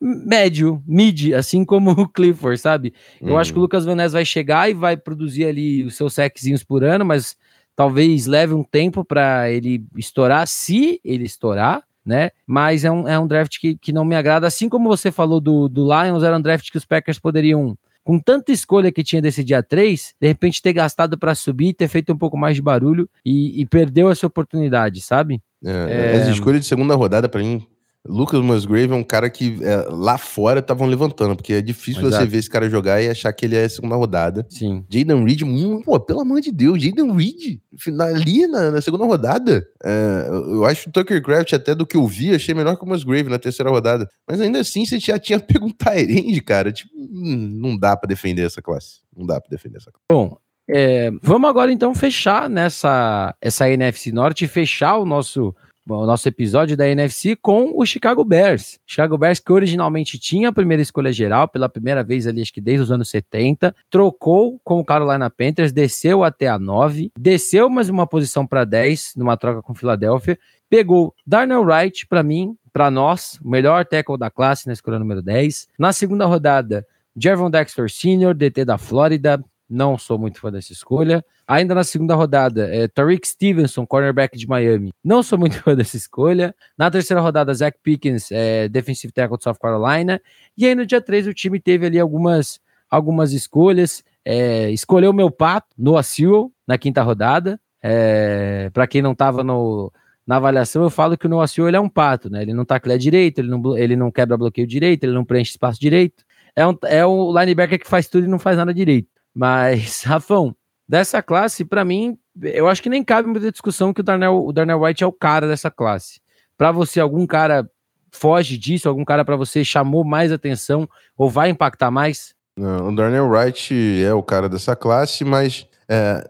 Médio, 0.00 0.82
mid, 0.86 1.32
assim 1.32 1.64
como 1.64 1.90
o 1.90 2.08
Clifford, 2.08 2.58
sabe? 2.58 2.94
Eu 3.20 3.36
acho 3.36 3.52
que 3.52 3.58
o 3.58 3.60
uhum. 3.60 3.64
Lucas 3.64 3.84
Van 3.84 3.96
Ness 3.96 4.12
vai 4.12 4.24
chegar 4.24 4.70
e 4.70 4.74
vai 4.74 4.96
produzir 4.96 5.44
ali 5.44 5.84
os 5.84 5.96
seus 5.96 6.14
sexinhos 6.14 6.64
por 6.64 6.82
ano, 6.82 7.04
mas 7.04 7.36
talvez 7.78 8.26
leve 8.26 8.54
um 8.54 8.64
tempo 8.64 9.04
para 9.04 9.48
ele 9.52 9.84
estourar, 9.96 10.48
se 10.48 11.00
ele 11.04 11.22
estourar, 11.22 11.84
né? 12.04 12.32
Mas 12.44 12.84
é 12.84 12.90
um, 12.90 13.06
é 13.06 13.16
um 13.16 13.26
draft 13.28 13.56
que, 13.60 13.76
que 13.76 13.92
não 13.92 14.04
me 14.04 14.16
agrada. 14.16 14.48
Assim 14.48 14.68
como 14.68 14.88
você 14.88 15.12
falou 15.12 15.40
do, 15.40 15.68
do 15.68 15.84
Lions, 15.84 16.24
era 16.24 16.36
um 16.36 16.40
draft 16.40 16.72
que 16.72 16.76
os 16.76 16.84
Packers 16.84 17.20
poderiam, 17.20 17.78
com 18.02 18.18
tanta 18.18 18.50
escolha 18.50 18.90
que 18.90 19.04
tinha 19.04 19.22
desse 19.22 19.44
dia 19.44 19.62
3, 19.62 20.12
de 20.20 20.26
repente 20.26 20.60
ter 20.60 20.72
gastado 20.72 21.16
para 21.16 21.36
subir, 21.36 21.72
ter 21.72 21.86
feito 21.86 22.12
um 22.12 22.18
pouco 22.18 22.36
mais 22.36 22.56
de 22.56 22.62
barulho 22.62 23.08
e, 23.24 23.60
e 23.60 23.64
perdeu 23.64 24.10
essa 24.10 24.26
oportunidade, 24.26 25.00
sabe? 25.00 25.40
É, 25.64 26.16
é... 26.16 26.22
As 26.22 26.26
escolhas 26.26 26.62
de 26.62 26.66
segunda 26.66 26.96
rodada, 26.96 27.28
para 27.28 27.42
mim, 27.42 27.64
Lucas 28.06 28.40
Musgrave 28.40 28.92
é 28.92 28.94
um 28.94 29.04
cara 29.04 29.28
que 29.28 29.58
é, 29.62 29.86
lá 29.90 30.16
fora 30.16 30.60
estavam 30.60 30.86
levantando, 30.86 31.36
porque 31.36 31.52
é 31.52 31.60
difícil 31.60 32.06
Exato. 32.06 32.24
você 32.24 32.30
ver 32.30 32.38
esse 32.38 32.50
cara 32.50 32.70
jogar 32.70 33.02
e 33.02 33.08
achar 33.08 33.32
que 33.32 33.44
ele 33.44 33.56
é 33.56 33.68
segunda 33.68 33.96
rodada. 33.96 34.46
Sim. 34.48 34.84
Jaden 34.88 35.24
Reed, 35.24 35.42
hum, 35.42 35.82
pô, 35.82 35.98
pelo 36.00 36.20
amor 36.20 36.40
de 36.40 36.50
Deus, 36.50 36.82
Jaden 36.82 37.12
Reed, 37.14 37.58
ali 38.00 38.46
na, 38.46 38.70
na 38.70 38.80
segunda 38.80 39.04
rodada. 39.04 39.66
É, 39.84 40.26
eu 40.28 40.64
acho 40.64 40.88
o 40.88 40.92
Tucker 40.92 41.22
Craft, 41.22 41.52
até 41.52 41.74
do 41.74 41.86
que 41.86 41.96
eu 41.96 42.06
vi, 42.06 42.34
achei 42.34 42.54
melhor 42.54 42.76
que 42.76 42.84
o 42.84 42.88
Musgrave 42.88 43.28
na 43.28 43.38
terceira 43.38 43.70
rodada. 43.70 44.08
Mas 44.26 44.40
ainda 44.40 44.60
assim, 44.60 44.86
você 44.86 44.98
já 44.98 45.18
tinha 45.18 45.38
pego 45.40 45.66
um 45.66 45.70
Tyrande, 45.70 46.40
cara. 46.40 46.72
Tipo, 46.72 46.90
hum, 46.96 47.58
não 47.60 47.76
dá 47.76 47.96
para 47.96 48.08
defender 48.08 48.46
essa 48.46 48.62
classe. 48.62 49.00
Não 49.14 49.26
dá 49.26 49.40
para 49.40 49.50
defender 49.50 49.76
essa 49.76 49.90
classe. 49.90 50.06
Bom, 50.10 50.38
é, 50.70 51.10
vamos 51.22 51.48
agora 51.48 51.72
então 51.72 51.94
fechar 51.94 52.48
nessa 52.48 53.34
essa 53.40 53.70
NFC 53.70 54.12
Norte, 54.12 54.46
fechar 54.46 54.98
o 54.98 55.06
nosso 55.06 55.54
o 55.96 56.06
nosso 56.06 56.28
episódio 56.28 56.76
da 56.76 56.88
NFC 56.88 57.36
com 57.36 57.72
o 57.74 57.86
Chicago 57.86 58.24
Bears. 58.24 58.78
Chicago 58.86 59.16
Bears 59.16 59.40
que 59.40 59.52
originalmente 59.52 60.18
tinha 60.18 60.50
a 60.50 60.52
primeira 60.52 60.82
escolha 60.82 61.12
geral, 61.12 61.48
pela 61.48 61.68
primeira 61.68 62.02
vez 62.02 62.26
ali, 62.26 62.42
acho 62.42 62.52
que 62.52 62.60
desde 62.60 62.82
os 62.82 62.92
anos 62.92 63.08
70, 63.08 63.74
trocou 63.90 64.60
com 64.62 64.78
o 64.80 64.84
Carolina 64.84 65.30
Panthers, 65.30 65.72
desceu 65.72 66.22
até 66.24 66.48
a 66.48 66.58
9, 66.58 67.12
desceu 67.18 67.68
mais 67.68 67.88
uma 67.88 68.06
posição 68.06 68.46
para 68.46 68.64
10 68.64 69.14
numa 69.16 69.36
troca 69.36 69.62
com 69.62 69.74
Filadélfia, 69.74 70.38
pegou 70.68 71.14
Darnell 71.26 71.62
Wright 71.62 72.06
para 72.06 72.22
mim, 72.22 72.56
para 72.72 72.90
nós, 72.90 73.38
o 73.42 73.48
melhor 73.48 73.84
tackle 73.84 74.18
da 74.18 74.30
classe 74.30 74.66
na 74.66 74.72
escolha 74.72 74.98
número 74.98 75.22
10. 75.22 75.68
Na 75.78 75.92
segunda 75.92 76.26
rodada, 76.26 76.86
Jervon 77.16 77.50
Dexter 77.50 77.90
Sr., 77.90 78.34
DT 78.34 78.64
da 78.64 78.78
Flórida, 78.78 79.42
não 79.68 79.98
sou 79.98 80.18
muito 80.18 80.40
fã 80.40 80.50
dessa 80.50 80.72
escolha. 80.72 81.24
Ainda 81.46 81.74
na 81.74 81.84
segunda 81.84 82.14
rodada, 82.14 82.68
é, 82.74 82.88
Tariq 82.88 83.26
Stevenson, 83.26 83.86
cornerback 83.86 84.36
de 84.36 84.46
Miami. 84.46 84.92
Não 85.04 85.22
sou 85.22 85.38
muito 85.38 85.56
fã 85.62 85.74
dessa 85.74 85.96
escolha. 85.96 86.54
Na 86.76 86.90
terceira 86.90 87.20
rodada, 87.20 87.52
Zach 87.52 87.76
Pickens, 87.82 88.30
é, 88.30 88.68
defensive 88.68 89.12
tackle 89.12 89.36
de 89.36 89.44
South 89.44 89.56
Carolina. 89.60 90.20
E 90.56 90.66
aí 90.66 90.74
no 90.74 90.86
dia 90.86 91.00
3 91.00 91.26
o 91.26 91.34
time 91.34 91.60
teve 91.60 91.86
ali 91.86 91.98
algumas, 91.98 92.60
algumas 92.90 93.32
escolhas. 93.32 94.02
É, 94.24 94.70
escolheu 94.70 95.12
meu 95.12 95.30
pato, 95.30 95.68
Noah 95.76 96.02
Sewell, 96.02 96.52
na 96.66 96.76
quinta 96.78 97.02
rodada. 97.02 97.60
É, 97.82 98.70
Para 98.72 98.86
quem 98.86 99.00
não 99.00 99.12
estava 99.12 99.42
na 99.42 100.36
avaliação, 100.36 100.82
eu 100.82 100.90
falo 100.90 101.16
que 101.16 101.26
o 101.26 101.28
Noah 101.30 101.46
Sewell 101.46 101.74
é 101.74 101.80
um 101.80 101.88
pato, 101.88 102.28
né? 102.28 102.42
Ele 102.42 102.52
não 102.52 102.64
tacleia 102.64 102.98
direito, 102.98 103.38
ele 103.38 103.48
não, 103.48 103.76
ele 103.76 103.96
não 103.96 104.10
quebra 104.10 104.36
bloqueio 104.36 104.66
direito, 104.66 105.04
ele 105.04 105.12
não 105.12 105.24
preenche 105.24 105.52
espaço 105.52 105.80
direito. 105.80 106.24
é, 106.56 106.66
um, 106.66 106.76
é 106.84 107.06
o 107.06 107.32
linebacker 107.38 107.78
que 107.78 107.88
faz 107.88 108.08
tudo 108.08 108.24
e 108.24 108.28
não 108.28 108.38
faz 108.38 108.56
nada 108.56 108.74
direito. 108.74 109.17
Mas, 109.38 110.02
Rafão, 110.04 110.52
dessa 110.88 111.22
classe, 111.22 111.64
para 111.64 111.84
mim, 111.84 112.18
eu 112.42 112.66
acho 112.66 112.82
que 112.82 112.88
nem 112.88 113.04
cabe 113.04 113.28
muita 113.28 113.52
discussão 113.52 113.94
que 113.94 114.00
o 114.00 114.04
Darnell, 114.04 114.44
o 114.44 114.52
Darnell 114.52 114.82
White 114.82 115.04
é 115.04 115.06
o 115.06 115.12
cara 115.12 115.46
dessa 115.46 115.70
classe. 115.70 116.20
Para 116.56 116.72
você, 116.72 116.98
algum 116.98 117.24
cara 117.24 117.70
foge 118.10 118.58
disso? 118.58 118.88
Algum 118.88 119.04
cara 119.04 119.24
para 119.24 119.36
você 119.36 119.64
chamou 119.64 120.02
mais 120.02 120.32
atenção 120.32 120.88
ou 121.16 121.30
vai 121.30 121.50
impactar 121.50 121.88
mais? 121.88 122.34
Não, 122.56 122.88
o 122.88 122.96
Darnell 122.96 123.28
Wright 123.28 124.02
é 124.02 124.12
o 124.12 124.24
cara 124.24 124.48
dessa 124.48 124.74
classe, 124.74 125.24
mas 125.24 125.68
é, 125.88 126.28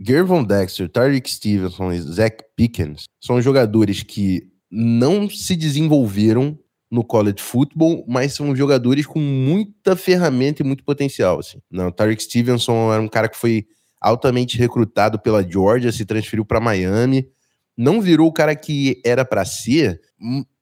Gervon 0.00 0.42
Dexter, 0.42 0.88
Tyreek 0.88 1.30
Stevenson 1.30 1.92
e 1.92 2.00
Zach 2.00 2.42
Pickens 2.56 3.04
são 3.20 3.42
jogadores 3.42 4.02
que 4.02 4.50
não 4.70 5.28
se 5.28 5.54
desenvolveram 5.54 6.58
no 6.90 7.02
college 7.02 7.42
football, 7.42 8.04
mas 8.06 8.32
são 8.32 8.54
jogadores 8.54 9.06
com 9.06 9.18
muita 9.18 9.96
ferramenta 9.96 10.62
e 10.62 10.66
muito 10.66 10.84
potencial. 10.84 11.40
Assim. 11.40 11.58
Não, 11.70 11.90
Tyreek 11.90 12.22
Stevenson 12.22 12.92
era 12.92 13.02
um 13.02 13.08
cara 13.08 13.28
que 13.28 13.36
foi 13.36 13.66
altamente 14.00 14.56
recrutado 14.56 15.18
pela 15.18 15.42
Georgia, 15.42 15.90
se 15.90 16.04
transferiu 16.04 16.44
para 16.44 16.60
Miami, 16.60 17.28
não 17.76 18.00
virou 18.00 18.28
o 18.28 18.32
cara 18.32 18.54
que 18.54 19.00
era 19.04 19.24
para 19.24 19.44
ser, 19.44 20.00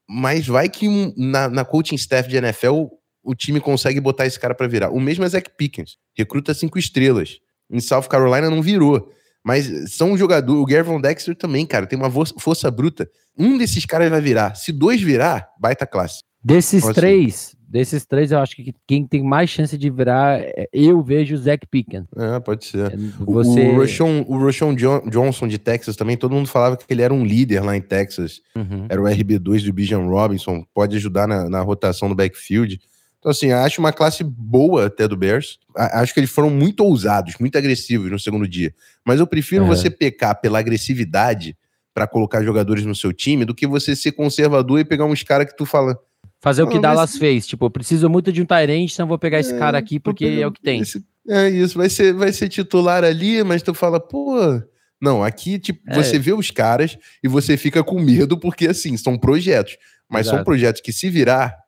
mas 0.07 0.47
vai 0.47 0.67
que 0.67 0.87
na, 1.15 1.47
na 1.47 1.63
coaching 1.63 1.95
staff 1.95 2.27
de 2.27 2.37
NFL 2.37 2.87
o 3.23 3.35
time 3.35 3.59
consegue 3.59 3.99
botar 3.99 4.25
esse 4.25 4.39
cara 4.39 4.53
para 4.53 4.67
virar. 4.67 4.91
O 4.91 4.99
mesmo 4.99 5.23
é 5.23 5.29
Zach 5.29 5.49
Pickens, 5.57 5.97
recruta 6.15 6.53
cinco 6.53 6.77
estrelas. 6.77 7.39
Em 7.69 7.79
South 7.79 8.03
Carolina 8.03 8.49
não 8.49 8.61
virou. 8.61 9.11
Mas 9.45 9.93
são 9.93 10.13
um 10.13 10.17
jogador, 10.17 10.59
o 10.59 10.67
Gervon 10.67 10.99
Dexter 10.99 11.35
também, 11.35 11.67
cara, 11.67 11.85
tem 11.85 11.99
uma 11.99 12.09
força 12.39 12.71
bruta. 12.71 13.07
Um 13.37 13.59
desses 13.59 13.85
caras 13.85 14.09
vai 14.09 14.19
virar. 14.19 14.55
Se 14.55 14.71
dois 14.71 14.99
virar, 14.99 15.47
baita 15.59 15.85
classe. 15.85 16.23
Desses 16.43 16.79
então, 16.79 16.89
assim, 16.89 16.99
três, 16.99 17.55
desses 17.67 18.05
três, 18.05 18.31
eu 18.31 18.39
acho 18.39 18.55
que 18.55 18.73
quem 18.87 19.05
tem 19.05 19.23
mais 19.23 19.49
chance 19.51 19.77
de 19.77 19.89
virar, 19.91 20.39
é, 20.39 20.67
eu 20.73 20.99
vejo 21.03 21.35
o 21.35 21.37
Zach 21.37 21.65
Pickens. 21.69 22.05
É, 22.17 22.39
pode 22.39 22.65
ser. 22.65 22.91
É, 22.91 22.97
você... 23.19 23.67
O, 23.67 23.75
Roshon, 23.75 24.25
o 24.27 24.37
Roshon 24.39 24.75
Johnson 24.75 25.47
de 25.47 25.59
Texas 25.59 25.95
também, 25.95 26.17
todo 26.17 26.33
mundo 26.33 26.47
falava 26.47 26.75
que 26.75 26.85
ele 26.89 27.03
era 27.03 27.13
um 27.13 27.23
líder 27.23 27.59
lá 27.61 27.77
em 27.77 27.81
Texas. 27.81 28.41
Uhum. 28.55 28.87
Era 28.89 28.99
o 28.99 29.05
RB2 29.05 29.63
do 29.63 29.73
Bijan 29.73 30.07
Robinson, 30.07 30.63
pode 30.73 30.95
ajudar 30.97 31.27
na, 31.27 31.47
na 31.47 31.61
rotação 31.61 32.09
do 32.09 32.15
backfield. 32.15 32.79
Então, 33.25 33.31
assim, 33.31 33.51
acho 33.51 33.81
uma 33.81 33.91
classe 33.91 34.23
boa 34.23 34.85
até 34.85 35.07
do 35.07 35.17
Bears. 35.17 35.57
Acho 35.75 36.13
que 36.13 36.19
eles 36.19 36.29
foram 36.29 36.51
muito 36.51 36.83
ousados, 36.83 37.33
muito 37.39 37.57
agressivos 37.57 38.11
no 38.11 38.19
segundo 38.19 38.47
dia. 38.47 38.71
Mas 39.03 39.19
eu 39.19 39.25
prefiro 39.25 39.65
é. 39.65 39.67
você 39.67 39.89
pecar 39.89 40.39
pela 40.39 40.59
agressividade 40.59 41.57
para 41.91 42.05
colocar 42.05 42.43
jogadores 42.43 42.85
no 42.85 42.93
seu 42.93 43.11
time 43.11 43.43
do 43.43 43.55
que 43.55 43.65
você 43.65 43.95
ser 43.95 44.11
conservador 44.11 44.79
e 44.79 44.85
pegar 44.85 45.05
uns 45.05 45.23
caras 45.23 45.47
que 45.47 45.57
tu 45.57 45.65
fala. 45.65 45.97
Fazer 46.39 46.61
o 46.61 46.67
que 46.67 46.77
Dallas 46.77 47.13
mas... 47.13 47.17
fez. 47.19 47.47
Tipo, 47.47 47.65
eu 47.65 47.71
preciso 47.71 48.07
muito 48.07 48.31
de 48.31 48.43
um 48.43 48.45
Tyrant, 48.45 48.93
então 48.93 49.07
vou 49.07 49.17
pegar 49.17 49.39
esse 49.39 49.55
é, 49.55 49.57
cara 49.57 49.79
aqui 49.79 49.99
porque 49.99 50.25
é 50.25 50.45
o 50.45 50.51
que 50.51 50.61
tem. 50.61 50.81
Esse, 50.81 51.03
é 51.27 51.49
isso, 51.49 51.79
vai 51.79 51.89
ser, 51.89 52.13
vai 52.13 52.31
ser 52.31 52.47
titular 52.47 53.03
ali, 53.03 53.43
mas 53.43 53.63
tu 53.63 53.73
fala, 53.73 53.99
pô. 53.99 54.61
Não, 55.01 55.23
aqui, 55.23 55.57
tipo, 55.57 55.81
é. 55.87 55.95
você 55.95 56.19
vê 56.19 56.31
os 56.31 56.51
caras 56.51 56.95
e 57.23 57.27
você 57.27 57.57
fica 57.57 57.83
com 57.83 57.99
medo, 57.99 58.37
porque 58.37 58.67
assim, 58.67 58.95
são 58.95 59.17
projetos. 59.17 59.77
Mas 60.07 60.27
Exato. 60.27 60.37
são 60.37 60.45
projetos 60.45 60.79
que, 60.79 60.93
se 60.93 61.09
virar, 61.09 61.64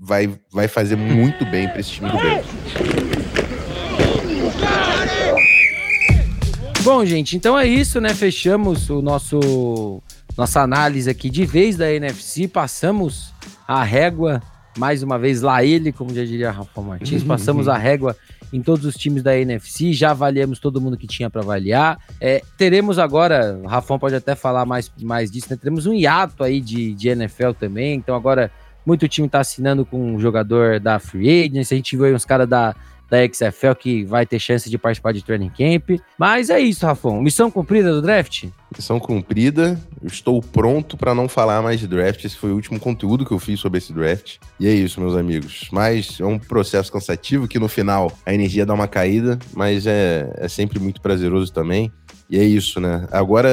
vai, 0.00 0.32
vai 0.50 0.66
fazer 0.66 0.96
muito 0.96 1.44
bem 1.44 1.68
para 1.68 1.80
esse 1.80 1.90
time 1.90 2.10
do 2.10 2.16
Bears. 2.16 2.46
Bom, 6.82 7.04
gente, 7.04 7.36
então 7.36 7.58
é 7.58 7.66
isso, 7.66 8.00
né? 8.00 8.14
Fechamos 8.14 8.88
o 8.88 9.02
nosso 9.02 10.02
nossa 10.36 10.62
análise 10.62 11.10
aqui 11.10 11.28
de 11.28 11.44
vez 11.44 11.76
da 11.76 11.92
NFC, 11.92 12.48
passamos 12.48 13.34
a 13.68 13.84
régua 13.84 14.40
mais 14.78 15.02
uma 15.02 15.18
vez 15.18 15.42
lá 15.42 15.62
ele, 15.62 15.92
como 15.92 16.14
já 16.14 16.24
diria 16.24 16.50
Rafa 16.50 16.80
Martins, 16.80 17.22
passamos 17.22 17.68
a 17.68 17.76
régua 17.76 18.16
em 18.52 18.62
todos 18.62 18.86
os 18.86 18.94
times 18.94 19.22
da 19.22 19.36
NFC, 19.36 19.92
já 19.92 20.12
avaliamos 20.12 20.58
todo 20.58 20.80
mundo 20.80 20.96
que 20.96 21.06
tinha 21.06 21.28
para 21.28 21.42
avaliar. 21.42 21.98
É, 22.20 22.42
teremos 22.56 22.98
agora, 22.98 23.60
o 23.62 23.66
Rafão 23.66 23.98
pode 23.98 24.14
até 24.14 24.34
falar 24.34 24.64
mais, 24.64 24.90
mais 25.02 25.30
disso, 25.30 25.48
né? 25.50 25.56
Teremos 25.56 25.86
um 25.86 25.92
hiato 25.92 26.42
aí 26.42 26.60
de, 26.60 26.94
de 26.94 27.08
NFL 27.08 27.52
também, 27.58 27.94
então 27.94 28.14
agora 28.14 28.50
muito 28.84 29.08
time 29.08 29.26
está 29.26 29.40
assinando 29.40 29.84
com 29.84 30.14
um 30.14 30.18
jogador 30.18 30.80
da 30.80 30.98
Free 30.98 31.44
Agency. 31.44 31.74
A 31.74 31.76
gente 31.76 31.96
viu 31.96 32.06
aí 32.06 32.14
uns 32.14 32.24
caras 32.24 32.48
da, 32.48 32.74
da 33.10 33.18
XFL 33.26 33.74
que 33.78 34.04
vai 34.04 34.24
ter 34.24 34.38
chance 34.38 34.70
de 34.70 34.78
participar 34.78 35.12
de 35.12 35.22
training 35.22 35.50
camp. 35.50 36.00
Mas 36.16 36.48
é 36.48 36.60
isso, 36.60 36.86
Rafão. 36.86 37.20
Missão 37.20 37.50
cumprida 37.50 37.92
do 37.92 38.00
draft? 38.00 38.44
Missão 38.74 39.00
cumprida. 39.00 39.78
Eu 40.00 40.06
estou 40.06 40.40
pronto 40.40 40.96
para 40.96 41.14
não 41.14 41.28
falar 41.28 41.60
mais 41.60 41.80
de 41.80 41.88
draft. 41.88 42.24
Esse 42.24 42.36
foi 42.36 42.52
o 42.52 42.54
último 42.54 42.78
conteúdo 42.78 43.26
que 43.26 43.32
eu 43.32 43.38
fiz 43.38 43.58
sobre 43.58 43.78
esse 43.78 43.92
draft. 43.92 44.36
E 44.60 44.68
é 44.68 44.72
isso, 44.72 45.00
meus 45.00 45.16
amigos. 45.16 45.68
Mas 45.72 46.20
é 46.20 46.24
um 46.24 46.38
processo 46.38 46.90
cansativo 46.92 47.48
que 47.48 47.58
no 47.58 47.68
final 47.68 48.12
a 48.24 48.32
energia 48.32 48.64
dá 48.64 48.72
uma 48.72 48.88
caída, 48.88 49.38
mas 49.52 49.86
é, 49.86 50.32
é 50.36 50.48
sempre 50.48 50.78
muito 50.78 51.00
prazeroso 51.00 51.52
também. 51.52 51.92
E 52.30 52.38
é 52.38 52.44
isso, 52.44 52.78
né? 52.80 53.08
Agora, 53.10 53.48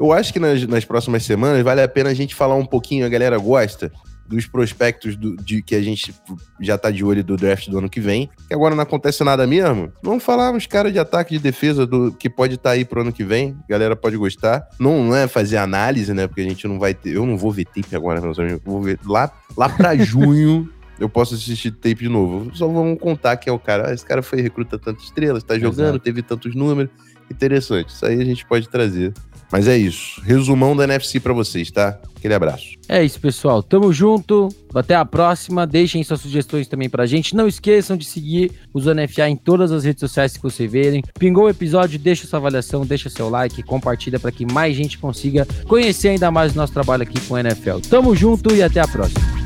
eu 0.00 0.12
acho 0.12 0.32
que 0.32 0.40
nas, 0.40 0.66
nas 0.66 0.84
próximas 0.84 1.22
semanas 1.22 1.62
vale 1.62 1.80
a 1.80 1.86
pena 1.86 2.10
a 2.10 2.14
gente 2.14 2.34
falar 2.34 2.56
um 2.56 2.66
pouquinho, 2.66 3.06
a 3.06 3.08
galera 3.08 3.38
gosta, 3.38 3.92
dos 4.28 4.46
prospectos 4.46 5.16
do, 5.16 5.36
de 5.36 5.62
que 5.62 5.74
a 5.74 5.82
gente 5.82 6.14
já 6.60 6.76
tá 6.76 6.90
de 6.90 7.04
olho 7.04 7.22
do 7.22 7.36
draft 7.36 7.68
do 7.68 7.78
ano 7.78 7.88
que 7.88 8.00
vem, 8.00 8.30
que 8.48 8.54
agora 8.54 8.74
não 8.74 8.82
acontece 8.82 9.22
nada 9.24 9.46
mesmo, 9.46 9.92
vamos 10.02 10.22
falar 10.22 10.50
uns 10.52 10.66
caras 10.66 10.92
de 10.92 10.98
ataque 10.98 11.34
de 11.34 11.40
defesa 11.40 11.86
do 11.86 12.12
que 12.12 12.28
pode 12.28 12.54
estar 12.54 12.70
tá 12.70 12.74
aí 12.74 12.84
pro 12.84 13.00
ano 13.00 13.12
que 13.12 13.24
vem, 13.24 13.56
a 13.64 13.72
galera 13.72 13.96
pode 13.96 14.16
gostar. 14.16 14.66
Não, 14.78 15.04
não 15.04 15.16
é 15.16 15.26
fazer 15.28 15.56
análise, 15.56 16.12
né? 16.12 16.26
Porque 16.26 16.40
a 16.40 16.44
gente 16.44 16.66
não 16.66 16.78
vai 16.78 16.94
ter. 16.94 17.10
Eu 17.10 17.26
não 17.26 17.36
vou 17.36 17.52
ver 17.52 17.64
tape 17.66 17.94
agora, 17.94 18.20
meus 18.20 18.38
amigos. 18.38 18.60
Vou 18.64 18.82
ver 18.82 18.98
lá, 19.04 19.30
lá 19.56 19.68
pra 19.68 19.96
junho. 19.98 20.70
eu 20.98 21.08
posso 21.08 21.34
assistir 21.34 21.70
tape 21.72 21.96
de 21.96 22.08
novo. 22.08 22.54
Só 22.54 22.66
vamos 22.66 22.98
contar 22.98 23.36
que 23.36 23.48
é 23.48 23.52
o 23.52 23.58
cara. 23.58 23.90
Ah, 23.90 23.94
esse 23.94 24.04
cara 24.04 24.22
foi 24.22 24.40
recruta 24.40 24.78
tantas 24.78 25.04
estrelas, 25.04 25.42
tá 25.42 25.58
jogando, 25.58 25.90
Exato. 25.90 26.00
teve 26.00 26.22
tantos 26.22 26.54
números. 26.54 26.90
Interessante. 27.30 27.88
Isso 27.88 28.06
aí 28.06 28.20
a 28.20 28.24
gente 28.24 28.46
pode 28.46 28.68
trazer 28.68 29.12
mas 29.50 29.68
é 29.68 29.76
isso. 29.76 30.20
Resumão 30.24 30.76
da 30.76 30.84
NFC 30.84 31.20
para 31.20 31.32
vocês, 31.32 31.70
tá? 31.70 31.98
Aquele 32.16 32.34
abraço. 32.34 32.74
É 32.88 33.04
isso, 33.04 33.20
pessoal. 33.20 33.62
Tamo 33.62 33.92
junto. 33.92 34.48
Até 34.74 34.94
a 34.94 35.04
próxima. 35.04 35.66
Deixem 35.66 36.02
suas 36.02 36.20
sugestões 36.20 36.66
também 36.66 36.88
pra 36.88 37.06
gente. 37.06 37.36
Não 37.36 37.46
esqueçam 37.46 37.96
de 37.96 38.04
seguir 38.04 38.50
os 38.74 38.86
NFA 38.86 39.28
em 39.28 39.36
todas 39.36 39.70
as 39.70 39.84
redes 39.84 40.00
sociais 40.00 40.36
que 40.36 40.42
vocês 40.42 40.70
verem. 40.70 41.02
Pingou 41.18 41.44
o 41.44 41.48
episódio, 41.48 41.98
deixa 41.98 42.26
sua 42.26 42.38
avaliação, 42.38 42.84
deixa 42.84 43.08
seu 43.08 43.28
like, 43.28 43.62
compartilha 43.62 44.18
para 44.18 44.32
que 44.32 44.50
mais 44.50 44.76
gente 44.76 44.98
consiga 44.98 45.46
conhecer 45.66 46.08
ainda 46.08 46.30
mais 46.30 46.52
o 46.52 46.56
nosso 46.56 46.72
trabalho 46.72 47.02
aqui 47.02 47.20
com 47.20 47.34
o 47.34 47.38
NFL. 47.38 47.78
Tamo 47.88 48.14
junto 48.16 48.54
e 48.54 48.62
até 48.62 48.80
a 48.80 48.88
próxima. 48.88 49.45